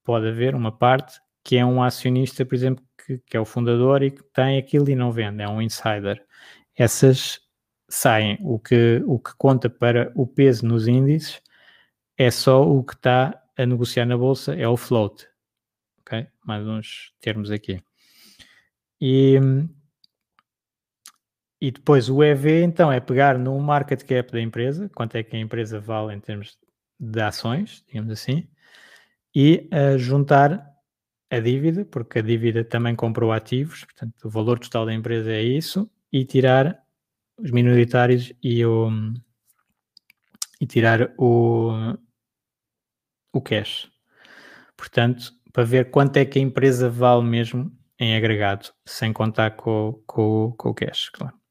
pode 0.03 0.27
haver 0.27 0.55
uma 0.55 0.73
parte 0.73 1.21
que 1.45 1.59
é 1.59 1.67
um 1.67 1.83
acionista, 1.83 2.47
por 2.47 2.55
exemplo, 2.55 2.83
que, 3.05 3.19
que 3.27 3.37
é 3.37 3.41
o 3.41 3.45
fundador 3.45 4.03
e 4.03 4.11
que 4.11 4.23
tem 4.33 4.57
aquilo 4.57 4.89
e 4.89 4.95
não 4.95 5.13
vende, 5.13 5.43
é 5.43 5.49
um 5.49 5.61
insider. 5.61 6.25
Essas 6.75 7.41
saem. 7.91 8.39
O 8.41 8.59
que, 8.59 9.03
o 9.07 9.19
que 9.19 9.33
conta 9.37 9.69
para 9.69 10.11
o 10.15 10.27
peso 10.27 10.65
nos 10.67 10.89
índices 10.89 11.43
é 12.17 12.31
só 12.31 12.67
o 12.67 12.83
que 12.83 12.95
está 12.95 13.42
a 13.63 13.67
negociar 13.67 14.07
na 14.07 14.17
bolsa, 14.17 14.55
é 14.55 14.67
o 14.69 14.77
float. 14.77 15.27
Ok? 16.01 16.27
Mais 16.45 16.67
uns 16.67 17.13
termos 17.21 17.51
aqui. 17.51 17.83
E 19.01 19.39
e 21.63 21.71
depois 21.71 22.11
o 22.11 22.25
EV, 22.25 22.65
então, 22.65 22.91
é 22.91 22.99
pegar 22.99 23.39
no 23.39 23.57
market 23.61 24.03
cap 24.03 24.33
da 24.33 24.41
empresa, 24.41 24.91
quanto 24.93 25.15
é 25.15 25.23
que 25.23 25.37
a 25.37 25.39
empresa 25.39 25.79
vale 25.79 26.13
em 26.13 26.19
termos 26.19 26.59
de 26.99 27.21
ações, 27.21 27.85
digamos 27.87 28.11
assim, 28.11 28.49
e 29.33 29.71
uh, 29.73 29.97
juntar 29.97 30.69
a 31.31 31.39
dívida, 31.39 31.85
porque 31.85 32.19
a 32.19 32.23
dívida 32.23 32.65
também 32.65 32.97
comprou 32.97 33.31
ativos, 33.31 33.85
portanto, 33.85 34.13
o 34.25 34.29
valor 34.29 34.59
total 34.59 34.87
da 34.87 34.93
empresa 34.93 35.31
é 35.31 35.41
isso, 35.41 35.89
e 36.13 36.25
tirar 36.25 36.83
os 37.39 37.53
minoritários 37.53 38.33
e 38.43 38.65
o 38.67 38.91
e 40.61 40.67
tirar 40.67 41.15
o, 41.17 41.97
o 43.33 43.41
cash. 43.41 43.91
Portanto, 44.77 45.33
para 45.53 45.65
ver 45.65 45.91
quanto 45.91 46.17
é 46.17 46.25
que 46.25 46.39
a 46.39 46.43
empresa 46.43 46.89
vale 46.89 47.25
mesmo 47.25 47.71
em 47.99 48.17
agregado, 48.17 48.69
sem 48.87 49.13
contar 49.13 49.53
com, 49.53 50.03
com, 50.07 50.55
com 50.57 50.71
o 50.71 50.75
cash, 50.75 51.09
claro 51.11 51.43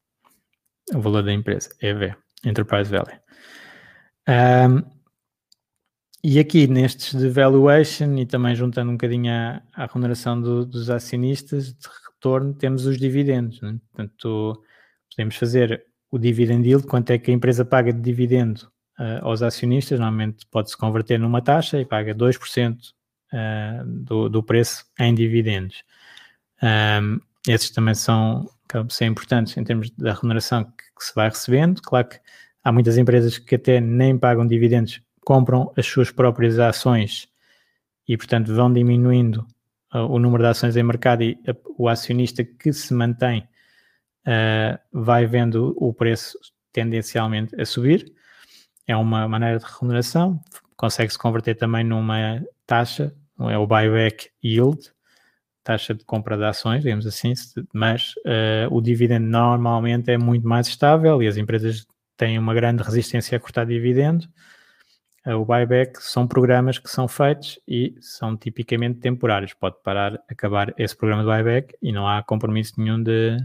o 0.94 1.02
valor 1.02 1.24
da 1.24 1.34
empresa, 1.34 1.70
EV, 1.82 2.16
Enterprise 2.46 2.90
Value. 2.90 3.20
Um, 4.28 4.84
e 6.24 6.40
aqui 6.40 6.68
nestes 6.68 7.20
de 7.20 7.30
valuation 7.30 8.16
e 8.18 8.26
também 8.26 8.56
juntando 8.56 8.92
um 8.92 8.96
bocadinho 8.96 9.32
à, 9.32 9.62
à 9.74 9.86
remuneração 9.88 10.40
do, 10.40 10.66
dos 10.66 10.90
acionistas 10.90 11.74
de 11.74 11.88
retorno, 12.06 12.54
temos 12.54 12.86
os 12.86 12.98
dividendos. 12.98 13.60
Né? 13.62 13.80
Portanto, 13.92 14.64
podemos 15.10 15.36
fazer 15.36 15.84
o 16.12 16.20
dividend 16.20 16.68
yield, 16.68 16.86
quanto 16.86 17.12
é 17.12 17.18
que 17.18 17.32
a 17.32 17.34
empresa 17.34 17.66
paga 17.66 17.92
de 17.92 18.02
dividendo 18.02 18.72
uh, 19.00 19.26
aos 19.26 19.42
acionistas, 19.42 20.00
normalmente 20.00 20.46
pode-se 20.48 20.78
converter 20.78 21.20
numa 21.20 21.42
taxa 21.42 21.80
e 21.80 21.86
paga 21.86 22.14
2% 22.14 22.78
uh, 22.78 23.86
do, 23.86 24.30
do 24.30 24.44
preço 24.44 24.86
em 25.00 25.14
dividendos. 25.14 25.84
Um, 26.62 27.20
esses 27.48 27.72
também 27.72 27.96
são 27.96 28.48
ser 28.89 29.06
importantes 29.06 29.58
em 29.58 29.64
termos 29.64 29.89
da 29.92 30.14
remuneração 30.14 30.64
que, 30.64 30.72
que, 30.98 31.04
se 31.04 31.14
vai 31.14 31.30
recebendo. 31.30 31.82
Claro 31.82 32.08
que 32.10 32.20
há 32.64 32.72
muitas 32.72 32.98
empresas 32.98 33.38
que 33.38 33.56
até 33.56 33.82
nem 33.82 34.18
pagam 34.18 34.46
dividendos, 34.48 35.02
compram 35.26 35.72
as 35.76 35.86
suas 35.86 36.12
próprias 36.12 36.60
ações 36.60 37.28
e, 38.08 38.16
portanto, 38.16 38.54
vão 38.54 38.72
diminuindo 38.72 39.46
uh, 39.94 40.00
o 40.00 40.20
número 40.20 40.44
de 40.44 40.50
ações 40.50 40.76
em 40.76 40.84
mercado 40.84 41.24
e 41.24 41.34
uh, 41.48 41.76
o 41.78 41.88
acionista 41.88 42.44
que 42.44 42.72
se 42.72 42.94
mantém 42.94 43.48
uh, 44.28 44.78
vai 44.92 45.26
vendo 45.26 45.76
o 45.78 45.94
preço 45.94 46.38
tendencialmente 46.72 47.60
a 47.60 47.66
subir. 47.66 48.14
É 48.88 48.96
uma 48.96 49.28
maneira 49.28 49.60
de 49.60 49.66
remuneração, 49.66 50.40
consegue-se 50.76 51.18
converter 51.18 51.56
também 51.56 51.84
numa 51.84 52.44
taxa, 52.66 53.14
é 53.40 53.58
o 53.58 53.68
buyback 53.68 54.30
yield, 54.44 54.92
taxa 55.64 55.94
de 55.94 56.04
compra 56.04 56.38
de 56.38 56.44
ações, 56.46 56.84
digamos 56.84 57.06
assim, 57.06 57.34
mas 57.74 58.14
uh, 58.26 58.76
o 58.76 58.82
dividendo 58.82 59.28
normalmente 59.28 60.12
é 60.12 60.18
muito 60.18 60.48
mais 60.48 60.68
estável 60.68 61.22
e 61.22 61.28
as 61.28 61.38
empresas 61.38 61.86
têm 62.18 62.38
uma 62.40 62.54
grande 62.54 62.84
resistência 62.84 63.38
a 63.38 63.40
cortar 63.40 63.66
dividendo. 63.66 64.28
Uh, 65.26 65.36
o 65.36 65.46
buyback 65.46 66.02
são 66.02 66.28
programas 66.28 66.80
que 66.80 66.90
são 66.90 67.08
feitos 67.08 67.60
e 67.68 67.96
são 68.00 68.36
tipicamente 68.36 69.00
temporários. 69.00 69.54
Pode 69.54 69.76
parar, 69.84 70.20
acabar 70.28 70.74
esse 70.78 70.96
programa 70.96 71.24
de 71.24 71.30
buyback 71.30 71.76
e 71.82 71.92
não 71.92 72.08
há 72.08 72.24
compromisso 72.24 72.74
nenhum 72.78 73.02
de. 73.02 73.38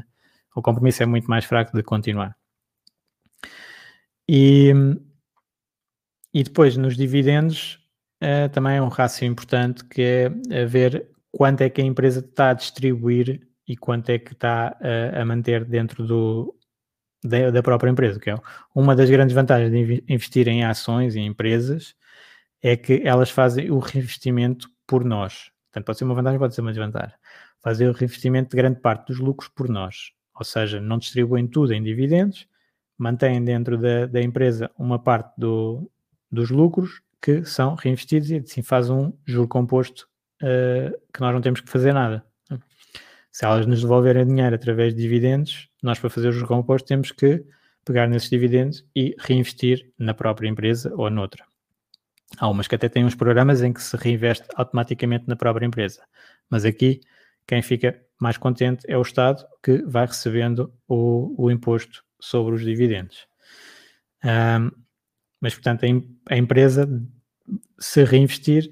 O 0.55 0.62
compromisso 0.62 1.03
é 1.03 1.07
muito 1.07 1.28
mais 1.28 1.45
fraco 1.45 1.76
de 1.76 1.82
continuar. 1.82 2.34
E, 4.26 4.72
e 6.32 6.42
depois 6.42 6.76
nos 6.76 6.96
dividendos 6.96 7.78
uh, 8.22 8.48
também 8.52 8.76
é 8.76 8.82
um 8.82 8.88
rácio 8.88 9.26
importante 9.26 9.84
que 9.84 10.30
é 10.50 10.64
ver 10.64 11.08
quanto 11.30 11.60
é 11.60 11.70
que 11.70 11.80
a 11.80 11.84
empresa 11.84 12.20
está 12.20 12.50
a 12.50 12.54
distribuir 12.54 13.46
e 13.66 13.76
quanto 13.76 14.10
é 14.10 14.18
que 14.18 14.32
está 14.32 14.76
a, 14.80 15.20
a 15.20 15.24
manter 15.24 15.64
dentro 15.64 16.06
do, 16.06 16.56
da, 17.22 17.50
da, 17.50 17.62
própria 17.62 17.90
empresa. 17.90 18.18
Que 18.18 18.30
é 18.30 18.38
uma 18.74 18.94
das 18.94 19.10
grandes 19.10 19.34
vantagens 19.34 19.70
de 19.70 20.04
investir 20.08 20.48
em 20.48 20.64
ações 20.64 21.14
e 21.14 21.20
empresas 21.20 21.94
é 22.62 22.76
que 22.76 23.02
elas 23.04 23.30
fazem 23.30 23.70
o 23.70 23.78
reinvestimento 23.78 24.68
por 24.86 25.04
nós. 25.04 25.50
Portanto, 25.66 25.86
pode 25.86 25.98
ser 25.98 26.04
uma 26.04 26.14
vantagem, 26.14 26.38
pode 26.38 26.54
ser 26.54 26.60
uma 26.62 26.72
desvantagem. 26.72 27.16
Fazer 27.62 27.88
o 27.88 27.92
reinvestimento 27.92 28.50
de 28.50 28.56
grande 28.56 28.80
parte 28.80 29.08
dos 29.08 29.18
lucros 29.18 29.50
por 29.54 29.68
nós. 29.68 30.12
Ou 30.34 30.44
seja, 30.44 30.80
não 30.80 30.98
distribuem 30.98 31.46
tudo 31.46 31.72
em 31.72 31.82
dividendos, 31.82 32.46
mantêm 32.98 33.42
dentro 33.44 33.76
da, 33.76 34.06
da 34.06 34.22
empresa 34.22 34.70
uma 34.78 34.98
parte 34.98 35.32
do, 35.38 35.90
dos 36.30 36.50
lucros 36.50 37.00
que 37.20 37.44
são 37.44 37.74
reinvestidos 37.74 38.30
e 38.30 38.36
assim 38.36 38.62
faz 38.62 38.90
um 38.90 39.12
juro 39.26 39.48
composto 39.48 40.08
uh, 40.42 40.96
que 41.12 41.20
nós 41.20 41.32
não 41.32 41.40
temos 41.40 41.60
que 41.60 41.68
fazer 41.68 41.92
nada. 41.92 42.24
Se 43.30 43.44
elas 43.44 43.66
nos 43.66 43.82
devolverem 43.82 44.26
dinheiro 44.26 44.54
através 44.54 44.94
de 44.94 45.02
dividendos, 45.02 45.68
nós 45.82 45.98
para 45.98 46.08
fazer 46.08 46.28
os 46.28 46.42
compostos 46.44 46.88
temos 46.88 47.12
que 47.12 47.44
pegar 47.84 48.08
nesses 48.08 48.30
dividendos 48.30 48.84
e 48.94 49.14
reinvestir 49.18 49.92
na 49.98 50.14
própria 50.14 50.48
empresa 50.48 50.92
ou 50.94 51.10
noutra. 51.10 51.44
Há 52.38 52.48
umas 52.48 52.66
que 52.66 52.74
até 52.74 52.88
têm 52.88 53.04
uns 53.04 53.14
programas 53.14 53.62
em 53.62 53.72
que 53.72 53.82
se 53.82 53.96
reinveste 53.96 54.46
automaticamente 54.56 55.28
na 55.28 55.36
própria 55.36 55.66
empresa. 55.66 56.02
Mas 56.50 56.64
aqui, 56.64 57.00
quem 57.46 57.62
fica 57.62 58.00
mais 58.20 58.36
contente 58.36 58.84
é 58.88 58.96
o 58.96 59.02
Estado 59.02 59.46
que 59.62 59.82
vai 59.86 60.06
recebendo 60.06 60.72
o, 60.88 61.34
o 61.44 61.50
imposto 61.50 62.02
sobre 62.18 62.54
os 62.54 62.64
dividendos. 62.64 63.26
Um, 64.24 64.70
mas, 65.47 65.55
portanto, 65.55 65.84
a, 65.84 66.34
a, 66.34 66.36
empresa, 66.36 66.88
se 67.78 68.03
reinvestir, 68.03 68.68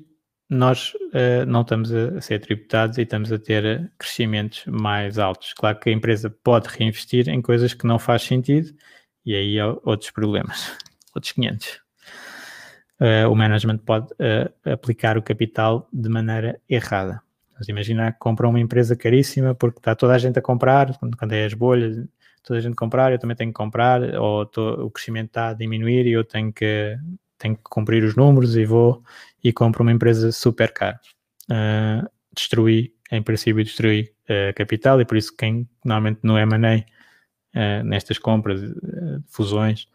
nós 0.50 0.92
uh, 0.94 1.46
não 1.46 1.60
estamos 1.60 1.92
a, 1.94 2.20
ser 2.20 2.40
tributados 2.40 2.98
e 2.98 3.02
estamos 3.02 3.30
a 3.30 3.38
ter 3.38 3.92
crescimentos 3.96 4.64
mais 4.66 5.16
altos. 5.16 5.54
Claro 5.54 5.78
que 5.78 5.88
a 5.88 5.92
empresa 5.92 6.28
pode 6.28 6.66
reinvestir 6.68 7.28
em 7.28 7.40
coisas 7.40 7.74
que 7.74 7.86
não 7.86 7.96
faz 7.96 8.22
sentido 8.22 8.74
e 9.24 9.36
aí 9.36 9.56
outros 9.84 10.10
problemas, 10.10 10.76
outros 11.14 11.30
500. 11.30 11.80
Uh, 13.00 13.30
o 13.30 13.36
management 13.36 13.78
pode 13.78 14.12
uh, 14.14 14.72
aplicar 14.72 15.16
o 15.16 15.22
capital 15.22 15.88
de 15.92 16.08
maneira 16.08 16.60
errada. 16.68 17.22
Mas 17.56 17.68
imagina 17.68 18.10
compra 18.18 18.48
uma 18.48 18.58
empresa 18.58 18.96
caríssima 18.96 19.54
porque 19.54 19.78
está 19.78 19.94
toda 19.94 20.12
a 20.12 20.18
gente 20.18 20.40
a 20.40 20.42
comprar, 20.42 20.98
quando, 20.98 21.16
quando 21.16 21.34
é 21.34 21.44
as 21.44 21.54
bolhas, 21.54 22.04
toda 22.44 22.58
a 22.58 22.62
gente 22.62 22.76
comprar, 22.76 23.10
eu 23.10 23.18
também 23.18 23.36
tenho 23.36 23.50
que 23.50 23.56
comprar, 23.56 24.02
ou 24.16 24.46
tô, 24.46 24.84
o 24.84 24.90
crescimento 24.90 25.28
está 25.28 25.48
a 25.48 25.54
diminuir 25.54 26.06
e 26.06 26.12
eu 26.12 26.22
tenho 26.22 26.52
que, 26.52 26.96
tenho 27.38 27.56
que 27.56 27.62
cumprir 27.64 28.04
os 28.04 28.14
números 28.14 28.56
e 28.56 28.64
vou 28.64 29.02
e 29.42 29.52
compro 29.52 29.82
uma 29.82 29.92
empresa 29.92 30.30
super 30.30 30.72
cara. 30.72 31.00
Uh, 31.50 32.08
destruí, 32.34 32.94
em 33.10 33.22
princípio, 33.22 33.64
destruí 33.64 34.12
uh, 34.28 34.54
capital 34.54 35.00
e 35.00 35.04
por 35.04 35.16
isso 35.16 35.34
quem 35.36 35.68
normalmente 35.84 36.20
no 36.22 36.38
M&A, 36.38 36.84
uh, 37.58 37.84
nestas 37.84 38.18
compras, 38.18 38.60
uh, 38.62 39.22
fusões, 39.26 39.88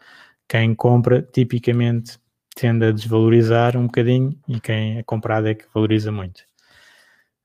quem 0.47 0.73
compra 0.73 1.21
tipicamente 1.21 2.19
tende 2.55 2.85
a 2.85 2.91
desvalorizar 2.91 3.77
um 3.77 3.85
bocadinho 3.85 4.37
e 4.47 4.59
quem 4.59 4.97
é 4.97 5.03
comprado 5.03 5.47
é 5.47 5.53
que 5.53 5.65
valoriza 5.73 6.11
muito. 6.11 6.43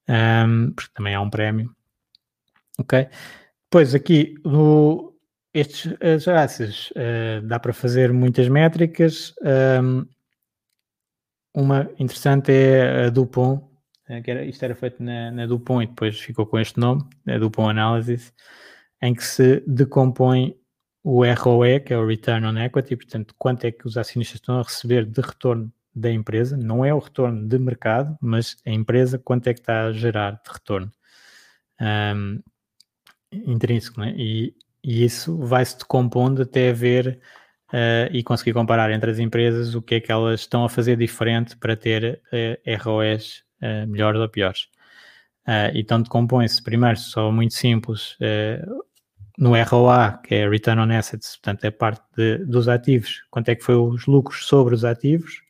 Um, 0.09 0.73
porque 0.73 0.93
também 0.95 1.15
há 1.15 1.21
um 1.21 1.31
prémio. 1.31 1.75
Ok? 2.79 3.09
Depois 3.75 3.93
aqui 3.93 4.37
no, 4.45 5.13
estes 5.53 5.93
as 6.01 6.27
raças 6.27 6.93
dá 7.43 7.59
para 7.59 7.73
fazer 7.73 8.13
muitas 8.13 8.49
métricas. 8.49 9.35
Um, 9.83 10.07
uma 11.53 11.91
interessante 11.99 12.53
é 12.53 13.07
a 13.07 13.11
Dupont, 13.11 13.65
eh, 14.09 14.21
que 14.21 14.31
era, 14.31 14.45
isto 14.45 14.63
era 14.63 14.77
feito 14.77 15.03
na, 15.03 15.33
na 15.33 15.47
Dupont 15.47 15.83
e 15.83 15.89
depois 15.89 16.21
ficou 16.21 16.47
com 16.47 16.57
este 16.57 16.79
nome, 16.79 17.03
a 17.27 17.37
Dupont 17.37 17.69
Analysis, 17.69 18.33
em 19.03 19.13
que 19.13 19.25
se 19.25 19.61
decompõe 19.67 20.57
o 21.03 21.25
ROE, 21.25 21.81
que 21.81 21.93
é 21.93 21.99
o 21.99 22.07
Return 22.07 22.47
on 22.47 22.57
Equity, 22.57 22.95
portanto, 22.95 23.35
quanto 23.37 23.65
é 23.65 23.73
que 23.73 23.89
os 23.89 23.99
acionistas 23.99 24.37
estão 24.37 24.61
a 24.61 24.63
receber 24.63 25.05
de 25.05 25.21
retorno 25.21 25.73
da 25.93 26.13
empresa, 26.13 26.57
não 26.57 26.85
é 26.85 26.95
o 26.95 27.01
retorno 27.01 27.45
de 27.49 27.59
mercado, 27.59 28.17
mas 28.21 28.57
a 28.65 28.71
empresa 28.71 29.19
quanto 29.19 29.49
é 29.49 29.53
que 29.53 29.59
está 29.59 29.87
a 29.87 29.93
gerar 29.93 30.41
de 30.45 30.53
retorno 30.53 30.93
um, 31.81 32.41
intrínseco, 33.47 34.01
né? 34.01 34.15
e, 34.17 34.55
e 34.83 35.05
isso 35.05 35.37
vai-se 35.39 35.79
decompondo 35.79 36.43
até 36.43 36.73
ver 36.73 37.19
uh, 37.73 38.13
e 38.13 38.23
conseguir 38.23 38.53
comparar 38.53 38.91
entre 38.91 39.11
as 39.11 39.19
empresas 39.19 39.75
o 39.75 39.83
que 39.83 39.97
é 39.97 40.01
que 40.01 40.13
elas 40.13 40.41
estão 40.41 40.65
a 40.65 40.69
fazer 40.69 40.97
diferente 40.97 41.57
para 41.57 41.77
ter 41.77 42.21
uh, 42.33 42.83
ROEs 42.83 43.43
uh, 43.63 43.87
melhores 43.89 44.21
ou 44.21 44.29
piores. 44.29 44.69
Uh, 45.47 45.71
então 45.75 46.01
decompõe-se 46.01 46.63
primeiro 46.63 46.99
só 46.99 47.31
muito 47.31 47.55
simples 47.55 48.17
no 49.37 49.53
ROA, 49.63 50.21
que 50.23 50.35
é 50.35 50.49
Return 50.49 50.81
on 50.81 50.97
Assets, 50.97 51.37
portanto 51.37 51.65
é 51.65 51.71
parte 51.71 52.03
de, 52.17 52.39
dos 52.39 52.69
ativos, 52.69 53.25
quanto 53.31 53.49
é 53.49 53.55
que 53.55 53.65
foi 53.65 53.75
os 53.75 54.07
lucros 54.07 54.47
sobre 54.47 54.75
os 54.75 54.85
ativos 54.85 55.43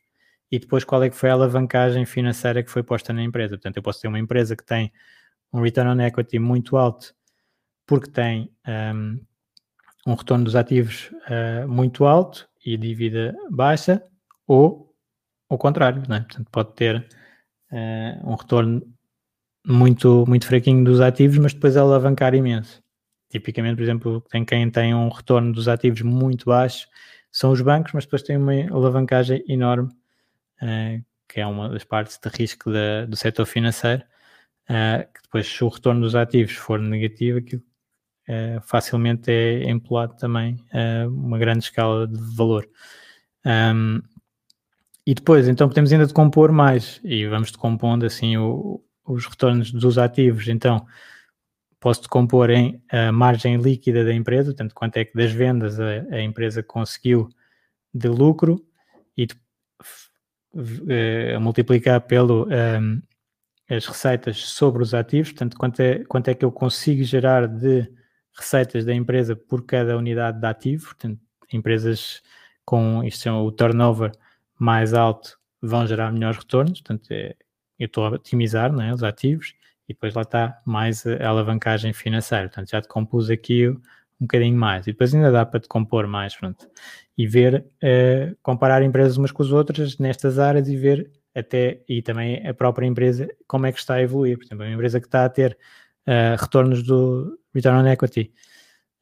e 0.51 0.59
depois 0.59 0.83
qual 0.83 1.03
é 1.03 1.09
que 1.09 1.15
foi 1.15 1.29
a 1.29 1.33
alavancagem 1.33 2.05
financeira 2.05 2.63
que 2.63 2.71
foi 2.71 2.83
posta 2.83 3.13
na 3.13 3.23
empresa. 3.23 3.55
Portanto, 3.55 3.77
eu 3.77 3.83
posso 3.83 4.01
ter 4.01 4.07
uma 4.07 4.19
empresa 4.19 4.55
que 4.55 4.65
tem 4.65 4.91
um 5.51 5.61
Return 5.61 5.89
on 5.89 6.05
Equity 6.05 6.39
muito 6.39 6.77
alto 6.77 7.13
porque 7.85 8.09
tem 8.09 8.51
um, 8.67 9.19
um 10.05 10.13
retorno 10.13 10.45
dos 10.45 10.55
ativos 10.55 11.11
uh, 11.29 11.67
muito 11.67 12.05
alto 12.05 12.47
e 12.65 12.77
dívida 12.77 13.35
baixa, 13.49 14.01
ou 14.47 14.93
ao 15.49 15.57
contrário, 15.57 16.03
né? 16.07 16.21
Portanto, 16.21 16.49
pode 16.51 16.73
ter 16.73 17.07
uh, 17.71 18.29
um 18.31 18.35
retorno 18.35 18.81
muito, 19.65 20.25
muito 20.27 20.47
fraquinho 20.47 20.83
dos 20.83 21.01
ativos, 21.01 21.37
mas 21.37 21.53
depois 21.53 21.77
alavancar 21.77 22.33
imenso. 22.35 22.83
Tipicamente, 23.29 23.75
por 23.75 23.83
exemplo, 23.83 24.21
tem 24.29 24.45
quem 24.45 24.69
tem 24.69 24.93
um 24.93 25.09
retorno 25.09 25.51
dos 25.51 25.67
ativos 25.67 26.01
muito 26.01 26.45
baixo, 26.45 26.87
são 27.31 27.51
os 27.51 27.61
bancos, 27.61 27.91
mas 27.93 28.05
depois 28.05 28.23
tem 28.23 28.37
uma 28.37 28.53
alavancagem 28.71 29.43
enorme, 29.47 29.91
uh, 30.61 31.03
que 31.27 31.41
é 31.41 31.47
uma 31.47 31.69
das 31.69 31.83
partes 31.83 32.19
de 32.19 32.29
risco 32.29 32.71
da, 32.71 33.05
do 33.05 33.15
setor 33.15 33.45
financeiro, 33.45 34.03
que 34.67 35.21
depois 35.21 35.47
se 35.47 35.63
o 35.63 35.67
retorno 35.67 36.01
dos 36.01 36.15
ativos 36.15 36.53
for 36.53 36.79
negativo, 36.79 37.37
aquilo 37.37 37.61
uh, 38.29 38.61
facilmente 38.61 39.31
é 39.31 39.69
empolado 39.69 40.15
também 40.17 40.55
uh, 40.73 41.09
uma 41.09 41.37
grande 41.37 41.65
escala 41.65 42.07
de 42.07 42.19
valor. 42.35 42.67
Um, 43.45 44.01
e 45.05 45.13
depois, 45.13 45.47
então, 45.47 45.67
podemos 45.67 45.91
ainda 45.93 46.07
decompor 46.07 46.51
mais 46.51 46.99
e 47.03 47.27
vamos 47.27 47.51
decompondo 47.51 48.05
assim 48.05 48.37
o, 48.37 48.83
os 49.05 49.25
retornos 49.25 49.71
dos 49.71 49.97
ativos. 49.97 50.47
Então, 50.47 50.85
posso 51.79 52.01
decompor 52.01 52.49
em 52.49 52.81
a 52.91 53.11
margem 53.11 53.57
líquida 53.57 54.03
da 54.03 54.13
empresa, 54.13 54.51
portanto, 54.51 54.73
quanto 54.73 54.97
é 54.97 55.05
que 55.05 55.15
das 55.15 55.31
vendas 55.31 55.79
a, 55.79 55.85
a 56.11 56.21
empresa 56.21 56.63
conseguiu 56.63 57.29
de 57.93 58.07
lucro 58.07 58.65
e 59.15 59.27
de, 59.27 59.35
uh, 60.55 61.39
multiplicar 61.39 62.01
pelo 62.01 62.47
um, 62.47 63.01
as 63.69 63.85
receitas 63.85 64.37
sobre 64.37 64.81
os 64.81 64.93
ativos, 64.93 65.31
portanto, 65.31 65.57
quanto 65.57 65.79
é, 65.79 66.03
quanto 66.05 66.27
é 66.29 66.33
que 66.33 66.45
eu 66.45 66.51
consigo 66.51 67.03
gerar 67.03 67.47
de 67.47 67.87
receitas 68.35 68.85
da 68.85 68.93
empresa 68.93 69.35
por 69.35 69.65
cada 69.65 69.97
unidade 69.97 70.39
de 70.39 70.45
ativo, 70.45 70.85
portanto, 70.85 71.19
empresas 71.51 72.21
com 72.63 73.03
isto 73.03 73.29
é 73.29 73.31
o 73.31 73.51
turnover 73.51 74.11
mais 74.57 74.93
alto 74.93 75.37
vão 75.61 75.85
gerar 75.87 76.11
melhores 76.11 76.37
retornos, 76.37 76.81
portanto, 76.81 77.11
é, 77.11 77.35
eu 77.79 77.85
estou 77.85 78.05
a 78.05 78.09
otimizar 78.11 78.71
né, 78.71 78.93
os 78.93 79.03
ativos 79.03 79.53
e 79.87 79.93
depois 79.93 80.13
lá 80.13 80.21
está 80.21 80.61
mais 80.65 81.05
a 81.05 81.27
alavancagem 81.27 81.93
financeira, 81.93 82.47
portanto, 82.47 82.69
já 82.69 82.81
te 82.81 82.87
compus 82.87 83.29
aqui 83.29 83.67
um 83.67 83.79
bocadinho 84.21 84.57
mais. 84.57 84.87
E 84.87 84.91
depois 84.91 85.13
ainda 85.13 85.31
dá 85.31 85.45
para 85.45 85.59
te 85.59 85.67
compor 85.67 86.07
mais, 86.07 86.35
pronto, 86.35 86.67
e 87.17 87.27
ver, 87.27 87.65
uh, 87.83 88.35
comparar 88.41 88.81
empresas 88.81 89.17
umas 89.17 89.31
com 89.31 89.43
as 89.43 89.51
outras 89.51 89.97
nestas 89.97 90.39
áreas 90.39 90.67
e 90.67 90.75
ver 90.75 91.11
até, 91.35 91.81
e 91.87 92.01
também 92.01 92.47
a 92.47 92.53
própria 92.53 92.87
empresa, 92.87 93.27
como 93.47 93.65
é 93.65 93.71
que 93.71 93.79
está 93.79 93.95
a 93.95 94.01
evoluir, 94.01 94.37
por 94.37 94.45
exemplo, 94.45 94.65
uma 94.65 94.73
empresa 94.73 94.99
que 94.99 95.07
está 95.07 95.25
a 95.25 95.29
ter 95.29 95.57
uh, 96.07 96.39
retornos 96.39 96.83
do 96.83 97.39
return 97.53 97.79
on 97.79 97.87
equity 97.87 98.31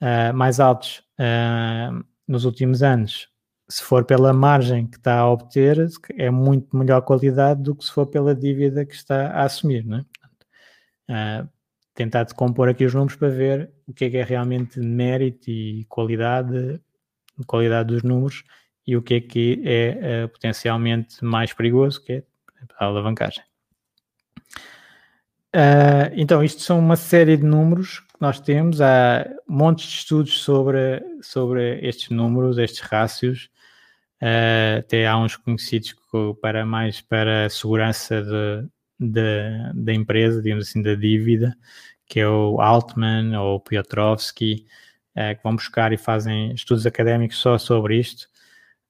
uh, 0.01 0.33
mais 0.33 0.59
altos 0.59 1.03
uh, 1.19 2.03
nos 2.27 2.45
últimos 2.45 2.83
anos, 2.83 3.29
se 3.69 3.83
for 3.83 4.05
pela 4.05 4.33
margem 4.33 4.87
que 4.87 4.97
está 4.97 5.19
a 5.19 5.29
obter, 5.29 5.77
é 6.17 6.29
muito 6.29 6.75
melhor 6.75 7.01
qualidade 7.01 7.63
do 7.63 7.75
que 7.75 7.83
se 7.85 7.91
for 7.91 8.05
pela 8.05 8.35
dívida 8.35 8.85
que 8.85 8.93
está 8.93 9.27
a 9.27 9.43
assumir, 9.43 9.85
é? 11.09 11.47
tentar 11.93 12.23
decompor 12.23 12.69
aqui 12.69 12.85
os 12.85 12.93
números 12.93 13.15
para 13.15 13.29
ver 13.29 13.71
o 13.87 13.93
que 13.93 14.05
é 14.05 14.09
que 14.09 14.17
é 14.17 14.23
realmente 14.23 14.79
mérito 14.79 15.49
e 15.49 15.85
qualidade, 15.85 16.81
qualidade 17.45 17.93
dos 17.93 18.03
números 18.03 18.43
e 18.85 18.97
o 18.97 19.01
que 19.01 19.15
é 19.15 19.21
que 19.21 19.61
é 19.63 20.27
potencialmente 20.27 21.23
mais 21.23 21.53
perigoso, 21.53 22.03
que 22.03 22.13
é 22.13 22.23
a 22.79 22.85
alavancagem. 22.85 23.43
Uh, 25.55 26.09
então, 26.13 26.43
isto 26.43 26.61
são 26.63 26.79
uma 26.79 26.95
série 26.95 27.37
de 27.37 27.43
números 27.43 27.99
que 27.99 28.19
nós 28.19 28.39
temos. 28.39 28.81
Há 28.81 29.29
montes 29.47 29.87
de 29.87 29.97
estudos 29.97 30.41
sobre, 30.41 31.03
sobre 31.21 31.79
estes 31.87 32.09
números, 32.09 32.57
estes 32.57 32.81
rácios. 32.81 33.49
Uh, 34.19 34.79
até 34.79 35.05
há 35.05 35.17
uns 35.17 35.35
conhecidos 35.35 35.95
para 36.41 36.65
mais 36.65 37.01
para 37.01 37.45
a 37.45 37.49
segurança 37.49 38.23
da 38.99 39.93
empresa, 39.93 40.41
digamos 40.41 40.67
assim, 40.67 40.81
da 40.81 40.95
dívida, 40.95 41.55
que 42.07 42.19
é 42.19 42.27
o 42.27 42.59
Altman 42.59 43.37
ou 43.39 43.57
o 43.57 43.59
Piotrowski, 43.59 44.65
uh, 45.15 45.35
que 45.35 45.43
vão 45.43 45.55
buscar 45.55 45.93
e 45.93 45.97
fazem 45.97 46.53
estudos 46.53 46.85
académicos 46.87 47.37
só 47.37 47.59
sobre 47.59 47.99
isto. 47.99 48.27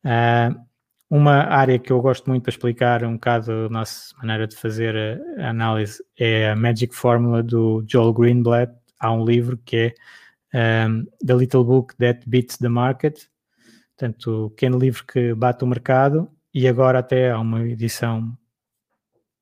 Uh, 0.06 0.73
uma 1.14 1.44
área 1.44 1.78
que 1.78 1.92
eu 1.92 2.02
gosto 2.02 2.28
muito 2.28 2.42
para 2.42 2.50
explicar 2.50 3.04
um 3.04 3.14
bocado 3.14 3.52
a 3.52 3.70
nossa 3.70 4.16
maneira 4.18 4.48
de 4.48 4.56
fazer 4.56 5.22
a 5.38 5.50
análise 5.50 6.04
é 6.18 6.50
a 6.50 6.56
Magic 6.56 6.96
Formula 6.96 7.44
do 7.44 7.86
Joel 7.88 8.12
Greenblatt. 8.14 8.74
Há 9.00 9.12
um 9.12 9.24
livro 9.24 9.56
que 9.64 9.94
é 10.52 10.88
um, 10.88 11.06
The 11.24 11.36
Little 11.36 11.64
Book 11.66 11.96
That 11.98 12.28
Beats 12.28 12.58
the 12.58 12.68
Market, 12.68 13.28
portanto, 13.96 14.46
o 14.46 14.50
pequeno 14.50 14.80
livro 14.80 15.06
que 15.06 15.36
bate 15.36 15.64
o 15.64 15.68
mercado, 15.68 16.32
e 16.52 16.68
agora 16.68 16.98
até 16.98 17.30
há 17.30 17.40
uma 17.40 17.64
edição 17.64 18.36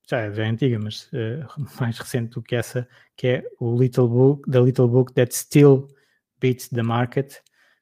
já, 0.09 0.29
já 0.29 0.43
é 0.43 0.49
antiga, 0.49 0.77
mas 0.77 1.03
uh, 1.13 1.47
mais 1.79 1.97
recente 1.97 2.31
do 2.31 2.41
que 2.41 2.53
essa, 2.53 2.85
que 3.15 3.27
é 3.27 3.45
o 3.61 3.79
Little 3.79 4.09
Book, 4.09 4.51
The 4.51 4.59
Little 4.59 4.89
Book 4.89 5.13
That 5.13 5.33
Still 5.33 5.87
Beats 6.37 6.67
the 6.67 6.83
Market, 6.83 7.37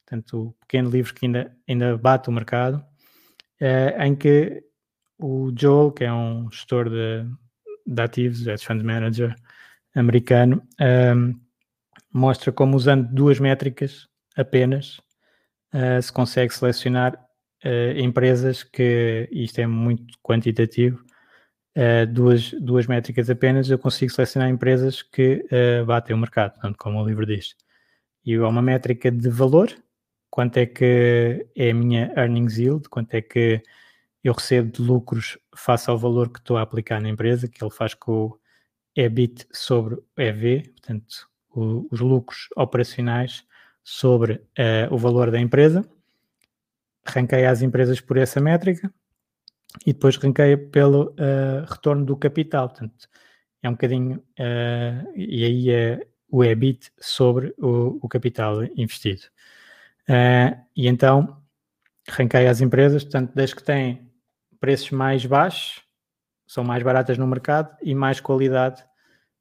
portanto, 0.05 0.49
o 0.49 0.53
pequeno 0.59 0.91
livro 0.91 1.11
que 1.11 1.25
ainda, 1.25 1.57
ainda 1.67 1.97
bate 1.97 2.29
o 2.29 2.31
mercado 2.31 2.87
uh, 3.61 4.01
em 4.01 4.15
que 4.15 4.63
o 5.17 5.51
Joel, 5.55 5.91
que 5.91 6.03
é 6.03 6.13
um 6.13 6.49
gestor 6.51 6.89
de, 6.89 7.25
de 7.85 8.01
ativos, 8.01 8.47
hedge 8.47 8.65
fund 8.65 8.83
manager 8.83 9.35
americano, 9.95 10.63
ehm, 10.79 11.33
mostra 12.13 12.51
como 12.51 12.77
usando 12.77 13.13
duas 13.13 13.39
métricas 13.39 14.07
apenas 14.37 14.99
uh, 15.73 16.01
se 16.01 16.11
consegue 16.11 16.53
selecionar 16.53 17.15
uh, 17.65 17.99
empresas 17.99 18.63
que, 18.63 19.27
isto 19.31 19.59
é 19.59 19.67
muito 19.67 20.17
quantitativo, 20.23 21.03
duas, 22.11 22.51
duas 22.59 22.87
métricas 22.87 23.29
apenas, 23.29 23.69
eu 23.69 23.79
consigo 23.79 24.11
selecionar 24.11 24.49
empresas 24.49 25.01
que 25.01 25.45
batem 25.87 26.13
o 26.13 26.19
mercado, 26.19 26.53
portanto, 26.53 26.75
como 26.77 27.01
o 27.01 27.07
livro 27.07 27.25
diz. 27.25 27.55
E 28.25 28.35
há 28.35 28.47
uma 28.47 28.61
métrica 28.61 29.09
de 29.09 29.29
valor, 29.29 29.73
quanto 30.29 30.57
é 30.57 30.65
que 30.65 31.47
é 31.55 31.71
a 31.71 31.73
minha 31.73 32.13
earnings 32.15 32.57
yield, 32.57 32.87
quanto 32.89 33.13
é 33.13 33.21
que 33.21 33.61
eu 34.23 34.33
recebo 34.33 34.71
de 34.71 34.81
lucros 34.81 35.37
face 35.55 35.89
ao 35.89 35.97
valor 35.97 36.29
que 36.29 36.39
estou 36.39 36.57
a 36.57 36.61
aplicar 36.61 37.01
na 37.01 37.09
empresa, 37.09 37.47
que 37.47 37.63
ele 37.63 37.71
faz 37.71 37.93
com 37.93 38.25
o 38.25 38.39
EBIT 38.95 39.47
sobre 39.51 39.97
EV, 40.17 40.69
portanto, 40.71 41.29
o, 41.49 41.87
os 41.91 41.99
lucros 41.99 42.47
operacionais 42.55 43.45
sobre 43.83 44.33
uh, 44.33 44.93
o 44.93 44.97
valor 44.97 45.31
da 45.31 45.39
empresa. 45.39 45.87
Ranqueia 47.05 47.49
as 47.49 47.61
empresas 47.61 48.01
por 48.01 48.17
essa 48.17 48.39
métrica 48.39 48.93
e 49.85 49.93
depois 49.93 50.17
ranqueia 50.17 50.57
pelo 50.57 51.11
uh, 51.11 51.65
retorno 51.67 52.05
do 52.05 52.17
capital. 52.17 52.69
Portanto, 52.69 53.07
é 53.63 53.69
um 53.69 53.73
bocadinho, 53.73 54.17
uh, 54.17 55.11
e 55.15 55.43
aí 55.43 55.71
é 55.71 56.07
o 56.29 56.43
EBIT 56.43 56.91
sobre 56.99 57.53
o, 57.57 57.99
o 58.01 58.07
capital 58.07 58.63
investido. 58.75 59.23
E 60.75 60.87
então, 60.87 61.37
ranqueia 62.09 62.49
as 62.49 62.61
empresas, 62.61 63.03
portanto, 63.03 63.31
desde 63.35 63.55
que 63.55 63.63
têm 63.63 64.09
preços 64.59 64.91
mais 64.91 65.25
baixos, 65.25 65.81
são 66.47 66.63
mais 66.63 66.81
baratas 66.81 67.17
no 67.17 67.27
mercado 67.27 67.75
e 67.81 67.93
mais 67.93 68.19
qualidade. 68.19 68.83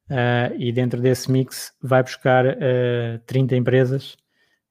Uh, 0.09 0.55
e 0.57 0.71
dentro 0.71 0.99
desse 0.99 1.31
mix 1.31 1.71
vai 1.81 2.01
buscar 2.01 2.43
uh, 2.45 3.19
30 3.27 3.55
empresas 3.55 4.17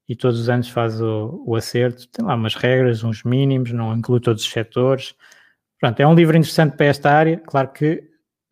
e 0.09 0.17
todos 0.17 0.41
os 0.41 0.49
anos 0.49 0.69
faz 0.69 1.01
o, 1.01 1.45
o, 1.47 1.55
acerto. 1.55 2.09
Tem 2.09 2.25
lá 2.25 2.35
umas 2.35 2.55
regras, 2.55 3.05
uns 3.05 3.23
mínimos, 3.23 3.71
não 3.73 3.97
inclui 3.97 4.21
todos 4.21 4.43
os 4.43 4.51
setores. 4.51 5.15
Pronto, 5.79 6.01
é 6.01 6.07
um 6.07 6.15
livro 6.15 6.37
interessante 6.37 6.77
para 6.77 6.87
esta 6.87 7.11
área. 7.13 7.37
Claro 7.39 7.69
que 7.73 8.03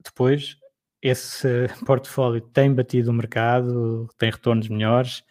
depois 0.05 0.57
esse 1.03 1.67
portfólio 1.87 2.41
tem 2.41 2.73
batido 2.73 3.11
o 3.11 3.15
mercado, 3.15 4.09
tem 4.19 4.31
retornos 4.31 4.69
melhores, 4.69 5.25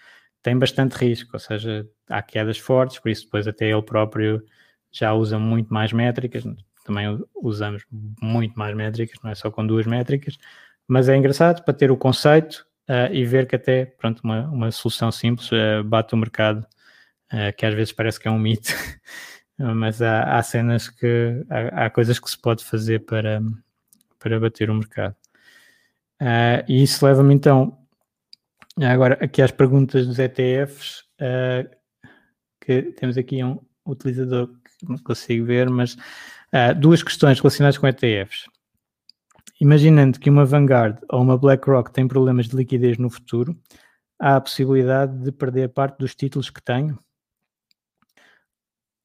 tem 0.45 0.55
bastante 0.59 0.93
risco, 0.93 1.31
ou 1.33 1.39
seja, 1.39 1.89
há 2.07 2.21
quedas 2.21 2.59
fortes, 2.59 2.99
por 2.99 3.09
isso 3.09 3.23
depois 3.23 3.47
até 3.47 3.71
ele 3.71 3.81
próprio 3.81 4.43
já 4.91 5.11
usa 5.11 5.39
muito 5.39 5.73
mais 5.73 5.91
métricas, 5.91 6.43
também 6.85 7.19
usamos 7.33 7.83
muito 8.21 8.53
mais 8.53 8.75
métricas, 8.75 9.17
não 9.23 9.31
é 9.31 9.33
só 9.33 9.49
com 9.49 9.65
duas 9.65 9.87
métricas, 9.87 10.37
mas 10.87 11.09
é 11.09 11.17
engraçado 11.17 11.63
para 11.63 11.73
ter 11.73 11.89
o 11.89 11.97
conceito 11.97 12.63
uh, 12.87 13.11
e 13.11 13.25
ver 13.25 13.47
que 13.47 13.55
até, 13.55 13.87
pronto, 13.87 14.21
uma, 14.23 14.47
uma 14.47 14.71
solução 14.71 15.11
simples 15.11 15.51
uh, 15.51 15.83
bate 15.83 16.13
o 16.13 16.17
mercado, 16.17 16.59
uh, 17.33 17.51
que 17.57 17.65
às 17.65 17.73
vezes 17.73 17.91
parece 17.91 18.19
que 18.19 18.27
é 18.27 18.31
um 18.31 18.37
mito, 18.37 18.69
mas 19.57 19.99
há, 19.99 20.37
há 20.37 20.43
cenas 20.43 20.89
que, 20.89 21.43
há, 21.49 21.85
há, 21.85 21.89
coisas 21.89 22.19
que 22.19 22.29
se 22.29 22.39
pode 22.39 22.63
fazer 22.63 22.99
para, 22.99 23.41
para 24.19 24.39
bater 24.39 24.69
o 24.69 24.75
mercado. 24.75 25.15
e 26.67 26.83
isso 26.83 27.03
leva-me 27.03 27.33
então, 27.33 27.75
agora 28.81 29.17
aqui 29.23 29.41
às 29.41 29.51
perguntas 29.51 30.05
dos 30.05 30.19
ETFs, 30.19 31.03
que 32.61 32.81
temos 32.93 33.17
aqui 33.17 33.43
um 33.43 33.59
utilizador 33.85 34.49
não 34.83 34.97
consigo 34.97 35.45
ver, 35.45 35.69
mas 35.69 35.93
uh, 35.93 36.73
duas 36.79 37.01
questões 37.03 37.39
relacionadas 37.39 37.77
com 37.77 37.87
ETFs. 37.87 38.45
Imaginando 39.59 40.19
que 40.19 40.29
uma 40.29 40.45
Vanguard 40.45 40.99
ou 41.09 41.21
uma 41.21 41.37
BlackRock 41.37 41.91
tem 41.91 42.07
problemas 42.07 42.47
de 42.47 42.55
liquidez 42.55 42.97
no 42.97 43.09
futuro, 43.09 43.57
há 44.19 44.35
a 44.35 44.41
possibilidade 44.41 45.17
de 45.23 45.31
perder 45.31 45.69
parte 45.69 45.97
dos 45.97 46.13
títulos 46.13 46.49
que 46.49 46.61
tenho? 46.61 46.99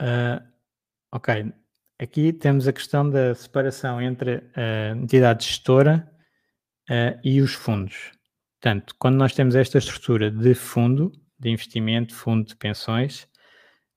Uh, 0.03 0.43
ok, 1.12 1.53
aqui 1.99 2.33
temos 2.33 2.66
a 2.66 2.73
questão 2.73 3.09
da 3.09 3.35
separação 3.35 4.01
entre 4.01 4.43
a 4.57 4.97
entidade 4.97 5.45
gestora 5.45 6.11
uh, 6.91 7.21
e 7.23 7.41
os 7.41 7.53
fundos. 7.53 8.12
Portanto, 8.61 8.95
quando 8.99 9.17
nós 9.17 9.33
temos 9.33 9.55
esta 9.55 9.79
estrutura 9.79 10.31
de 10.31 10.55
fundo, 10.55 11.11
de 11.39 11.49
investimento, 11.49 12.15
fundo 12.15 12.47
de 12.47 12.55
pensões, 12.55 13.27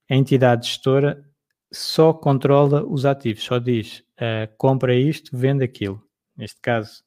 a 0.10 0.16
entidade 0.16 0.68
gestora 0.68 1.22
só 1.70 2.14
controla 2.14 2.82
os 2.86 3.06
ativos, 3.06 3.44
só 3.44 3.60
diz 3.60 4.00
uh, 4.22 4.48
compra 4.58 4.96
isto, 4.96 5.36
vende 5.38 5.66
aquilo. 5.66 6.02
Neste 6.38 6.62
caso, 6.62 7.04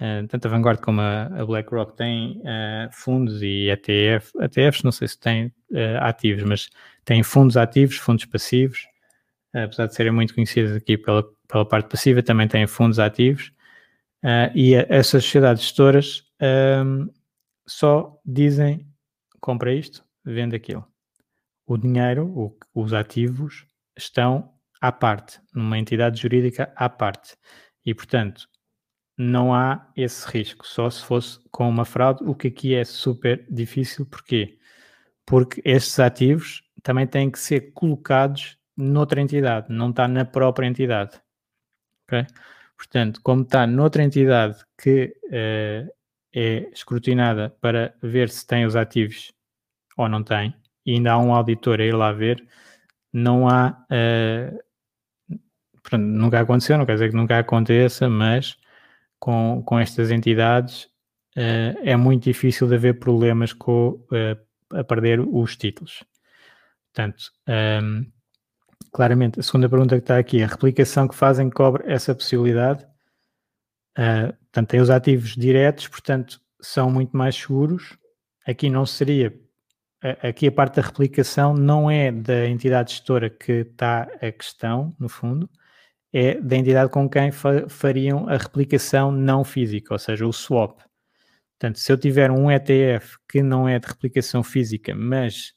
uh, 0.00 0.28
tanto 0.28 0.46
a 0.46 0.50
Vanguard 0.50 0.80
como 0.80 1.00
a, 1.00 1.24
a 1.24 1.44
BlackRock 1.44 1.96
têm 1.96 2.40
uh, 2.42 2.88
fundos 2.92 3.42
e 3.42 3.70
ETF, 3.70 4.30
ETFs, 4.40 4.84
não 4.84 4.92
sei 4.92 5.08
se 5.08 5.18
têm 5.18 5.52
ativos, 6.00 6.44
mas 6.44 6.70
têm 7.04 7.24
fundos 7.24 7.56
ativos, 7.56 7.96
fundos 7.96 8.24
passivos, 8.24 8.86
apesar 9.52 9.86
de 9.86 9.94
serem 9.94 10.12
muito 10.12 10.32
conhecidos 10.32 10.76
aqui 10.76 10.96
pela, 10.96 11.24
pela 11.48 11.66
parte 11.66 11.90
passiva, 11.90 12.22
também 12.22 12.46
têm 12.46 12.66
fundos 12.68 13.00
ativos. 13.00 13.52
e 14.54 14.76
a, 14.76 14.86
essas 14.88 15.24
sociedades 15.24 15.64
gestoras 15.64 16.27
ehm, 16.40 17.08
só 17.66 18.18
dizem 18.24 18.88
compra 19.40 19.72
isto, 19.72 20.04
vende 20.24 20.56
aquilo. 20.56 20.86
O 21.66 21.76
dinheiro, 21.76 22.26
o, 22.26 22.56
os 22.74 22.92
ativos, 22.92 23.66
estão 23.96 24.54
à 24.80 24.92
parte, 24.92 25.40
numa 25.54 25.78
entidade 25.78 26.20
jurídica 26.20 26.72
à 26.76 26.88
parte. 26.88 27.36
E, 27.84 27.94
portanto, 27.94 28.48
não 29.16 29.54
há 29.54 29.90
esse 29.96 30.28
risco, 30.28 30.66
só 30.66 30.88
se 30.88 31.04
fosse 31.04 31.40
com 31.50 31.68
uma 31.68 31.84
fraude, 31.84 32.24
o 32.24 32.34
que 32.34 32.48
aqui 32.48 32.74
é 32.74 32.84
super 32.84 33.46
difícil. 33.50 34.06
Porquê? 34.06 34.58
Porque 35.26 35.60
estes 35.64 35.98
ativos 35.98 36.62
também 36.82 37.06
têm 37.06 37.30
que 37.30 37.38
ser 37.38 37.72
colocados 37.72 38.56
noutra 38.76 39.20
entidade, 39.20 39.66
não 39.70 39.90
está 39.90 40.06
na 40.06 40.24
própria 40.24 40.66
entidade. 40.66 41.20
Okay? 42.04 42.26
Portanto, 42.76 43.20
como 43.22 43.42
está 43.42 43.66
noutra 43.66 44.04
entidade 44.04 44.64
que 44.80 45.12
uh, 45.26 45.97
é 46.34 46.68
escrutinada 46.72 47.50
para 47.60 47.94
ver 48.02 48.28
se 48.28 48.46
tem 48.46 48.66
os 48.66 48.76
ativos 48.76 49.32
ou 49.96 50.08
não 50.08 50.22
tem, 50.22 50.54
e 50.86 50.94
ainda 50.94 51.12
há 51.12 51.18
um 51.18 51.34
auditor 51.34 51.80
a 51.80 51.84
ir 51.84 51.94
lá 51.94 52.12
ver, 52.12 52.42
não 53.12 53.48
há. 53.48 53.76
Uh, 53.90 54.58
pronto, 55.82 56.02
nunca 56.04 56.40
aconteceu, 56.40 56.78
não 56.78 56.86
quer 56.86 56.94
dizer 56.94 57.10
que 57.10 57.16
nunca 57.16 57.38
aconteça, 57.38 58.08
mas 58.08 58.56
com, 59.18 59.62
com 59.64 59.78
estas 59.78 60.10
entidades 60.10 60.84
uh, 61.36 61.78
é 61.82 61.96
muito 61.96 62.24
difícil 62.24 62.68
de 62.68 62.74
haver 62.74 62.98
problemas 62.98 63.52
com 63.52 63.90
uh, 63.90 64.76
a 64.76 64.84
perder 64.84 65.20
os 65.20 65.56
títulos. 65.56 66.04
Portanto, 66.92 67.30
um, 67.46 67.52
ehm, 67.52 68.06
claramente, 68.92 69.40
a 69.40 69.42
segunda 69.42 69.68
pergunta 69.68 69.96
que 69.96 70.02
está 70.02 70.18
aqui, 70.18 70.42
a 70.42 70.46
replicação 70.46 71.08
que 71.08 71.14
fazem 71.14 71.48
cobre 71.50 71.84
essa 71.86 72.14
possibilidade. 72.14 72.86
Uh, 73.98 74.32
portanto, 74.32 74.68
tem 74.68 74.80
os 74.80 74.90
ativos 74.90 75.34
diretos, 75.34 75.88
portanto, 75.88 76.40
são 76.60 76.90
muito 76.90 77.16
mais 77.16 77.34
seguros. 77.34 77.98
Aqui 78.46 78.70
não 78.70 78.86
seria 78.86 79.34
aqui 80.22 80.46
a 80.46 80.52
parte 80.52 80.76
da 80.76 80.82
replicação 80.82 81.54
não 81.54 81.90
é 81.90 82.12
da 82.12 82.48
entidade 82.48 82.92
gestora 82.92 83.28
que 83.28 83.52
está 83.52 84.02
a 84.22 84.30
questão, 84.30 84.94
no 84.98 85.08
fundo, 85.08 85.50
é 86.12 86.40
da 86.40 86.56
entidade 86.56 86.90
com 86.90 87.08
quem 87.08 87.30
fa 87.30 87.68
fariam 87.68 88.28
a 88.28 88.36
replicação 88.36 89.10
não 89.10 89.44
física, 89.44 89.92
ou 89.94 89.98
seja, 89.98 90.26
o 90.26 90.32
swap. 90.32 90.80
Portanto, 91.58 91.78
se 91.78 91.90
eu 91.92 91.98
tiver 91.98 92.30
um 92.30 92.50
ETF 92.50 93.18
que 93.28 93.42
não 93.42 93.68
é 93.68 93.78
de 93.78 93.88
replicação 93.88 94.42
física, 94.42 94.94
mas 94.94 95.54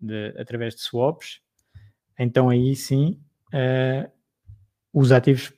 de, 0.00 0.28
através 0.38 0.74
de 0.76 0.82
swaps, 0.82 1.40
então 2.18 2.48
aí 2.48 2.76
sim 2.76 3.20
uh, 3.52 4.10
os 4.92 5.10
ativos 5.10 5.52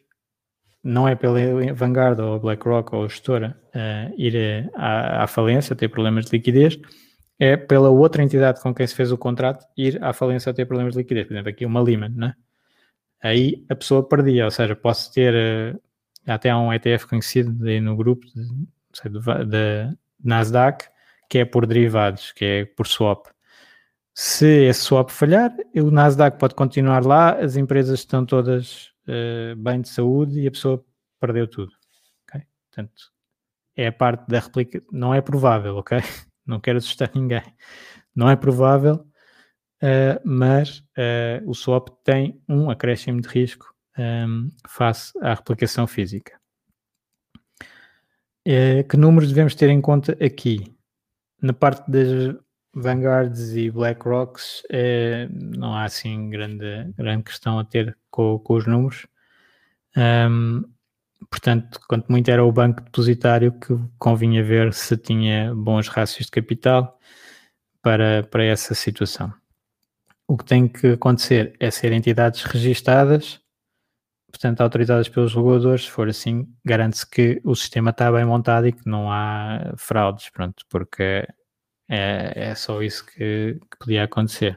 não 0.87 1.09
é 1.09 1.17
pela 1.17 1.39
Vanguard 1.75 2.21
ou 2.21 2.39
BlackRock 2.39 2.95
ou 2.95 3.09
gestora 3.09 3.59
uh, 3.75 4.15
ir 4.17 4.71
à, 4.75 5.25
à 5.25 5.27
falência, 5.27 5.75
ter 5.75 5.89
problemas 5.89 6.27
de 6.27 6.37
liquidez, 6.37 6.79
é 7.39 7.57
pela 7.57 7.91
outra 7.91 8.23
entidade 8.23 8.61
com 8.63 8.73
quem 8.73 8.87
se 8.87 8.95
fez 8.95 9.11
o 9.11 9.19
contrato 9.19 9.67
ir 9.77 10.03
à 10.03 10.13
falência 10.13 10.49
ou 10.49 10.55
ter 10.55 10.65
problemas 10.65 10.95
de 10.95 11.01
liquidez. 11.01 11.27
Por 11.27 11.35
exemplo, 11.35 11.51
aqui 11.51 11.67
uma 11.67 11.81
Lehman, 11.81 12.11
né? 12.11 12.35
Aí 13.23 13.65
a 13.69 13.75
pessoa 13.75 14.09
perdia, 14.09 14.45
ou 14.45 14.51
seja, 14.51 14.77
posso 14.77 15.13
ter 15.13 15.35
uh, 15.75 15.81
até 16.27 16.55
um 16.55 16.73
ETF 16.73 17.07
conhecido 17.07 17.53
de, 17.53 17.81
no 17.81 17.97
grupo 17.97 18.25
da 19.47 19.93
Nasdaq 20.23 20.87
que 21.29 21.39
é 21.39 21.45
por 21.45 21.67
derivados, 21.67 22.31
que 22.31 22.45
é 22.45 22.65
por 22.65 22.87
swap. 22.87 23.27
Se 24.15 24.47
esse 24.47 24.81
swap 24.81 25.11
falhar, 25.11 25.53
o 25.75 25.91
Nasdaq 25.91 26.39
pode 26.39 26.55
continuar 26.55 27.05
lá, 27.05 27.33
as 27.33 27.57
empresas 27.57 27.99
estão 27.99 28.25
todas 28.25 28.93
uh, 29.09 29.57
bem 29.57 29.81
de 29.81 29.89
saúde 29.89 30.41
e 30.41 30.47
a 30.47 30.51
pessoa 30.51 30.85
perdeu 31.21 31.49
tudo. 31.49 31.73
Okay? 32.29 32.43
Portanto, 32.69 33.13
é 33.77 33.89
a 33.89 33.93
parte 33.93 34.27
da 34.29 34.41
réplica, 34.41 34.83
não 34.91 35.15
é 35.15 35.21
provável, 35.21 35.77
ok? 35.77 35.99
não 36.47 36.61
quero 36.61 36.79
assustar 36.79 37.11
ninguém. 37.15 37.43
Não 38.15 38.29
é 38.29 38.37
provável, 38.37 39.07
uh, 39.83 40.21
mas 40.25 40.79
uh, 40.97 41.49
o 41.49 41.55
swap 41.55 41.89
tem 42.03 42.43
um 42.49 42.71
acréscimo 42.71 43.21
de 43.21 43.29
risco 43.29 43.75
um, 43.99 44.03
ehm, 44.03 44.49
face 44.69 45.13
à 45.21 45.35
replicação 45.35 45.87
física. 45.87 46.39
Uh, 48.47 48.87
que 48.89 48.97
números 48.97 49.29
devemos 49.29 49.55
ter 49.55 49.69
em 49.71 49.81
conta 49.81 50.13
aqui? 50.25 50.75
Na 51.43 51.53
parte 51.53 51.91
das 51.91 52.37
Vanguards 52.77 53.57
e 53.57 53.71
BlackRocks, 53.71 54.63
não 55.33 55.75
há 55.75 55.85
assim 55.85 56.29
grande, 56.29 56.93
grande 56.97 57.25
questão 57.25 57.59
a 57.59 57.65
ter 57.65 57.97
com, 58.11 58.39
com 58.39 58.55
os 58.55 58.67
números. 58.67 59.07
Um, 59.97 60.63
portanto, 61.31 61.81
quanto 61.89 62.13
muito 62.13 62.31
era 62.31 62.45
o 62.45 62.53
banco 62.53 62.83
depositário 62.83 63.53
que 63.53 63.75
convinha 63.99 64.45
ver 64.45 64.75
se 64.75 64.95
tinha 64.97 65.55
bons 65.55 65.89
rácios 65.89 66.27
de 66.27 66.33
capital 66.33 66.99
para, 67.81 68.25
para 68.25 68.45
essa 68.45 68.75
situação. 68.75 69.33
o 70.29 70.37
que 70.37 70.45
tem 70.45 70.69
que 70.69 70.89
acontecer 70.89 71.57
é 71.61 71.71
ser 71.71 71.93
entidades 71.93 72.43
registadas, 72.43 73.41
portanto, 74.31 74.61
autorizadas 74.61 75.09
pelos 75.09 75.35
reguladores. 75.35 75.85
Se 75.85 75.91
for 75.91 76.09
assim, 76.09 76.47
garante-se 76.65 77.09
que 77.09 77.41
o 77.45 77.55
sistema 77.55 77.91
está 77.91 78.11
bem 78.13 78.25
montado 78.25 78.67
e 78.67 78.73
que 78.73 78.87
não 78.87 79.11
há 79.11 79.73
fraudes, 79.79 80.29
pronto, 80.31 80.65
porque 80.69 81.27
é, 81.89 82.33
é 82.51 82.55
só 82.55 82.83
isso 82.83 83.05
que, 83.07 83.59
que 83.71 83.79
podia 83.79 84.05
acontecer. 84.05 84.57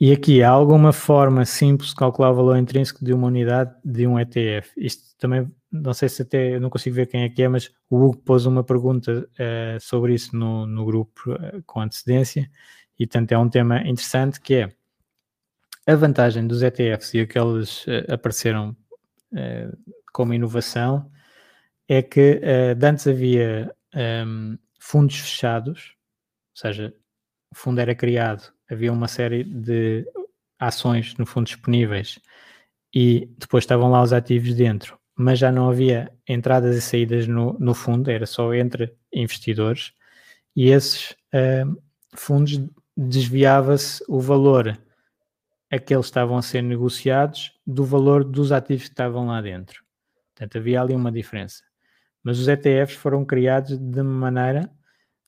E 0.00 0.12
aqui 0.12 0.42
há 0.42 0.48
alguma 0.48 0.92
forma 0.92 1.44
simples 1.44 1.90
de 1.90 1.96
calcular 1.96 2.30
o 2.30 2.34
valor 2.34 2.56
intrínseco 2.56 3.04
de 3.04 3.12
uma 3.12 3.26
unidade 3.26 3.74
de 3.84 4.06
um 4.06 4.18
ETF. 4.18 4.70
Isto 4.76 5.14
também, 5.18 5.50
não 5.70 5.92
sei 5.92 6.08
se 6.08 6.22
até, 6.22 6.58
não 6.58 6.70
consigo 6.70 6.96
ver 6.96 7.06
quem 7.06 7.24
é 7.24 7.28
que 7.28 7.42
é, 7.42 7.48
mas 7.48 7.70
o 7.90 8.02
Hugo 8.02 8.16
pôs 8.18 8.46
uma 8.46 8.64
pergunta 8.64 9.28
uh, 9.28 9.80
sobre 9.80 10.14
isso 10.14 10.34
no, 10.34 10.66
no 10.66 10.86
grupo 10.86 11.32
uh, 11.32 11.62
com 11.66 11.80
antecedência 11.82 12.50
e, 12.98 13.06
portanto, 13.06 13.32
é 13.32 13.38
um 13.38 13.48
tema 13.50 13.80
interessante 13.80 14.40
que 14.40 14.54
é 14.54 14.68
a 15.86 15.94
vantagem 15.94 16.46
dos 16.46 16.62
ETFs 16.62 17.12
e 17.12 17.20
aqueles 17.20 17.86
uh, 17.86 18.12
apareceram 18.12 18.76
como 20.12 20.34
inovação 20.34 21.08
é 21.90 22.02
que 22.02 22.40
uh, 22.40 22.86
antes 22.86 23.08
havia 23.08 23.74
um, 24.26 24.56
fundos 24.80 25.16
fechados, 25.20 25.94
ou 26.56 26.60
seja, 26.60 26.94
o 27.52 27.54
fundo 27.54 27.80
era 27.80 27.94
criado, 27.94 28.52
havia 28.68 28.92
uma 28.92 29.06
série 29.06 29.44
de 29.44 30.04
ações 30.58 31.14
no 31.16 31.26
fundo 31.26 31.46
disponíveis 31.46 32.18
e 32.94 33.30
depois 33.38 33.62
estavam 33.62 33.90
lá 33.90 34.02
os 34.02 34.12
ativos 34.12 34.54
dentro, 34.54 34.98
mas 35.14 35.38
já 35.38 35.52
não 35.52 35.68
havia 35.68 36.12
entradas 36.26 36.76
e 36.76 36.80
saídas 36.80 37.26
no, 37.28 37.56
no 37.58 37.74
fundo, 37.74 38.10
era 38.10 38.26
só 38.26 38.52
entre 38.54 38.96
investidores 39.12 39.92
e 40.56 40.70
esses 40.70 41.10
uh, 41.34 41.80
fundos 42.16 42.60
desviava-se 42.96 44.02
o 44.08 44.20
valor 44.20 44.78
a 45.70 45.78
que 45.78 45.94
eles 45.94 46.06
estavam 46.06 46.36
a 46.36 46.42
ser 46.42 46.62
negociados 46.62 47.52
do 47.66 47.84
valor 47.84 48.24
dos 48.24 48.50
ativos 48.50 48.84
que 48.84 48.90
estavam 48.90 49.26
lá 49.26 49.40
dentro. 49.40 49.84
Portanto, 50.34 50.58
havia 50.58 50.80
ali 50.80 50.94
uma 50.94 51.12
diferença. 51.12 51.62
Mas 52.22 52.38
os 52.38 52.48
ETFs 52.48 52.94
foram 52.94 53.24
criados 53.24 53.76
de 53.78 54.02
maneira 54.02 54.70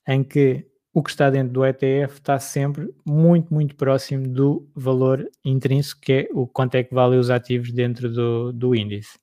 em 0.07 0.23
que 0.23 0.67
o 0.93 1.01
que 1.01 1.09
está 1.09 1.29
dentro 1.29 1.53
do 1.53 1.65
ETF 1.65 2.13
está 2.13 2.37
sempre 2.37 2.93
muito, 3.05 3.51
muito 3.51 3.75
próximo 3.75 4.27
do 4.27 4.69
valor 4.75 5.27
intrínseco, 5.43 6.01
que 6.01 6.13
é 6.13 6.27
o 6.31 6.45
quanto 6.45 6.75
é 6.75 6.83
que 6.83 6.93
valem 6.93 7.19
os 7.19 7.31
ativos 7.31 7.71
dentro 7.71 8.11
do, 8.11 8.53
do 8.53 8.75
índice. 8.75 9.17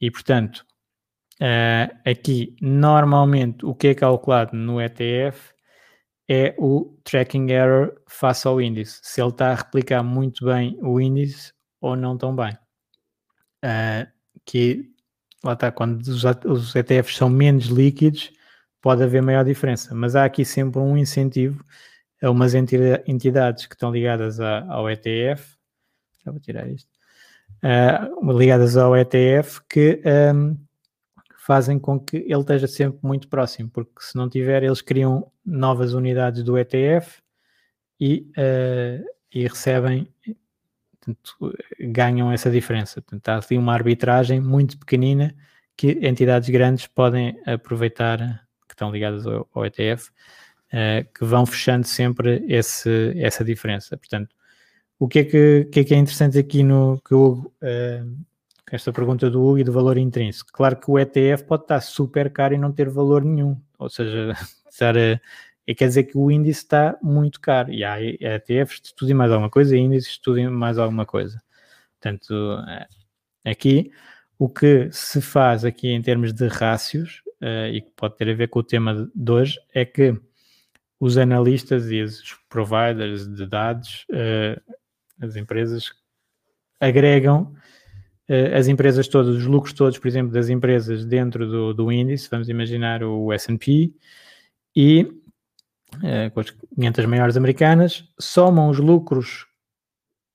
E, 0.00 0.10
portanto, 0.10 0.64
uh, 1.42 2.08
aqui, 2.08 2.56
normalmente, 2.62 3.66
o 3.66 3.74
que 3.74 3.88
é 3.88 3.94
calculado 3.94 4.56
no 4.56 4.80
ETF 4.80 5.52
é 6.26 6.54
o 6.58 6.98
tracking 7.04 7.50
error 7.50 7.94
face 8.08 8.46
ao 8.46 8.60
índice, 8.60 9.00
se 9.02 9.20
ele 9.20 9.30
está 9.30 9.50
a 9.52 9.54
replicar 9.54 10.02
muito 10.02 10.44
bem 10.46 10.78
o 10.80 11.00
índice 11.00 11.52
ou 11.80 11.96
não 11.96 12.16
tão 12.16 12.34
bem. 12.34 12.56
Uh, 13.64 14.06
que, 14.46 14.90
lá 15.44 15.52
está, 15.52 15.70
quando 15.70 16.00
os, 16.02 16.74
ETFs 16.74 17.16
são 17.16 17.28
menos 17.28 17.66
líquidos, 17.66 18.32
pode 18.80 19.02
haver 19.02 19.22
maior 19.22 19.44
diferença, 19.44 19.94
mas 19.94 20.16
há 20.16 20.24
aqui 20.24 20.44
sempre 20.44 20.80
um 20.80 20.96
incentivo 20.96 21.64
a 22.22 22.30
umas 22.30 22.54
entidades 22.54 23.66
que 23.66 23.74
estão 23.74 23.92
ligadas 23.92 24.40
ao 24.40 24.90
ETF, 24.90 25.56
já 26.24 26.32
vou 26.32 26.40
tirar 26.40 26.68
isto, 26.68 26.88
uh, 27.62 28.32
ligadas 28.32 28.76
ao 28.76 28.96
ETF 28.96 29.60
que 29.68 30.02
um, 30.34 30.56
fazem 31.38 31.78
com 31.78 31.98
que 31.98 32.18
ele 32.18 32.40
esteja 32.40 32.66
sempre 32.66 32.98
muito 33.02 33.28
próximo, 33.28 33.70
porque 33.70 33.92
se 34.00 34.16
não 34.16 34.28
tiver, 34.28 34.62
eles 34.62 34.82
criam 34.82 35.30
novas 35.46 35.94
unidades 35.94 36.42
do 36.42 36.58
ETF 36.58 37.22
e, 38.00 38.30
uh, 38.36 39.04
e 39.32 39.46
recebem, 39.46 40.12
portanto, 41.14 41.56
ganham 41.80 42.30
essa 42.30 42.50
diferença. 42.50 43.00
Portanto, 43.00 43.28
há 43.28 43.36
ali 43.36 43.58
uma 43.58 43.72
arbitragem 43.72 44.40
muito 44.40 44.78
pequenina 44.78 45.34
que 45.76 45.98
entidades 46.02 46.48
grandes 46.48 46.86
podem 46.86 47.40
aproveitar 47.46 48.48
estão 48.78 48.90
ligadas 48.92 49.26
ao, 49.26 49.48
ao 49.52 49.66
ETF, 49.66 50.08
uh, 50.08 50.12
eh, 50.72 51.06
que 51.16 51.24
vão 51.24 51.44
fechando 51.44 51.86
sempre 51.86 52.44
esse, 52.48 53.12
essa 53.16 53.44
diferença. 53.44 53.96
Portanto, 53.96 54.34
o 54.98 55.08
que 55.08 55.20
é 55.20 55.24
que, 55.24 55.68
que, 55.72 55.80
é, 55.80 55.84
que 55.84 55.94
é 55.94 55.98
interessante 55.98 56.38
aqui 56.38 56.62
no 56.62 57.00
que 57.06 57.14
o 57.14 57.52
uh, 57.62 58.26
esta 58.70 58.92
pergunta 58.92 59.30
do 59.30 59.42
Hugo 59.42 59.58
e 59.58 59.64
do 59.64 59.72
valor 59.72 59.98
intrínseco? 59.98 60.50
Claro 60.52 60.76
que 60.76 60.90
o 60.90 60.98
ETF 60.98 61.44
pode 61.44 61.62
estar 61.62 61.80
super 61.80 62.30
caro 62.32 62.54
e 62.54 62.58
não 62.58 62.72
ter 62.72 62.88
valor 62.88 63.24
nenhum, 63.24 63.60
ou 63.78 63.88
seja, 63.88 64.34
estar 64.70 64.96
a, 64.96 65.20
é, 65.68 65.74
quer 65.74 65.86
dizer 65.86 66.04
que 66.04 66.16
o 66.16 66.30
índice 66.30 66.60
está 66.60 66.98
muito 67.02 67.40
caro. 67.40 67.70
E 67.70 67.84
há 67.84 68.00
ETFs 68.00 68.80
de 68.80 68.94
tudo 68.94 69.10
e 69.10 69.14
mais 69.14 69.30
alguma 69.30 69.50
coisa, 69.50 69.76
e 69.76 69.80
índices 69.80 70.14
de 70.14 70.22
tudo 70.22 70.38
e 70.38 70.48
mais 70.48 70.78
alguma 70.78 71.04
coisa. 71.04 71.42
Portanto, 72.00 72.34
eh, 72.66 73.50
aqui 73.50 73.92
o 74.38 74.48
que 74.48 74.88
se 74.90 75.20
faz 75.20 75.64
aqui 75.64 75.88
em 75.88 76.00
termos 76.00 76.32
de 76.32 76.46
rácios 76.46 77.22
uh, 77.42 77.66
e 77.72 77.82
que 77.82 77.90
pode 77.96 78.16
ter 78.16 78.30
a 78.30 78.34
ver 78.34 78.48
com 78.48 78.60
o 78.60 78.62
tema 78.62 79.10
de 79.14 79.32
hoje, 79.32 79.58
é 79.74 79.84
que 79.84 80.18
os 81.00 81.18
analistas 81.18 81.90
e 81.90 82.00
os 82.00 82.22
providers 82.48 83.26
de 83.26 83.46
dados, 83.46 84.06
uh, 84.10 84.74
as 85.20 85.36
empresas, 85.36 85.92
agregam 86.80 87.52
uh, 88.30 88.56
as 88.56 88.68
empresas 88.68 89.08
todas, 89.08 89.36
os 89.36 89.44
lucros 89.44 89.74
todos, 89.74 89.98
por 89.98 90.06
exemplo, 90.08 90.32
das 90.32 90.48
empresas 90.48 91.04
dentro 91.04 91.46
do, 91.46 91.74
do 91.74 91.92
índice, 91.92 92.30
vamos 92.30 92.48
imaginar 92.48 93.02
o 93.02 93.32
S&P, 93.32 93.92
e 94.74 95.17
uh, 95.96 96.30
com 96.32 96.40
as 96.40 96.50
500 96.50 97.06
maiores 97.06 97.36
americanas, 97.36 98.04
somam 98.18 98.70
os 98.70 98.78
lucros 98.78 99.46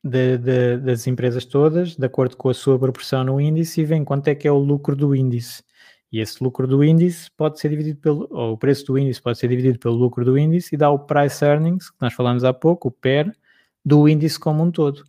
de, 0.03 0.37
de, 0.37 0.77
das 0.77 1.07
empresas 1.07 1.45
todas, 1.45 1.95
de 1.95 2.05
acordo 2.05 2.35
com 2.35 2.49
a 2.49 2.53
sua 2.53 2.77
proporção 2.77 3.23
no 3.23 3.39
índice, 3.39 3.81
e 3.81 3.85
veem 3.85 4.03
quanto 4.03 4.27
é 4.27 4.35
que 4.35 4.47
é 4.47 4.51
o 4.51 4.57
lucro 4.57 4.95
do 4.95 5.15
índice. 5.15 5.63
E 6.11 6.19
esse 6.19 6.43
lucro 6.43 6.67
do 6.67 6.83
índice 6.83 7.31
pode 7.31 7.59
ser 7.59 7.69
dividido 7.69 7.99
pelo, 7.99 8.27
ou 8.29 8.53
o 8.53 8.57
preço 8.57 8.85
do 8.85 8.97
índice 8.97 9.21
pode 9.21 9.39
ser 9.39 9.47
dividido 9.47 9.79
pelo 9.79 9.95
lucro 9.95 10.23
do 10.23 10.37
índice 10.37 10.75
e 10.75 10.77
dá 10.77 10.89
o 10.89 10.99
price 10.99 11.43
earnings, 11.43 11.89
que 11.89 11.97
nós 11.99 12.13
falamos 12.13 12.43
há 12.43 12.53
pouco, 12.53 12.89
o 12.89 12.91
PER, 12.91 13.35
do 13.83 14.07
índice 14.07 14.39
como 14.39 14.61
um 14.63 14.69
todo. 14.69 15.03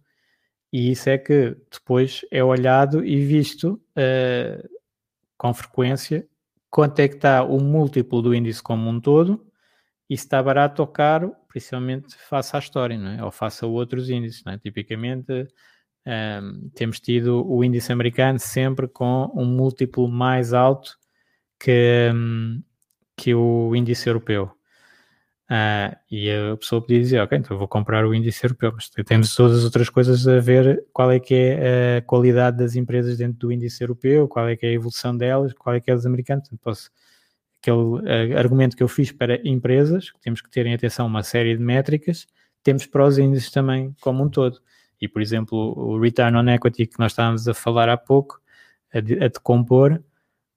E 0.73 0.91
isso 0.91 1.11
é 1.11 1.19
que 1.19 1.57
depois 1.71 2.25
é 2.31 2.43
olhado 2.43 3.05
e 3.05 3.25
visto 3.25 3.81
uh, 3.97 4.69
com 5.37 5.53
frequência 5.53 6.27
quanto 6.71 6.99
é 6.99 7.07
que 7.07 7.15
está 7.15 7.45
o 7.45 7.61
múltiplo 7.61 8.21
do 8.23 8.35
índice 8.35 8.63
como 8.63 8.89
um 8.89 8.99
todo 8.99 9.47
e 10.09 10.17
se 10.17 10.25
está 10.25 10.43
barato 10.43 10.83
ou 10.83 10.89
caro, 10.89 11.35
principalmente 11.49 12.15
face 12.17 12.55
à 12.55 12.59
história, 12.59 12.99
não 12.99 13.11
é? 13.11 13.25
ou 13.25 13.31
face 13.31 13.65
a 13.65 13.69
outros 13.69 14.11
índices. 14.11 14.43
Não 14.45 14.53
é? 14.53 14.59
Tipicamente, 14.59 15.49
um, 16.07 16.69
temos 16.75 17.01
tido 17.01 17.47
o 17.49 17.65
índice 17.65 17.93
americano 17.93 18.39
sempre 18.39 18.87
com 18.87 19.33
um 19.35 19.47
múltiplo 19.47 20.07
mais 20.09 20.53
alto 20.53 20.97
que, 21.59 22.11
um, 22.15 22.63
que 23.17 23.35
o 23.35 23.75
índice 23.75 24.09
europeu. 24.09 24.51
Uh, 25.45 25.95
e 26.11 26.31
a 26.31 26.57
pessoa 26.57 26.81
podia 26.81 26.99
dizer, 26.99 27.21
ok, 27.21 27.37
então 27.37 27.59
vou 27.59 27.69
comprar 27.69 28.07
o 28.07 28.15
índice 28.15 28.45
europeu, 28.47 28.73
mas 28.75 28.89
temos 28.89 29.35
todas 29.35 29.59
as 29.59 29.65
outras 29.65 29.91
coisas 29.91 30.27
a 30.27 30.41
ver 30.41 30.85
qual 30.93 31.13
é 31.13 31.21
que 31.21 31.35
é 31.35 31.99
a 31.99 32.03
qualidade 32.03 32.57
das 32.57 32.77
empresas 32.77 33.19
dentro 33.19 33.39
do 33.39 33.53
índice 33.53 33.85
europeu, 33.85 34.27
qual 34.27 34.49
é 34.49 34.57
que 34.57 34.65
é 34.65 34.71
a 34.71 34.73
evolução 34.73 35.17
delas, 35.17 35.53
qual 35.53 35.77
é 35.77 35.81
que 35.81 35.91
é 35.91 35.95
dos 35.95 36.07
americanos. 36.07 36.49
Portanto, 36.49 36.61
posso, 36.63 36.91
aquele 37.65 38.35
uh, 38.35 38.39
argumento 38.39 38.77
que 38.77 38.83
eu 38.83 38.89
fiz 38.89 39.11
para 39.11 39.41
empresas, 39.49 40.11
que 40.11 40.21
temos 40.21 40.43
que 40.43 40.51
ter 40.51 40.67
em 40.67 40.75
atenção 40.75 41.07
uma 41.07 41.23
série 41.23 41.57
de 41.57 41.63
métricas, 41.63 42.27
temos 42.63 42.87
para 42.87 43.07
os 43.07 43.19
índices 43.19 43.51
também 43.51 43.95
como 44.01 44.23
um 44.23 44.29
todo. 44.29 44.61
E, 45.01 45.09
por 45.09 45.23
exemplo, 45.23 45.75
o 45.77 45.99
return 45.99 46.37
on 46.37 46.49
equity 46.49 46.87
que 46.87 46.99
nós 46.99 47.13
estávamos 47.13 47.49
a 47.49 47.55
falar 47.55 47.89
há 47.89 47.97
pouco, 47.97 48.41
a, 48.93 49.01
de, 49.01 49.15
a 49.15 49.29
decompor, 49.29 50.01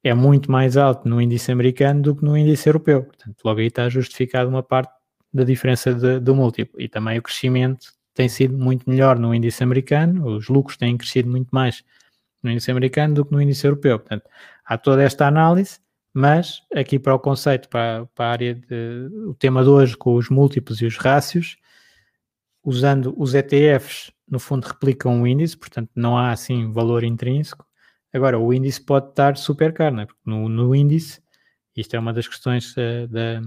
é 0.03 0.14
muito 0.14 0.51
mais 0.51 0.78
alto 0.78 1.08
no 1.08 1.22
índice 1.22 1.51
americano 1.51 2.01
do 2.01 2.16
que 2.16 2.24
no 2.24 2.38
índice 2.38 2.70
europeu. 2.70 3.03
Portanto, 3.03 3.38
logo 3.43 3.60
aí 3.60 3.68
está 3.68 3.89
justificado 3.89 4.49
uma 4.49 4.64
parte 4.64 4.91
da 5.34 5.43
diferença 5.43 5.93
de, 5.93 6.20
do 6.20 6.36
múltiplo. 6.36 6.80
E 6.80 6.88
também 6.88 7.18
o 7.18 7.22
crescimento 7.22 7.88
tem 8.14 8.30
sido 8.30 8.58
muito 8.58 8.89
melhor 8.89 9.20
no 9.20 9.34
índice 9.34 9.64
americano, 9.64 10.36
os 10.36 10.47
lucros 10.47 10.78
têm 10.78 10.97
crescido 10.97 11.30
muito 11.30 11.49
mais 11.51 11.84
no 12.41 12.51
índice 12.51 12.72
americano 12.72 13.16
do 13.16 13.26
que 13.26 13.32
no 13.32 13.41
índice 13.41 13.66
europeu. 13.68 13.99
Portanto, 13.99 14.30
há 14.66 14.78
toda 14.78 15.03
esta 15.03 15.28
análise, 15.28 15.80
mas 16.18 16.63
aqui 16.74 16.97
para 16.97 17.13
o 17.13 17.20
conceito, 17.20 17.70
para, 17.70 18.07
para 18.15 18.26
a 18.26 18.32
área 18.32 18.55
de, 18.55 19.07
o 19.28 19.36
tema 19.36 19.61
de 19.61 19.70
hoje 19.70 19.95
com 19.95 20.15
os 20.15 20.30
múltiplos 20.30 20.82
e 20.82 20.86
os 20.88 20.97
rácios, 20.97 21.57
usando 22.63 23.13
os 23.15 23.36
ETFs 23.36 24.11
no 24.28 24.39
fundo 24.39 24.65
replicam 24.65 25.22
o 25.22 25.28
índice, 25.28 25.55
portanto 25.55 25.91
não 25.95 26.18
há 26.18 26.32
assim 26.32 26.72
valor 26.72 27.03
intrínseco. 27.03 27.63
Agora, 28.11 28.39
o 28.39 28.51
índice 28.51 28.82
pode 28.82 29.09
estar 29.09 29.38
super 29.38 29.72
caro, 29.72 29.93
não 29.93 30.01
é? 30.01 30.05
Porque 30.07 30.20
no, 30.26 30.49
no 30.49 30.74
índice, 30.74 31.22
isto 31.76 31.95
é 31.95 31.99
uma 31.99 32.11
das 32.11 32.28
questões 32.28 32.76
uh, 32.76 33.07
da. 33.07 33.39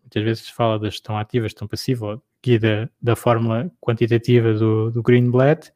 Muitas 0.00 0.22
vezes 0.22 0.44
se 0.44 0.52
fala 0.52 0.78
da 0.78 0.88
gestão 0.88 1.18
ativa, 1.18 1.48
gestão 1.48 1.66
passiva, 1.66 2.22
aqui 2.38 2.60
da, 2.60 2.88
da 3.02 3.16
fórmula 3.16 3.72
quantitativa 3.80 4.54
do, 4.54 4.92
do 4.92 5.02
Greenblatt. 5.02 5.72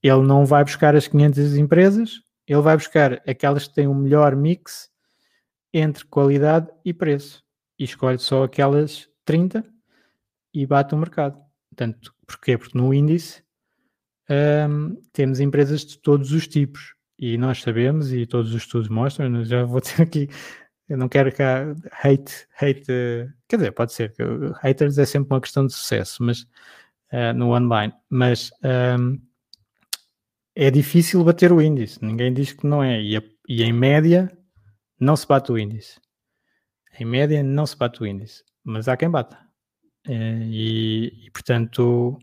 Ele 0.00 0.22
não 0.22 0.46
vai 0.46 0.62
buscar 0.62 0.94
as 0.94 1.08
500 1.08 1.56
empresas, 1.56 2.22
ele 2.46 2.60
vai 2.60 2.76
buscar 2.76 3.14
aquelas 3.28 3.66
que 3.66 3.74
têm 3.74 3.88
o 3.88 3.94
melhor 3.94 4.36
mix 4.36 4.93
entre 5.74 6.04
qualidade 6.04 6.68
e 6.84 6.94
preço. 6.94 7.42
E 7.76 7.84
escolhe 7.84 8.18
só 8.18 8.44
aquelas 8.44 9.08
30 9.24 9.64
e 10.54 10.64
bate 10.64 10.94
o 10.94 10.98
mercado. 10.98 11.36
Portanto, 11.68 12.14
porquê? 12.24 12.56
Porque 12.56 12.78
no 12.78 12.94
índice 12.94 13.42
um, 14.30 14.96
temos 15.12 15.40
empresas 15.40 15.84
de 15.84 15.98
todos 15.98 16.30
os 16.30 16.46
tipos 16.46 16.94
e 17.18 17.36
nós 17.36 17.60
sabemos, 17.62 18.12
e 18.12 18.26
todos 18.26 18.50
os 18.50 18.62
estudos 18.62 18.88
mostram, 18.88 19.44
já 19.44 19.64
vou 19.64 19.80
ter 19.82 20.02
aqui, 20.02 20.28
eu 20.88 20.96
não 20.96 21.08
quero 21.08 21.32
cá 21.32 21.74
hate, 22.02 22.46
hate, 22.60 22.86
quer 23.48 23.56
dizer, 23.56 23.72
pode 23.72 23.92
ser, 23.92 24.14
haters 24.60 24.98
é 24.98 25.04
sempre 25.04 25.32
uma 25.32 25.40
questão 25.40 25.66
de 25.66 25.72
sucesso, 25.72 26.22
mas 26.22 26.42
uh, 27.12 27.32
no 27.34 27.54
online, 27.54 27.92
mas 28.10 28.50
um, 28.98 29.18
é 30.54 30.70
difícil 30.70 31.22
bater 31.24 31.52
o 31.52 31.62
índice, 31.62 32.04
ninguém 32.04 32.32
diz 32.32 32.52
que 32.52 32.66
não 32.66 32.82
é, 32.82 33.00
e, 33.00 33.16
a, 33.16 33.22
e 33.48 33.62
em 33.62 33.72
média 33.72 34.30
não 34.98 35.16
se 35.16 35.26
bate 35.26 35.52
o 35.52 35.58
índice. 35.58 36.00
Em 36.98 37.04
média 37.04 37.42
não 37.42 37.66
se 37.66 37.76
bate 37.76 38.02
o 38.02 38.06
índice, 38.06 38.44
mas 38.62 38.88
há 38.88 38.96
quem 38.96 39.10
bata. 39.10 39.38
Eh, 40.06 40.38
e, 40.44 41.26
e 41.26 41.30
portanto, 41.30 42.18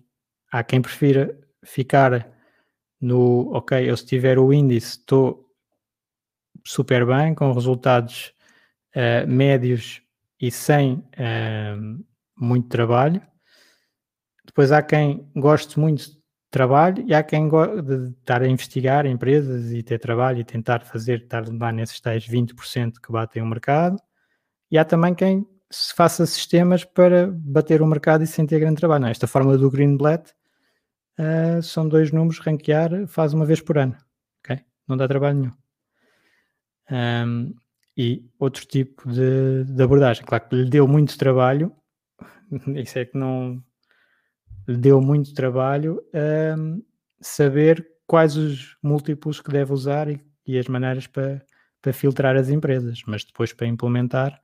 há 0.52 0.64
quem 0.64 0.82
prefira 0.82 1.38
ficar 1.64 2.32
no, 3.00 3.52
ok, 3.56 3.90
eu 3.90 3.98
se 3.98 4.06
tiver 4.06 4.38
o 4.38 4.54
índice 4.54 5.00
estou 5.00 5.52
super 6.66 7.06
bem, 7.06 7.34
com 7.34 7.52
resultados 7.52 8.34
uh, 8.96 9.28
médios 9.28 10.02
e 10.40 10.52
sem 10.52 10.94
uh, 10.94 12.06
muito 12.38 12.70
trabalho. 12.70 13.22
Depois 14.46 14.72
há 14.72 14.82
quem 14.82 15.30
goste 15.36 15.80
muito 15.80 16.21
trabalho 16.52 17.04
e 17.08 17.14
há 17.14 17.24
quem 17.24 17.48
goste 17.48 17.82
de 17.82 18.10
estar 18.10 18.42
a 18.42 18.48
investigar 18.48 19.06
empresas 19.06 19.72
e 19.72 19.82
ter 19.82 19.98
trabalho 19.98 20.40
e 20.40 20.44
tentar 20.44 20.82
fazer, 20.82 21.24
estar 21.24 21.46
lá 21.48 21.72
nesses 21.72 22.00
tais 22.00 22.28
20% 22.28 23.00
que 23.02 23.12
batem 23.12 23.42
o 23.42 23.46
mercado. 23.46 23.98
E 24.70 24.78
há 24.78 24.86
também 24.86 25.16
quem 25.16 25.48
se 25.72 25.96
faça 25.96 26.26
sistemas 26.26 26.84
para 26.84 27.32
bater 27.32 27.82
o 27.82 27.88
mercado 27.88 28.24
e 28.24 28.28
sem 28.28 28.46
ter 28.46 28.60
grande 28.60 28.76
trabalho. 28.76 29.04
Não, 29.04 29.10
esta 29.10 29.26
fórmula 29.28 29.58
do 29.58 29.72
Greenblatt 29.72 30.34
uh, 31.18 31.64
são 31.64 31.88
dois 31.88 32.12
números, 32.12 32.40
ranquear 32.40 33.08
faz 33.08 33.34
uma 33.34 33.46
vez 33.46 33.62
por 33.62 33.78
ano. 33.78 33.96
Okay? 34.44 34.64
Não 34.88 34.98
dá 34.98 35.08
trabalho 35.08 35.40
nenhum. 35.40 35.54
Um, 37.26 37.56
e 37.96 38.30
outro 38.38 38.66
tipo 38.66 39.10
de, 39.10 39.64
de, 39.64 39.84
abordagem, 39.84 40.26
claro 40.26 40.48
que 40.48 40.56
lhe 40.56 40.70
deu 40.70 40.88
muito 40.88 41.18
trabalho, 41.18 41.74
isso 42.76 43.00
é 43.00 43.06
que 43.06 43.18
não 43.18 43.64
deu 44.68 45.02
muito 45.02 45.34
trabalho 45.34 46.04
um, 46.58 46.82
saber 47.20 47.88
quais 48.06 48.36
os 48.36 48.76
múltiplos 48.82 49.40
que 49.40 49.52
deve 49.52 49.74
usar 49.74 50.10
e, 50.10 50.20
e 50.46 50.58
as 50.58 50.68
maneiras 50.68 51.08
para, 51.08 51.44
para 51.82 51.94
filtrar 51.94 52.36
as 52.36 52.50
empresas, 52.50 53.02
mas 53.08 53.24
depois 53.24 53.54
para 53.54 53.68
implementar 53.68 54.42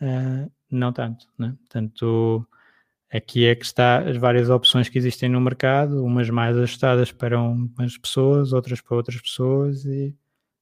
uh, 0.00 0.50
não 0.70 0.92
tanto. 0.92 1.26
Né? 1.38 1.54
Portanto, 1.58 2.46
aqui 3.12 3.46
é 3.46 3.54
que 3.54 3.64
está 3.64 3.98
as 3.98 4.16
várias 4.16 4.48
opções 4.48 4.88
que 4.88 4.98
existem 4.98 5.28
no 5.28 5.40
mercado, 5.40 6.04
umas 6.04 6.30
mais 6.30 6.56
ajustadas 6.56 7.10
para 7.10 7.40
umas 7.40 7.98
pessoas, 7.98 8.52
outras 8.52 8.80
para 8.80 8.96
outras 8.96 9.20
pessoas 9.20 9.84
e, 9.84 10.16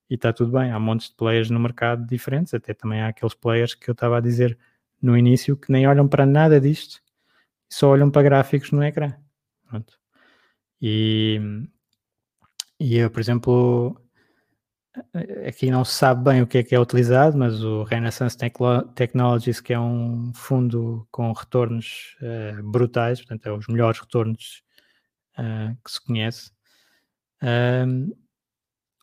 e 0.08 0.14
está 0.14 0.32
tudo 0.32 0.52
bem. 0.52 0.70
Há 0.70 0.80
montes 0.80 1.10
de 1.10 1.16
players 1.16 1.50
no 1.50 1.60
mercado 1.60 2.06
diferentes, 2.06 2.54
até 2.54 2.72
também 2.72 3.02
há 3.02 3.08
aqueles 3.08 3.34
players 3.34 3.74
que 3.74 3.90
eu 3.90 3.92
estava 3.92 4.18
a 4.18 4.20
dizer 4.20 4.58
no 5.00 5.16
início 5.16 5.56
que 5.56 5.70
nem 5.70 5.86
olham 5.86 6.08
para 6.08 6.26
nada 6.26 6.60
disto, 6.60 7.00
só 7.70 7.90
olham 7.90 8.10
para 8.10 8.22
gráficos 8.22 8.70
no 8.70 8.82
ecrã. 8.82 9.14
Pronto. 9.68 9.98
E, 10.80 11.40
e 12.80 12.96
eu, 12.96 13.10
por 13.10 13.20
exemplo, 13.20 14.00
aqui 15.46 15.70
não 15.70 15.84
se 15.84 15.94
sabe 15.94 16.24
bem 16.24 16.42
o 16.42 16.46
que 16.46 16.58
é 16.58 16.62
que 16.62 16.74
é 16.74 16.80
utilizado, 16.80 17.36
mas 17.36 17.62
o 17.62 17.84
Renaissance 17.84 18.36
Technologies, 18.94 19.60
que 19.60 19.72
é 19.72 19.80
um 19.80 20.32
fundo 20.34 21.06
com 21.10 21.32
retornos 21.32 22.16
uh, 22.22 22.62
brutais, 22.62 23.20
portanto, 23.20 23.46
é 23.46 23.52
os 23.52 23.66
melhores 23.68 24.00
retornos 24.00 24.62
uh, 25.38 25.76
que 25.84 25.90
se 25.90 26.04
conhece, 26.04 26.50
uh, 27.42 28.16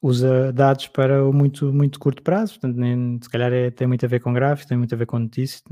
usa 0.01 0.51
dados 0.53 0.87
para 0.87 1.25
o 1.25 1.33
muito, 1.33 1.73
muito 1.73 1.99
curto 1.99 2.21
prazo, 2.21 2.53
portanto, 2.53 2.77
nem, 2.77 3.19
se 3.21 3.29
calhar 3.29 3.51
é, 3.51 3.71
tem 3.71 3.87
muito 3.87 4.05
a 4.05 4.09
ver 4.09 4.19
com 4.19 4.33
gráficos, 4.33 4.67
tem 4.67 4.77
muito 4.77 4.93
a 4.93 4.97
ver 4.97 5.05
com 5.05 5.19
notícias, 5.19 5.63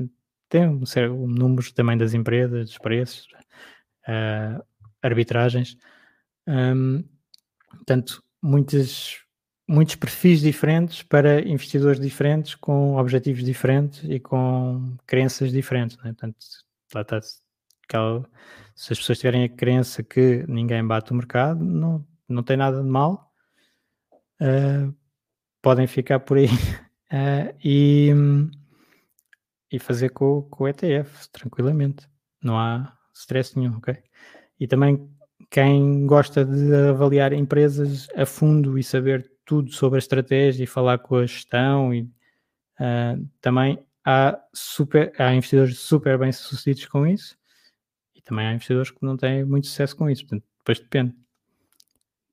tem 0.54 0.68
um, 0.68 1.26
números 1.26 1.72
também 1.72 1.98
das 1.98 2.14
empresas, 2.14 2.68
dos 2.68 2.78
preços, 2.78 3.26
eh, 4.06 4.62
arbitragens. 5.02 5.76
Um, 6.46 7.02
portanto, 7.70 8.22
muitos 8.40 9.96
perfis 9.98 10.40
diferentes 10.40 11.02
para 11.02 11.40
investidores 11.40 11.98
diferentes, 11.98 12.54
com 12.54 12.94
objetivos 12.94 13.42
diferentes 13.42 14.04
e 14.04 14.20
com 14.20 14.96
crenças 15.04 15.50
diferentes. 15.50 15.96
Né? 15.96 16.12
Portanto, 16.12 16.36
lá 16.94 17.00
está, 17.00 17.20
se 17.20 18.92
as 18.92 18.98
pessoas 18.98 19.18
tiverem 19.18 19.42
a 19.42 19.48
crença 19.48 20.04
que 20.04 20.44
ninguém 20.46 20.86
bate 20.86 21.10
o 21.10 21.16
mercado, 21.16 21.64
não, 21.64 22.06
não 22.28 22.44
tem 22.44 22.56
nada 22.56 22.80
de 22.80 22.88
mal, 22.88 23.32
uh, 24.40 24.94
podem 25.60 25.88
ficar 25.88 26.20
por 26.20 26.36
aí 26.36 26.46
uh, 26.46 27.56
e, 27.64 28.12
e 29.70 29.78
fazer 29.78 30.10
com, 30.10 30.42
com 30.42 30.64
o 30.64 30.68
ETF 30.68 31.28
tranquilamente. 31.30 32.08
Não 32.42 32.58
há 32.58 32.96
stress 33.14 33.58
nenhum, 33.58 33.76
ok? 33.76 33.96
E 34.58 34.66
também 34.66 35.08
quem 35.50 36.06
gosta 36.06 36.44
de 36.44 36.74
avaliar 36.88 37.32
empresas 37.32 38.08
a 38.16 38.26
fundo 38.26 38.78
e 38.78 38.82
saber 38.82 39.30
tudo 39.44 39.72
sobre 39.72 39.96
a 39.96 39.98
estratégia 39.98 40.64
e 40.64 40.66
falar 40.66 40.98
com 40.98 41.16
a 41.16 41.26
gestão 41.26 41.92
e 41.92 42.02
uh, 42.02 43.28
também 43.40 43.78
há, 44.04 44.38
super, 44.52 45.12
há 45.18 45.34
investidores 45.34 45.78
super 45.78 46.18
bem 46.18 46.32
sucedidos 46.32 46.86
com 46.86 47.06
isso 47.06 47.36
e 48.14 48.22
também 48.22 48.46
há 48.46 48.52
investidores 48.52 48.90
que 48.90 49.02
não 49.02 49.16
têm 49.16 49.44
muito 49.44 49.66
sucesso 49.66 49.96
com 49.96 50.08
isso, 50.08 50.22
portanto, 50.22 50.44
depois 50.58 50.80
depende. 50.80 51.14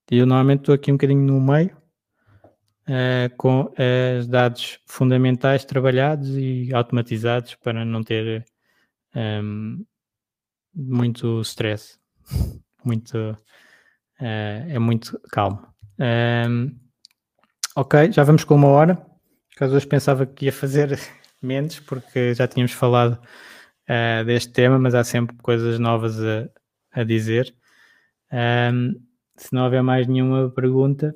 Eu 0.09 0.25
normalmente 0.25 0.59
estou 0.59 0.75
aqui 0.75 0.91
um 0.91 0.95
bocadinho 0.95 1.21
no 1.21 1.39
meio 1.39 1.80
uh, 2.91 3.35
com 3.37 3.73
os 4.19 4.27
dados 4.27 4.79
fundamentais 4.85 5.65
trabalhados 5.65 6.29
e 6.37 6.73
automatizados 6.73 7.55
para 7.55 7.83
não 7.85 8.03
ter 8.03 8.45
um, 9.15 9.83
muito 10.73 11.41
stress, 11.41 11.97
muito 12.85 13.17
uh, 13.17 13.35
é 14.19 14.79
muito 14.79 15.19
calmo. 15.31 15.65
Um, 15.99 16.81
Ok, 17.73 18.11
já 18.11 18.23
vamos 18.25 18.43
com 18.43 18.55
uma 18.55 18.67
hora. 18.67 19.01
Caso 19.55 19.75
hoje 19.77 19.87
pensava 19.87 20.25
que 20.25 20.45
ia 20.45 20.51
fazer 20.51 20.99
menos, 21.41 21.79
porque 21.79 22.33
já 22.33 22.45
tínhamos 22.45 22.73
falado 22.73 23.13
uh, 23.13 24.25
deste 24.25 24.51
tema, 24.51 24.77
mas 24.77 24.93
há 24.93 25.05
sempre 25.05 25.37
coisas 25.37 25.79
novas 25.79 26.21
a, 26.21 26.49
a 26.91 27.03
dizer. 27.05 27.55
Um, 28.29 28.93
se 29.37 29.53
não 29.53 29.63
houver 29.63 29.81
mais 29.81 30.05
nenhuma 30.05 30.49
pergunta, 30.51 31.15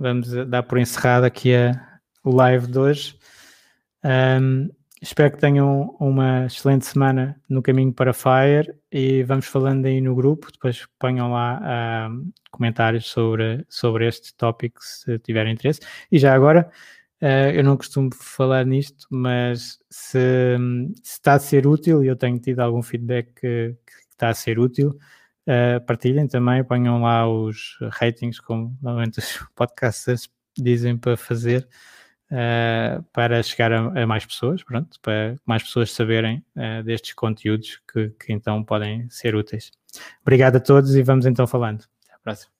vamos 0.00 0.30
dar 0.48 0.62
por 0.62 0.78
encerrado 0.78 1.24
aqui 1.24 1.54
a, 1.54 2.00
live 2.24 2.66
de 2.66 2.78
hoje. 2.78 3.18
Um, 4.02 4.68
espero 5.00 5.32
que 5.32 5.38
tenham 5.38 5.94
uma 6.00 6.46
excelente 6.46 6.86
semana 6.86 7.40
no 7.48 7.62
caminho 7.62 7.92
para 7.92 8.14
Fire 8.14 8.74
e 8.90 9.22
vamos 9.22 9.46
falando 9.46 9.84
aí 9.86 10.00
no 10.00 10.14
grupo. 10.14 10.50
Depois 10.50 10.86
ponham 10.98 11.32
lá 11.32 12.10
comentários 12.50 13.06
sobre, 13.06 13.64
sobre 13.68 14.08
este 14.08 14.34
tópico 14.34 14.80
se 14.82 15.18
tiverem 15.18 15.52
interesse. 15.52 15.80
E 16.10 16.18
já 16.18 16.34
agora, 16.34 16.70
uh, 17.22 17.50
eu 17.54 17.62
não 17.62 17.76
costumo 17.76 18.10
falar 18.14 18.64
nisto, 18.64 19.06
mas 19.10 19.78
se, 19.90 20.56
se, 21.02 21.12
está 21.12 21.34
a 21.34 21.38
ser 21.38 21.66
útil, 21.66 22.02
e 22.02 22.06
eu 22.06 22.16
tenho 22.16 22.38
tido 22.38 22.60
algum 22.60 22.82
feedback 22.82 23.32
que, 23.34 23.76
que 23.86 23.92
está 24.10 24.30
a 24.30 24.34
ser 24.34 24.58
útil, 24.58 24.98
uh, 25.50 25.80
partilhem 25.84 26.28
também, 26.28 26.62
ponham 26.64 27.02
lá 27.02 27.28
os 27.28 27.76
ratings, 27.90 28.38
como 28.40 28.76
normalmente 28.80 29.18
os 29.18 29.38
podcasters 29.54 30.30
dizem 30.56 30.96
para 30.96 31.16
fazer. 31.16 31.68
Uh, 32.32 33.02
para 33.12 33.42
chegar 33.42 33.72
a, 33.72 34.02
a, 34.02 34.06
mais 34.06 34.24
pessoas, 34.24 34.62
pronto, 34.62 35.00
para 35.00 35.34
mais 35.44 35.64
pessoas 35.64 35.90
saberem 35.90 36.44
uh, 36.54 36.80
destes 36.84 37.12
conteúdos 37.12 37.82
que, 37.92 38.10
que, 38.10 38.32
então 38.32 38.62
podem 38.62 39.10
ser 39.10 39.34
úteis. 39.34 39.72
Obrigado 40.22 40.54
a 40.54 40.60
todos 40.60 40.94
e 40.94 41.02
vamos 41.02 41.26
então 41.26 41.44
falando 41.44 41.84
próxima. 42.22 42.59